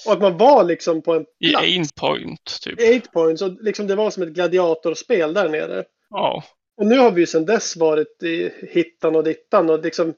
[0.07, 1.65] Och att man var liksom på en I plats.
[1.65, 2.81] aim point, typ.
[2.81, 5.85] Eight points och liksom det var som ett gladiatorspel där nere.
[6.11, 6.45] Ja,
[6.77, 10.15] Och nu har vi ju sedan dess varit i hittan och dittan och liksom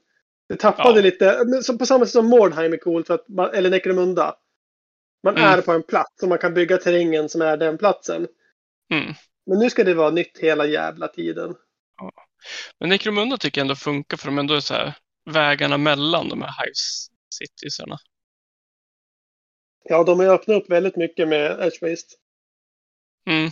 [0.48, 1.02] det tappade Ja.
[1.02, 4.34] lite, men på samma sätt som Mordheim är coolt för att man, eller Necromunda.
[5.24, 5.44] Man Mm.
[5.48, 8.26] är på en plats och man kan bygga terrängen som är den platsen.
[8.90, 9.14] Mm.
[9.46, 11.54] Men nu ska det vara nytt hela jävla tiden.
[12.80, 14.94] Men Necromunda tycker jag ändå funkar för de ändå är så här
[15.30, 17.98] vägarna mellan de här Hives Citiesarna.
[19.84, 22.14] Ja, de har ju öppnat upp väldigt mycket med Edgewaste.
[23.26, 23.50] Mm.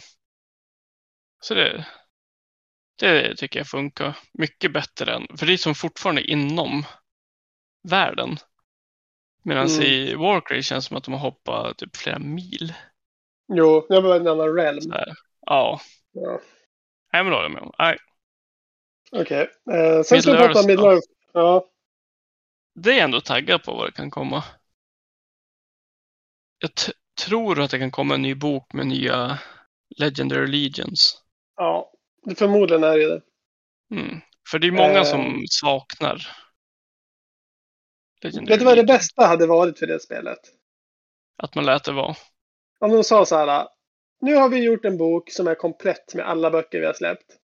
[1.40, 1.86] Så det,
[2.98, 6.84] det tycker jag funkar mycket bättre än, för det är som fortfarande inom
[7.88, 8.36] världen.
[9.42, 9.82] Medan Mm.
[9.82, 12.74] i Warcry känns det som att de har hoppat typ flera mil.
[13.52, 14.80] Jo, det var en annan realm.
[14.80, 15.14] Så här.
[15.46, 15.80] Ja,
[16.12, 16.40] Ja.
[17.12, 17.72] nej men då är jag med om.
[17.78, 17.96] Nej,
[19.12, 19.50] Okej.
[19.72, 20.66] Eh, sen ska vi prata om?
[20.66, 21.02] Middle-earth.
[21.32, 21.66] Ja.
[22.74, 24.44] det är jag ändå taggad på vad det kan komma.
[26.58, 26.70] Jag
[27.26, 29.38] tror att det kan komma en ny bok med nya
[29.96, 31.22] Legendary Legions.
[31.56, 31.92] ja.
[32.36, 33.20] Förmodligen är det det.
[33.94, 34.20] Mm.
[34.50, 35.04] För det är många Eh.
[35.04, 36.26] som saknar.
[38.22, 40.38] Legendary Vet du vad det bästa hade varit för det spelet?
[41.42, 42.16] Att man lät det vara.
[42.80, 43.68] Om de sa så här.
[44.20, 47.36] Nu har vi gjort en bok som är komplett med alla böcker vi har släppt.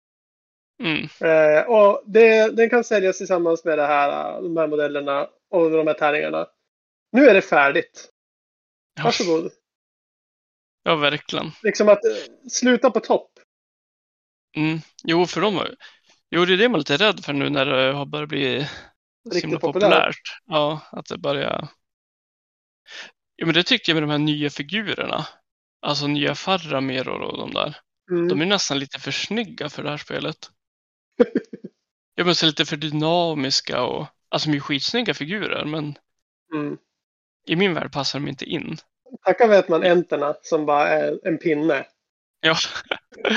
[0.82, 1.08] Mm.
[1.20, 5.70] Eh, och det, den kan säljas tillsammans med det här, eh, de här modellerna och
[5.70, 6.46] de här tärningarna.
[7.12, 8.10] Nu är det färdigt.
[9.02, 9.52] Varsågod.
[10.82, 11.50] ja, verkligen.
[11.62, 12.10] Liksom att eh,
[12.50, 13.30] sluta på topp.
[14.56, 14.78] Mm.
[15.04, 15.74] Jo, för de var
[16.30, 18.66] Jo, det är det man är lite rädd för nu när det har börjat bli
[19.24, 19.90] Riktigt himla populärt.
[19.90, 20.20] populärt.
[20.46, 21.68] Ja, att det börjar.
[23.36, 25.26] Ja, men det tycker jag med de här nya figurerna.
[25.80, 27.76] Alltså nya Faramir och de där.
[28.10, 28.28] Mm.
[28.28, 30.50] De är nästan lite för snygga för det här spelet.
[32.14, 35.98] Jag måste lite för dynamiska och alltså de är skitsnygga figurer, men
[36.54, 36.78] Mm.
[37.46, 38.76] i min värld passar de inte in.
[39.24, 41.86] Tacka vet man enterna som bara är en pinne.
[42.40, 42.54] Ja.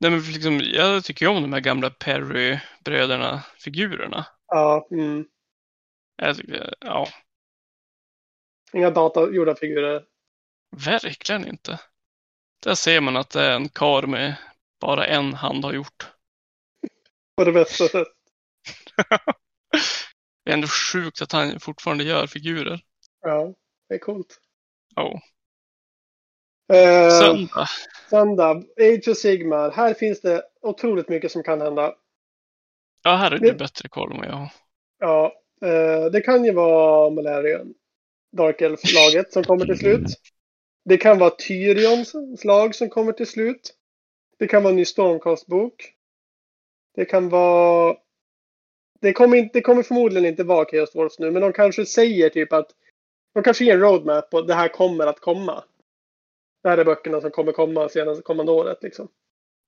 [0.00, 4.26] Nej, men liksom, jag tycker om de här gamla Perry-bröderna-figurerna.
[4.46, 5.26] Ja, mm.
[6.16, 7.08] Jag tycker, ja,
[8.72, 10.04] Inga datagjorda figurer.
[10.76, 11.80] Verkligen inte.
[12.62, 14.34] Där ser man att det är en kar med
[14.80, 16.10] bara en hand har gjort.
[17.36, 18.08] På det bästa sätt.
[20.44, 22.80] Det är ändå sjukt att han fortfarande gör figurer.
[23.20, 23.54] Ja,
[23.88, 24.40] det är coolt.
[24.94, 25.20] Ja.
[26.72, 27.68] Eh, Söndag.
[28.10, 28.62] söndag.
[28.80, 29.70] Age of Sigmar.
[29.70, 31.94] Här finns det otroligt mycket som kan hända.
[33.02, 34.50] Ja, här är Det- du bättre koll än vad jag har.
[34.98, 35.32] Ja,
[35.64, 37.74] eh, det kan ju vara Malarian.
[38.36, 40.06] Dark Elf-laget som kommer till slut.
[40.84, 42.14] Det kan vara Tyrions
[42.44, 43.74] lag som kommer till slut.
[44.38, 45.94] Det kan vara en ny Stormcast-bok.
[46.94, 47.96] Det kan vara...
[49.00, 52.28] Det kommer, inte, det kommer förmodligen inte vara Chaos Dwarfs nu, men de kanske säger
[52.28, 52.70] typ att...
[53.34, 55.64] De kanske ger en roadmap på det här kommer att komma.
[56.62, 59.08] Det här är böckerna som kommer komma senaste kommande året liksom.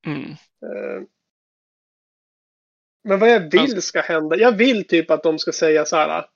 [0.07, 0.31] Mm.
[0.63, 1.03] Eh,
[3.05, 4.37] Men vad jag vill ska hända.
[4.37, 6.27] Jag vill typ att de ska säga så här.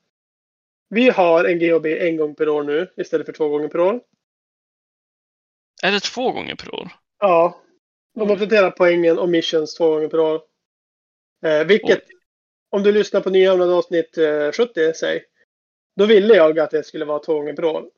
[0.88, 4.00] Vi har en GHB en gång per år nu istället för två gånger per år.
[5.82, 6.88] Är det två gånger per år?
[7.18, 7.62] Ja.
[8.14, 10.42] De uppdaterar poängen och missions två gånger per år.
[11.46, 12.04] Eh, vilket,
[12.70, 15.24] om du lyssnar på nya avsnitt eh, 70, säg.
[15.96, 17.90] Då ville jag att det skulle vara två gånger per år.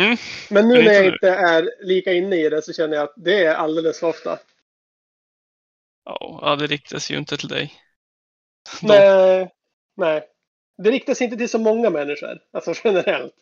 [0.00, 0.16] Mm.
[0.50, 1.12] Men nu Men när jag nu.
[1.12, 4.38] inte är lika inne i det så känner jag att det är alldeles för ofta.
[6.04, 7.72] Ja, ja, det riktas ju inte till dig.
[8.82, 9.54] Nej,
[9.96, 10.28] nej.
[10.78, 13.34] Det riktas inte till så många människor, alltså generellt.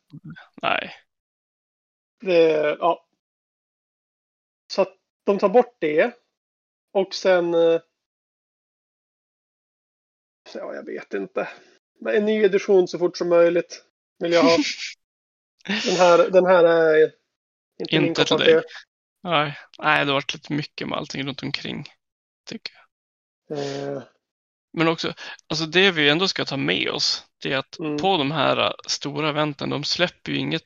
[0.62, 0.94] Nej.
[2.20, 3.03] Det, ja.
[4.66, 6.12] Så att de tar bort det.
[6.92, 7.54] Och sen...
[7.54, 7.80] eh,
[10.54, 11.48] Ja, jag vet inte.
[12.00, 13.84] Men En ny edition så fort som möjligt
[14.18, 14.56] vill jag ha.
[15.86, 17.12] Den här, den här är
[17.78, 18.62] inte, Inte till dig.
[19.22, 21.84] Nej, nej, det har varit lite mycket med allting runt omkring.
[22.46, 23.58] Tycker jag.
[23.58, 24.02] Eh,
[24.72, 25.14] Men också,
[25.46, 27.96] alltså det vi ändå ska ta med oss, det är att Mm.
[27.98, 30.64] på de här äh, stora eventen, de släpper ju inget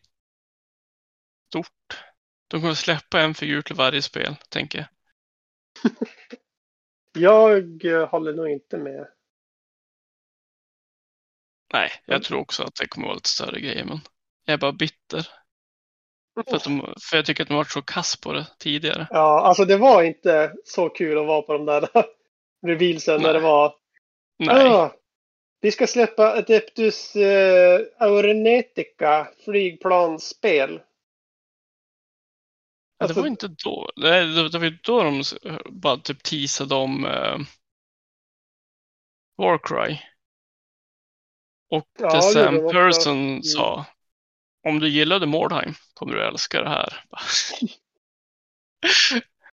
[1.48, 2.04] stort.
[2.48, 4.88] De kommer släppa en figur till varje spel, tänker jag.
[7.12, 9.08] jag eh, håller nog inte med.
[11.72, 12.22] Nej, jag Mm.
[12.22, 14.00] tror också att det kommer vara lite större grejer, men
[14.44, 15.28] jag är bara bitter.
[16.48, 19.06] För, att de, för jag tycker att de har varit så kass på det tidigare.
[19.10, 21.88] Ja, alltså det var inte så kul att vara på de där
[22.66, 23.74] revealsen när det var
[24.38, 24.92] Nej, Ah,
[25.60, 30.80] vi ska släppa Adeptus eh, Aurenetica flygplansspel.
[32.98, 33.90] Ja, det alltså- var inte då.
[33.96, 35.22] Nej, det, det var ju då de
[35.70, 37.38] bara typ teasade om uh,
[39.38, 39.98] Warcry.
[41.70, 42.98] Och Ja, det det Sam gjorde de också.
[43.00, 43.42] Person Mm.
[43.42, 43.84] sa,
[44.68, 47.04] om du gillade Mordheim kommer du älska det här.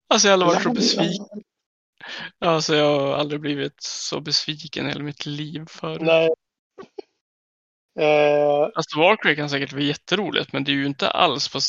[0.08, 1.44] alltså jag har varit så besviken.
[2.40, 6.00] Alltså jag har aldrig blivit så besviken i hela mitt liv för.
[6.00, 6.30] Nej.
[8.00, 11.60] Eh, Alltså Warcry kan säkert vara jätteroligt, men det är ju inte alls på...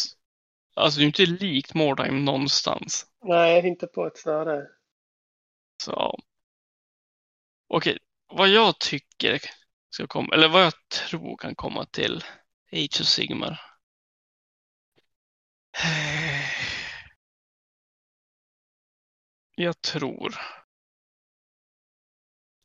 [0.75, 3.07] Alltså det är inte likt Mordheim någonstans.
[3.25, 4.67] nej, inte på ett snöre.
[5.83, 6.19] Så.
[7.69, 9.41] Okej, vad jag tycker
[9.91, 10.73] ska komma, eller vad jag
[11.09, 12.25] tror kan komma till
[12.73, 13.61] Age of Sigmar.
[19.55, 20.35] Jag tror.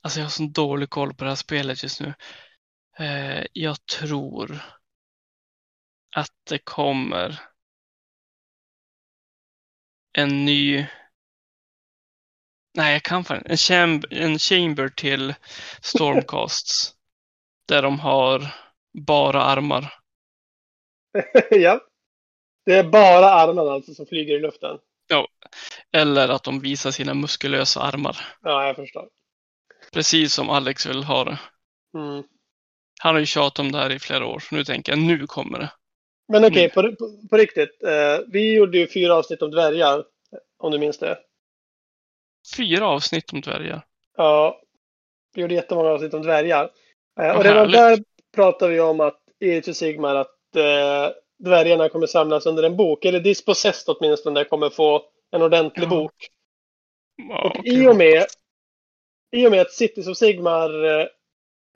[0.02, 2.14] Alltså jag har sån dålig koll på det här spelet just nu.
[3.00, 4.62] Eh, Jag tror
[6.16, 7.42] att det kommer
[10.18, 10.86] en ny
[12.74, 15.34] Nej, jag kan fan en chamber, en chamber till
[15.82, 16.94] Stormcasts.
[17.68, 18.56] där de har
[18.94, 19.94] bara armar.
[21.52, 21.82] ja.
[22.66, 24.80] Det är bara armarna alltså som flyger i luften.
[25.92, 28.18] Eller att de visar sina muskulösa armar.
[28.42, 29.10] Ja, jag förstår.
[29.92, 31.40] Precis som Alex vill ha det.
[31.98, 32.24] Mm.
[33.02, 35.28] Han har ju tjatat om det här i flera år, så nu tänker jag nu
[35.28, 35.72] kommer det.
[36.30, 36.96] Men okej, Mm.
[36.96, 37.84] på, på, på riktigt.
[37.84, 40.04] Eh, vi gjorde ju fyra avsnitt om dvärgar.
[40.58, 41.18] Om du minns det.
[42.58, 43.82] Fyra avsnitt om dvärgar.
[44.18, 44.62] Ja.
[45.36, 46.72] Vi gjorde jättemånga avsnitt om dvärgar.
[47.22, 48.00] Eh, och redan där
[48.36, 53.06] pratade vi om att i Sigmar att eh, dvärgarna kommer samlas under en bok.
[53.06, 55.02] Eller Dispossessed åtminstone kommer få
[55.32, 55.90] en ordentlig Ja.
[55.90, 56.14] bok.
[57.30, 57.74] Ja, Och okej.
[57.84, 58.26] i och med
[59.32, 61.08] i och med att Cities of Sigmar eh,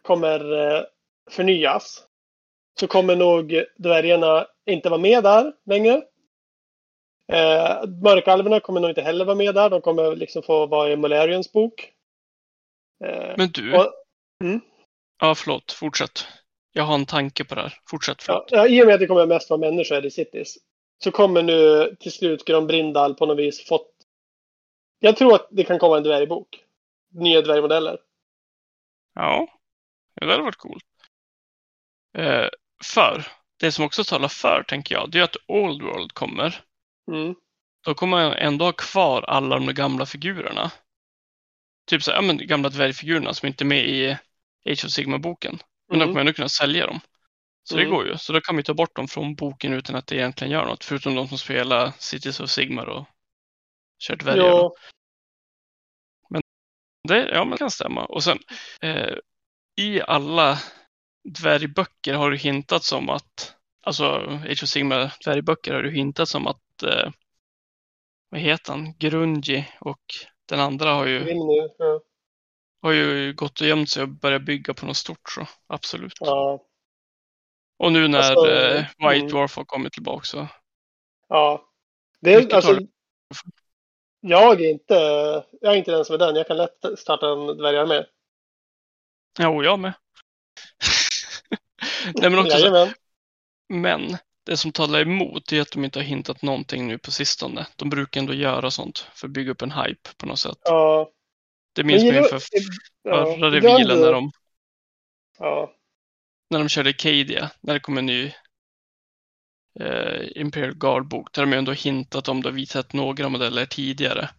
[0.01, 0.83] kommer eh,
[1.31, 2.03] förnyas
[2.79, 5.93] så kommer nog dvärgarna inte vara med där längre.
[7.31, 9.69] Eh, Mörkalverna kommer nog inte heller vara med där.
[9.69, 11.93] De kommer liksom få vara i Molarians bok.
[13.03, 13.93] Eh, Men du, och,
[15.19, 16.27] ja förlåt, fortsätt.
[16.71, 17.73] Jag har en tanke på det här.
[17.89, 18.51] Fortsätt, ja, förlåt.
[18.51, 20.57] ja, I och med att det kommer mest vara människor i Cities
[21.03, 23.89] så kommer nu till slut Grön Brindal på något vis fått...
[24.99, 26.63] Jag tror att det kan komma en dvärgbok.
[27.11, 27.97] Nya dvärgmodeller.
[29.15, 29.47] Ja,
[30.15, 30.85] ja det hade varit coolt.
[32.17, 32.47] Eh,
[32.83, 33.27] för,
[33.59, 36.61] det som också talar för, tänker jag, det är att Old World kommer.
[37.11, 37.35] Mm.
[37.85, 40.71] Då kommer man ändå ha kvar alla de gamla figurerna.
[41.89, 44.11] Typ så här, ja, men gamla dvärgfigurerna som inte är med i
[44.69, 45.59] Age of Sigma-boken.
[45.89, 46.07] Men då Mm.
[46.07, 46.99] kommer jag ändå kunna sälja dem.
[47.63, 47.85] Så Mm.
[47.85, 48.17] det går ju.
[48.17, 50.83] Så då kan vi ta bort dem från boken utan att det egentligen gör något.
[50.83, 53.05] Förutom de som spelar Cities of Sigmar och
[53.99, 54.43] kör dvärgar.
[54.45, 54.73] Ja,
[57.07, 58.05] Det, ja, men det kan stämma.
[58.05, 58.39] Och sen
[58.81, 59.13] eh,
[59.75, 60.59] i alla
[61.23, 64.05] dvärgböcker har det hintats om att, alltså
[64.49, 67.11] Age of Sigmar dvärgböcker har det hintats om att, eh,
[68.29, 70.01] vad heter han, Grungi och
[70.49, 71.69] den andra har ju, Grimny.
[71.77, 72.01] Ja.
[72.81, 76.13] har ju gått och gömt sig och börjat bygga på något stort så absolut.
[76.19, 76.65] Ja.
[77.77, 79.27] Och nu när Alltså, eh, White mm.
[79.27, 80.47] Dwarf har kommit tillbaka så,
[81.29, 81.69] ja.
[82.19, 82.87] Det är, alltså, du?
[84.19, 84.93] jag är inte,
[85.61, 86.35] jag är inte den som är den.
[86.35, 88.05] Jag kan lätt starta en dvärgarmé.
[89.39, 89.93] jo jag med.
[92.15, 92.89] Nej men också så.
[93.69, 97.67] Men det som talar emot är att de inte har hintat någonting nu på sistone.
[97.75, 100.57] De brukar ändå göra sånt för att bygga upp en hype på något sätt.
[100.63, 101.09] Ja.
[101.73, 102.39] Det minns man ju för
[103.03, 104.31] ja, förra ibland- revilen när de,
[105.39, 105.73] Ja.
[106.49, 108.31] när de körde Cadia, när det kom en ny
[109.79, 111.33] eh, Imperial Guard-bok.
[111.33, 114.29] Där de ändå hintat om det och visat några modeller tidigare.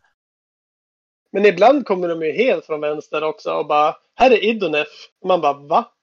[1.32, 4.88] Men ibland kommer de ju helt från vänster också och bara, här är Idonef.
[5.20, 5.93] Och man bara, va?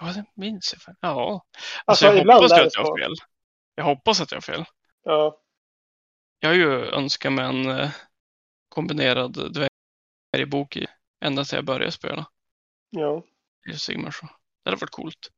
[0.00, 0.96] Ja, det minns jag.
[1.00, 1.46] Ja.
[1.84, 3.14] Alltså, Alltså, jag hoppas att jag har fel.
[3.74, 4.64] Jag hoppas att jag har fel.
[5.02, 5.40] Ja.
[6.38, 7.90] Jag har ju önskat mig en eh,
[8.68, 9.52] kombinerad
[10.32, 10.86] dvärgbok i
[11.20, 12.26] ända sedan jag började spela.
[12.90, 13.22] Ja.
[13.70, 14.26] i Sigmar så.
[14.26, 15.30] Det hade varit coolt.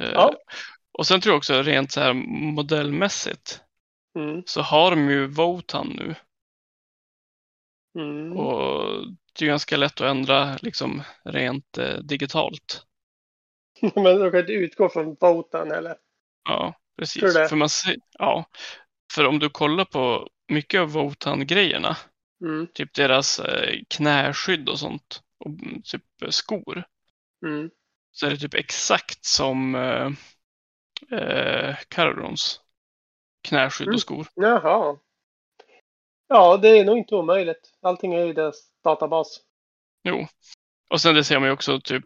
[0.00, 0.34] Eh, Ja.
[0.92, 2.12] Och sen tror jag också rent så här
[2.52, 3.62] modellmässigt
[4.16, 4.42] Mm.
[4.46, 6.14] så har de ju Votan nu
[7.98, 8.36] Mm.
[8.36, 8.82] och
[9.38, 12.82] det är ganska lätt att ändra liksom rent eh, digitalt.
[13.94, 15.96] Men de kan inte utgå från voten eller?
[16.44, 17.22] Ja, precis.
[17.22, 18.44] För man ser, ja,
[19.12, 21.96] för om du kollar på mycket av Votan-grejerna,
[22.44, 22.66] Mm.
[22.74, 26.84] typ deras eh, knäskydd och sånt och mm, typ eh, skor,
[27.46, 27.70] Mm.
[28.12, 30.10] så är det typ exakt som eh,
[31.18, 32.60] eh, Caradons
[33.48, 33.94] knäskydd Mm.
[33.94, 34.26] och skor.
[34.34, 34.98] Jaha.
[36.28, 37.72] Ja, det är nog inte omöjligt.
[37.82, 39.40] Allting är i deras databas.
[40.02, 40.26] Jo.
[40.90, 42.04] Och sen det ser man ju också typ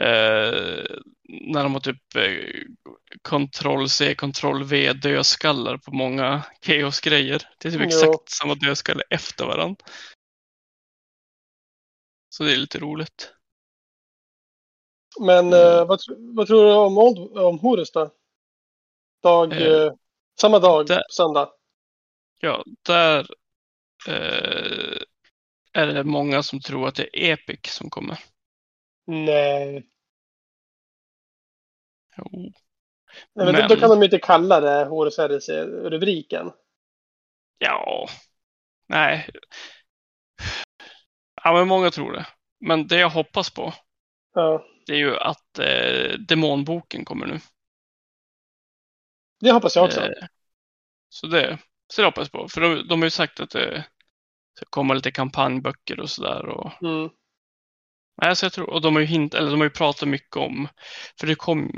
[0.00, 0.84] eh,
[1.28, 2.62] när de har typ eh,
[3.22, 7.42] Ctrl C, Ctrl V dödskallar på många Chaos-grejer.
[7.58, 7.86] Det är typ Jo.
[7.86, 9.84] exakt samma dödskalle efter varandra.
[12.28, 13.32] Så det är lite roligt.
[15.20, 15.52] Men Mm.
[15.54, 18.10] eh, vad, tr- vad tror du om, Old, om Horus då?
[19.22, 19.92] Dag, Eh, eh,
[20.40, 21.52] samma dag, där- söndag.
[22.40, 23.26] Ja, där
[24.08, 24.98] eh,
[25.76, 28.18] är det många som tror att det är Epic som kommer.
[29.06, 29.86] Nej.
[32.16, 32.24] Jo.
[32.32, 32.52] Nej
[33.34, 36.52] men, Då, Men- då kan de ju inte kalla det Horus Heresy-rubriken.
[37.58, 38.08] Ja,
[38.88, 39.28] nej.
[41.44, 42.26] Ja, men många tror det.
[42.60, 43.74] Men det jag hoppas på,
[44.34, 47.38] Ja, det är ju att eh, demonboken kommer nu.
[49.40, 50.00] det hoppas jag också.
[50.00, 50.26] Eh,
[51.08, 51.58] så det,
[51.88, 52.48] så det hoppas jag på.
[52.48, 53.84] För de, de har ju sagt att det
[54.56, 56.46] ska komma lite kampanjböcker och sådär.
[56.48, 57.10] Och, Mm.
[58.22, 60.36] nej, så jag tror, och de har ju hint, eller de har ju pratat mycket
[60.36, 60.68] om,
[61.20, 61.68] för det kom,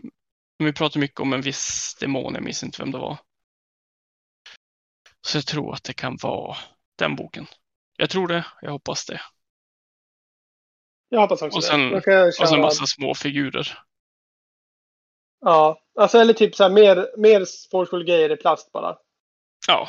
[0.59, 3.19] de har ju pratat mycket om en viss demon, jag minns inte vem det var.
[5.27, 6.57] Så jag tror att det kan vara
[6.99, 7.47] den boken.
[7.97, 9.21] Jag tror det, jag hoppas det.
[11.09, 12.03] Jag hoppas också Och sen- det.
[12.07, 13.79] Jag Och sen massa små figurer.
[15.41, 18.99] Ja, alltså eller typ så här mer, mer sportskolgrejer i plast bara.
[19.67, 19.89] Ja,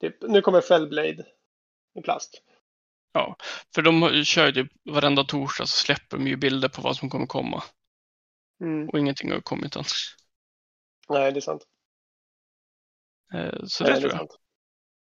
[0.00, 1.26] Typ, nu kommer Fellblade
[1.98, 2.42] i plast.
[3.12, 3.36] Ja,
[3.74, 7.10] för de kör ju typ varenda torsdag så släpper de ju bilder på vad som
[7.10, 7.62] kommer komma.
[8.60, 8.88] Mm.
[8.88, 9.84] Och ingenting har kommit än.
[11.08, 11.62] Nej, det är sant.
[13.34, 14.18] Eh, Så Nej, det är tror jag.
[14.18, 14.30] sant.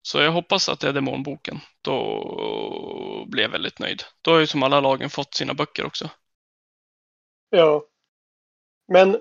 [0.02, 1.60] Så jag hoppas att det är demonboken.
[1.82, 4.04] Då blir jag väldigt nöjd.
[4.22, 6.10] Då har ju som alla lagen fått sina böcker också.
[7.50, 7.86] Ja.
[8.88, 9.18] Men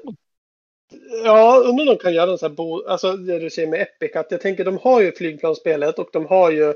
[1.24, 3.80] ja, undrar om de kan göra en sån här bo, alltså det du säger med
[3.80, 6.74] Epic, att jag tänker de har ju flygplansspelet och de har ju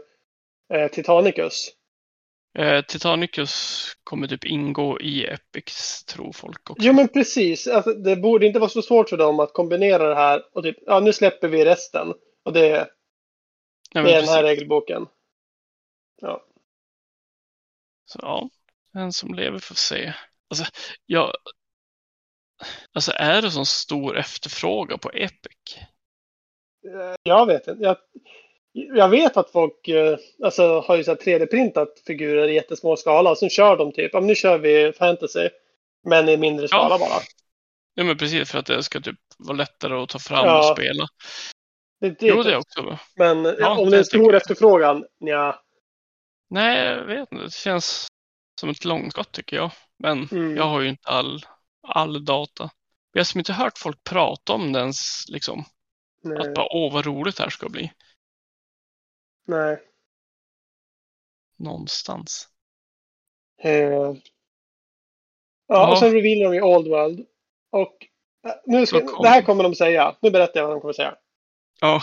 [0.74, 1.68] eh, Titanicus.
[2.58, 6.86] Eh, Titanicus kommer typ ingå i Epics, tror folk också.
[6.86, 10.14] Jo men precis, alltså, det borde inte vara så svårt för dem att kombinera det
[10.14, 12.14] här och typ, ja nu släpper vi resten.
[12.44, 12.88] Och det,
[13.94, 15.06] Nej, det är den här regelboken.
[16.20, 16.46] Ja.
[18.04, 18.50] Så ja,
[18.92, 20.14] den som lever får se.
[20.50, 20.64] Alltså,
[21.06, 21.32] jag...
[22.92, 25.76] Alltså är det så stor efterfrågan på Epic?
[26.86, 27.82] Eh, Jag vet inte.
[27.82, 27.96] Jag,
[28.76, 33.30] jag vet att folk eh, alltså, har ju så här 3D-printat figurer i jättesmå skala
[33.30, 35.48] och sen kör de typ, ja men nu kör vi fantasy.
[36.04, 37.20] Men i mindre skala bara.
[37.94, 40.58] Ja men precis för att det ska typ vara lättare att ta fram Ja.
[40.58, 41.06] och spela.
[42.00, 42.98] Det, det, Jo det är också bra.
[43.16, 45.62] Men ja, Ja, om det är en stor efterfrågan, ja.
[46.50, 47.44] Nej, jag vet inte.
[47.44, 48.06] Det känns
[48.60, 49.70] som ett långskott tycker jag.
[49.98, 50.56] Men Mm.
[50.56, 51.40] jag har ju inte all,
[51.88, 52.70] all data.
[53.12, 55.64] Jag har som inte hört folk prata om det ens liksom.
[56.22, 56.38] Nej.
[56.38, 57.92] Att bara åh vad roligt det här ska bli.
[59.44, 59.82] Nej.
[61.56, 62.48] Någonstans.
[63.62, 64.16] Eh, ja,
[65.66, 65.92] Ja.
[65.92, 67.26] och sen revealar de i Old World.
[67.70, 68.06] Och
[68.46, 70.16] eh, nu ska, kom- det här kommer de säga.
[70.20, 71.16] Nu berättar jag vad de kommer säga.
[71.80, 72.02] Ja,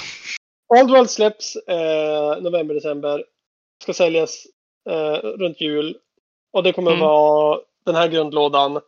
[0.67, 3.25] Old World släpps eh, november, december.
[3.83, 4.45] Ska säljas
[4.89, 5.97] eh, runt jul.
[6.51, 7.01] Och det kommer Mm.
[7.03, 8.81] vara den här grundlådan.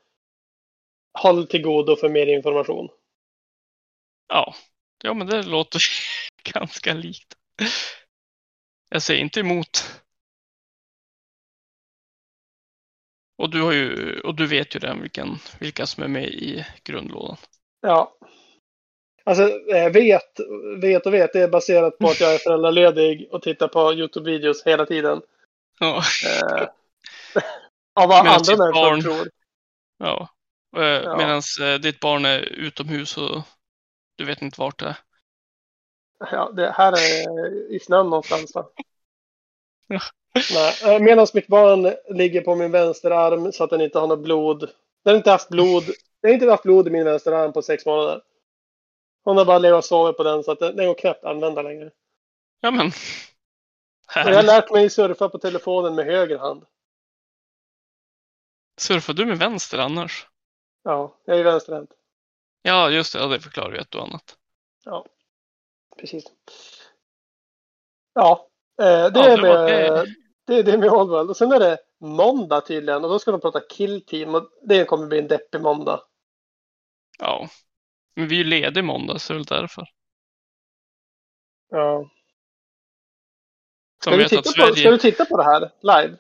[1.19, 2.89] Håll till godo för mer information.
[4.27, 4.55] ja.
[5.03, 5.81] Ja men det låter
[6.53, 7.34] ganska likt.
[8.94, 10.02] Jag säger inte emot.
[13.38, 16.65] Och du har ju, och du vet ju redan vilken, vilka som är med i
[16.84, 17.38] grundlådan.
[17.82, 18.18] Ja.
[19.24, 19.44] Alltså,
[19.74, 20.40] eh, vet,
[20.82, 21.34] vet och vet.
[21.34, 25.22] Det är baserat på att jag är föräldraledig och tittar på YouTube-videos hela tiden.
[25.80, 26.03] Ja.
[26.26, 26.68] Eh,
[27.94, 29.30] av vad Medan andra människor barn- tror.
[29.98, 30.30] Ja.
[30.78, 31.18] Eh, Ja.
[31.18, 33.41] Medan eh, ditt barn är utomhus och
[34.15, 34.95] du vet inte vart det är.
[36.31, 38.69] Ja, det här är i snön någonstans va?
[40.83, 44.59] Nej, medan mitt barn ligger på min vänsterarm så att den inte har något blod.
[45.03, 45.83] Den har inte haft blod.
[46.21, 48.21] Den har inte haft blod i min vänsterarm på sex månader.
[49.23, 51.31] Hon har bara legat och sovit på den så att den, den går knappt att
[51.31, 51.91] använda längre.
[52.59, 52.91] Ja men.
[54.15, 56.65] Jag har lärt mig surfa på telefonen med höger hand.
[58.77, 60.27] Surfar du med vänster annars?
[60.83, 61.89] Ja, jag är vänsterhänt.
[62.61, 63.19] Ja, just det.
[63.19, 64.37] Ja, det förklarar ju ett och annat.
[64.83, 65.05] Ja,
[65.98, 66.26] precis.
[68.14, 68.49] Ja,
[68.82, 70.07] eh, det, är med,
[70.45, 70.56] det.
[70.56, 71.30] är det med Oldworld.
[71.30, 74.86] Och sen är det måndag tydligen och då ska de prata Kill Team och det
[74.86, 76.02] kommer bli en deppig måndag.
[77.20, 77.49] Ja.
[78.15, 79.88] Men vi är ju lediga måndag så det är väl därför.
[81.70, 82.10] Ja.
[84.02, 84.76] Ska, vet titta på, Sverige...
[84.76, 86.18] ska du titta på det här live?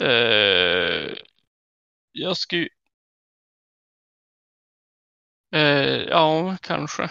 [0.00, 1.16] Eh,
[2.12, 2.68] jag ska ju...
[5.54, 7.10] Eh, ja, kanske.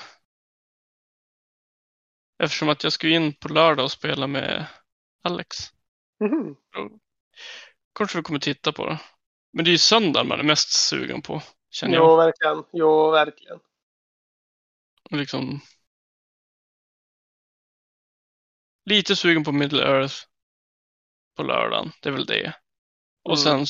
[2.44, 4.68] Eftersom att jag ska in på lördag och spela med
[5.24, 5.58] Alex.
[6.20, 6.56] Mhm.
[7.98, 9.00] Kanske vi kommer titta på det.
[9.54, 11.42] Men det är ju söndag man är mest sugen på.
[11.70, 12.18] Känner Jo, jag.
[12.18, 12.64] verkligen.
[12.74, 13.60] Jo, verkligen.
[15.12, 15.60] Liksom...
[18.86, 20.16] Lite sugen på Middle Earth.
[21.36, 21.92] På lördagen.
[22.02, 22.54] Det är väl det.
[23.24, 23.44] Och Mm.
[23.44, 23.66] sen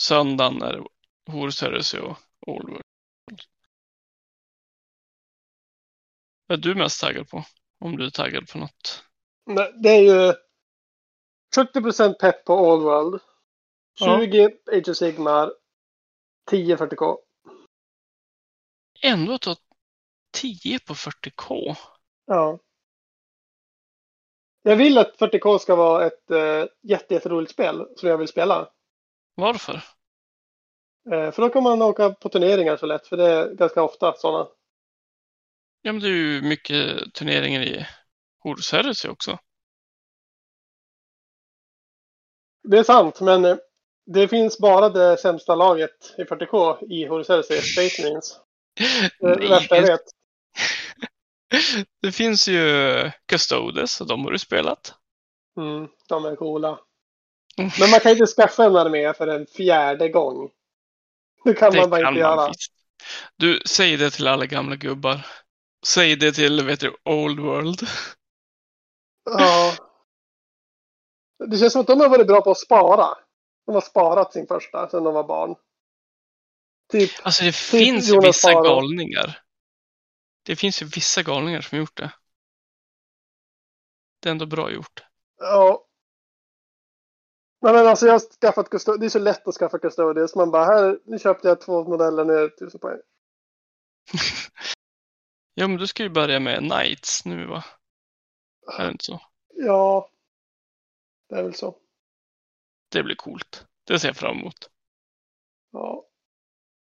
[0.00, 0.84] söndagen är det
[1.32, 2.82] Horse Heresy och Old World.
[6.46, 7.44] Vad är du mest taggad på?
[7.80, 9.04] Om du är taggad på något?
[9.46, 10.34] Men Det är ju
[11.56, 13.20] 70 pepp på Old World.
[14.00, 14.20] Ja.
[14.20, 15.52] 20 Age of Sigmar.
[16.50, 17.16] 10 40K.
[19.02, 19.56] Ändå att ta
[20.32, 21.76] 10 på 40K.
[22.26, 22.58] Ja.
[24.62, 28.68] Jag vill att 40K ska vara ett äh, jätte, jätteroligt spel som jag vill spela.
[29.34, 29.74] Varför?
[31.12, 34.14] Eh, för då kan man åka på turneringar så lätt, för det är ganska ofta
[34.16, 34.48] sådana.
[35.82, 37.86] Ja men det är ju mycket turneringar i
[38.72, 39.38] Heresy också.
[42.68, 43.56] Det är sant, men eh,
[44.06, 48.40] det finns bara det sämsta laget i 40K i Horus Heresy, Space Marines.
[49.20, 50.00] Det det värsta jag det, vet.
[52.02, 54.94] det finns ju Custodes och de har du spelat.
[55.56, 56.80] Mm, de är coola.
[57.58, 57.70] Mm.
[57.80, 60.50] Men man kan inte skaffa en armé för en fjärde gång.
[61.44, 62.48] Det kan man bara inte göra.
[62.48, 62.72] visst.
[63.36, 65.26] Du, säg det till alla gamla gubbar.
[65.86, 67.80] Säg det till, vet du, Old World.
[69.24, 69.74] Ja.
[71.50, 73.18] Det känns som att de har varit bra på att spara.
[73.66, 75.54] De har sparat sin första sedan de var barn.
[76.92, 78.62] Typ, Alltså det finns ju vissa Farao.
[78.64, 79.38] galningar.
[80.42, 82.12] Det finns ju vissa galningar som gjort det.
[84.22, 85.00] Det är ändå bra gjort.
[85.38, 85.86] ja.
[87.62, 89.00] Nej men alltså jag har skaffat Custodian.
[89.00, 90.28] Det är så lätt att skaffa Custodian.
[90.28, 92.98] Så man bara, här, nu köpte jag två modeller, nu är det tusen poäng.
[95.54, 97.64] Ja, men du ska ju börja med Knights nu va?
[98.78, 99.20] Är det inte så?
[99.54, 100.10] Ja,
[101.28, 101.76] det är väl så.
[102.92, 103.66] Det blir coolt.
[103.86, 104.70] Det ser jag fram emot.
[105.72, 106.06] Ja.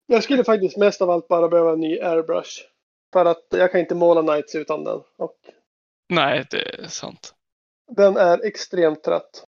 [0.06, 2.62] Jag skulle faktiskt mest av allt bara behöva en ny airbrush.
[3.14, 5.02] För att jag kan inte måla Knights utan den.
[5.18, 5.38] Och
[6.10, 7.34] Nej, det är sant.
[7.92, 9.44] den är extremt trött.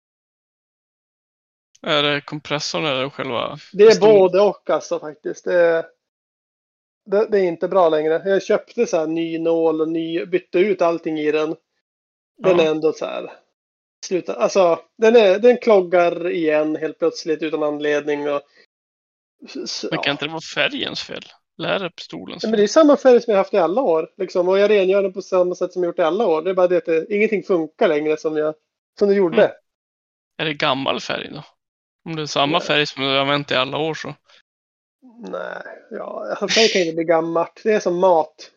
[1.81, 3.57] Är det kompressorn eller själva?
[3.73, 5.45] Det är både och alltså faktiskt.
[5.45, 5.85] Det är,
[7.11, 8.21] det, det är inte bra längre.
[8.25, 11.55] Jag köpte så här ny nål och ny, bytte ut allting i den.
[12.43, 12.63] Den Ja.
[12.63, 13.31] är ändå så här.
[14.05, 18.29] Sluta, alltså den, är, den kloggar igen helt plötsligt utan anledning.
[18.29, 18.41] Och,
[19.63, 20.11] s- Men kan ja.
[20.11, 21.21] inte det vara färgens fel?
[21.57, 22.51] Det pistolens Ja, fel?
[22.51, 24.09] men det är samma färg som jag haft i alla år.
[24.17, 24.47] Liksom.
[24.49, 26.41] Och jag rengör den på samma sätt som jag gjort i alla år.
[26.41, 28.55] Det är bara det att det, ingenting funkar längre som, jag,
[28.99, 29.43] som det gjorde.
[29.43, 29.51] Mm.
[30.37, 31.43] Är det gammal färg då?
[32.05, 32.67] Om det är samma Nej.
[32.67, 34.15] färg som du har använt i alla år så.
[35.01, 37.61] Nej, ja, färg kan inte bli gammalt.
[37.63, 38.51] Det är som mat,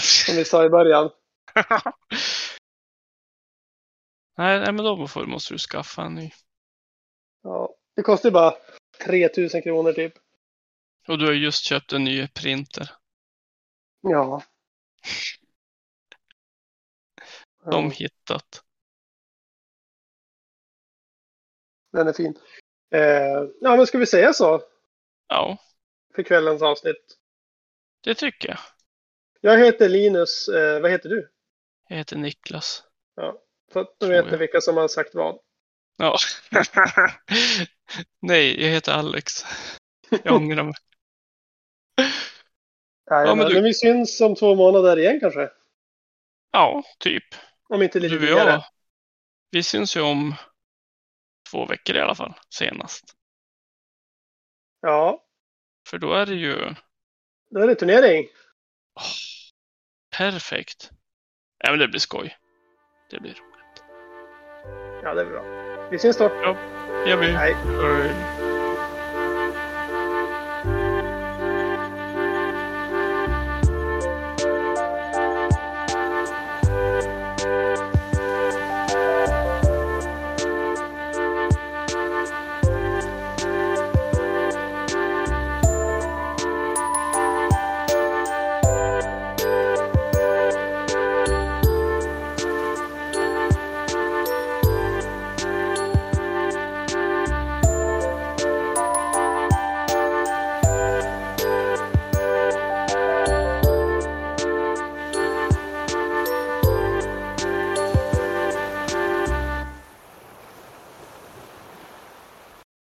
[0.00, 1.10] som vi sa i början.
[4.36, 6.30] nej, nej, men då får, måste du skaffa en ny.
[7.42, 8.54] Ja, det kostar ju bara
[9.04, 10.14] 3000 kronor typ.
[11.08, 12.90] Och du har just köpt en ny printer.
[14.00, 14.42] Ja.
[17.70, 18.64] De hittat.
[21.94, 22.38] den är fin.
[22.90, 24.62] Eh, ja, men ska vi säga så
[25.28, 25.58] Ja,
[26.14, 27.16] för kvällens avsnitt?
[28.04, 28.58] det tycker jag.
[29.40, 30.48] Jag heter Linus.
[30.48, 31.30] Eh, vad heter du?
[31.88, 32.82] Jag heter Niklas.
[33.72, 35.38] Så att nu Tror vet ni vilka som har sagt vad.
[35.96, 36.16] Ja.
[38.20, 39.32] Nej, jag heter Alex.
[40.24, 40.74] Jag ångrar mig.
[43.04, 45.50] Ja, men du- men vi syns om två månader igen kanske.
[46.52, 47.24] Ja, typ.
[47.68, 48.64] Om inte lite Du och tidigare.
[49.50, 50.34] Vi syns ju om
[51.50, 53.04] två veckor i alla fall, senast.
[54.86, 55.24] Ja,
[55.88, 56.74] För då är det ju
[57.50, 58.26] då är det turnering.
[60.16, 60.90] perfekt.
[61.58, 62.36] Ja, men det blir skoj.
[63.10, 63.84] Det blir roligt.
[65.02, 65.42] Ja, det är bra.
[65.90, 66.24] Vi syns då.
[67.06, 67.36] Jag vill.
[67.36, 67.54] Hej.
[67.54, 68.33] Hej.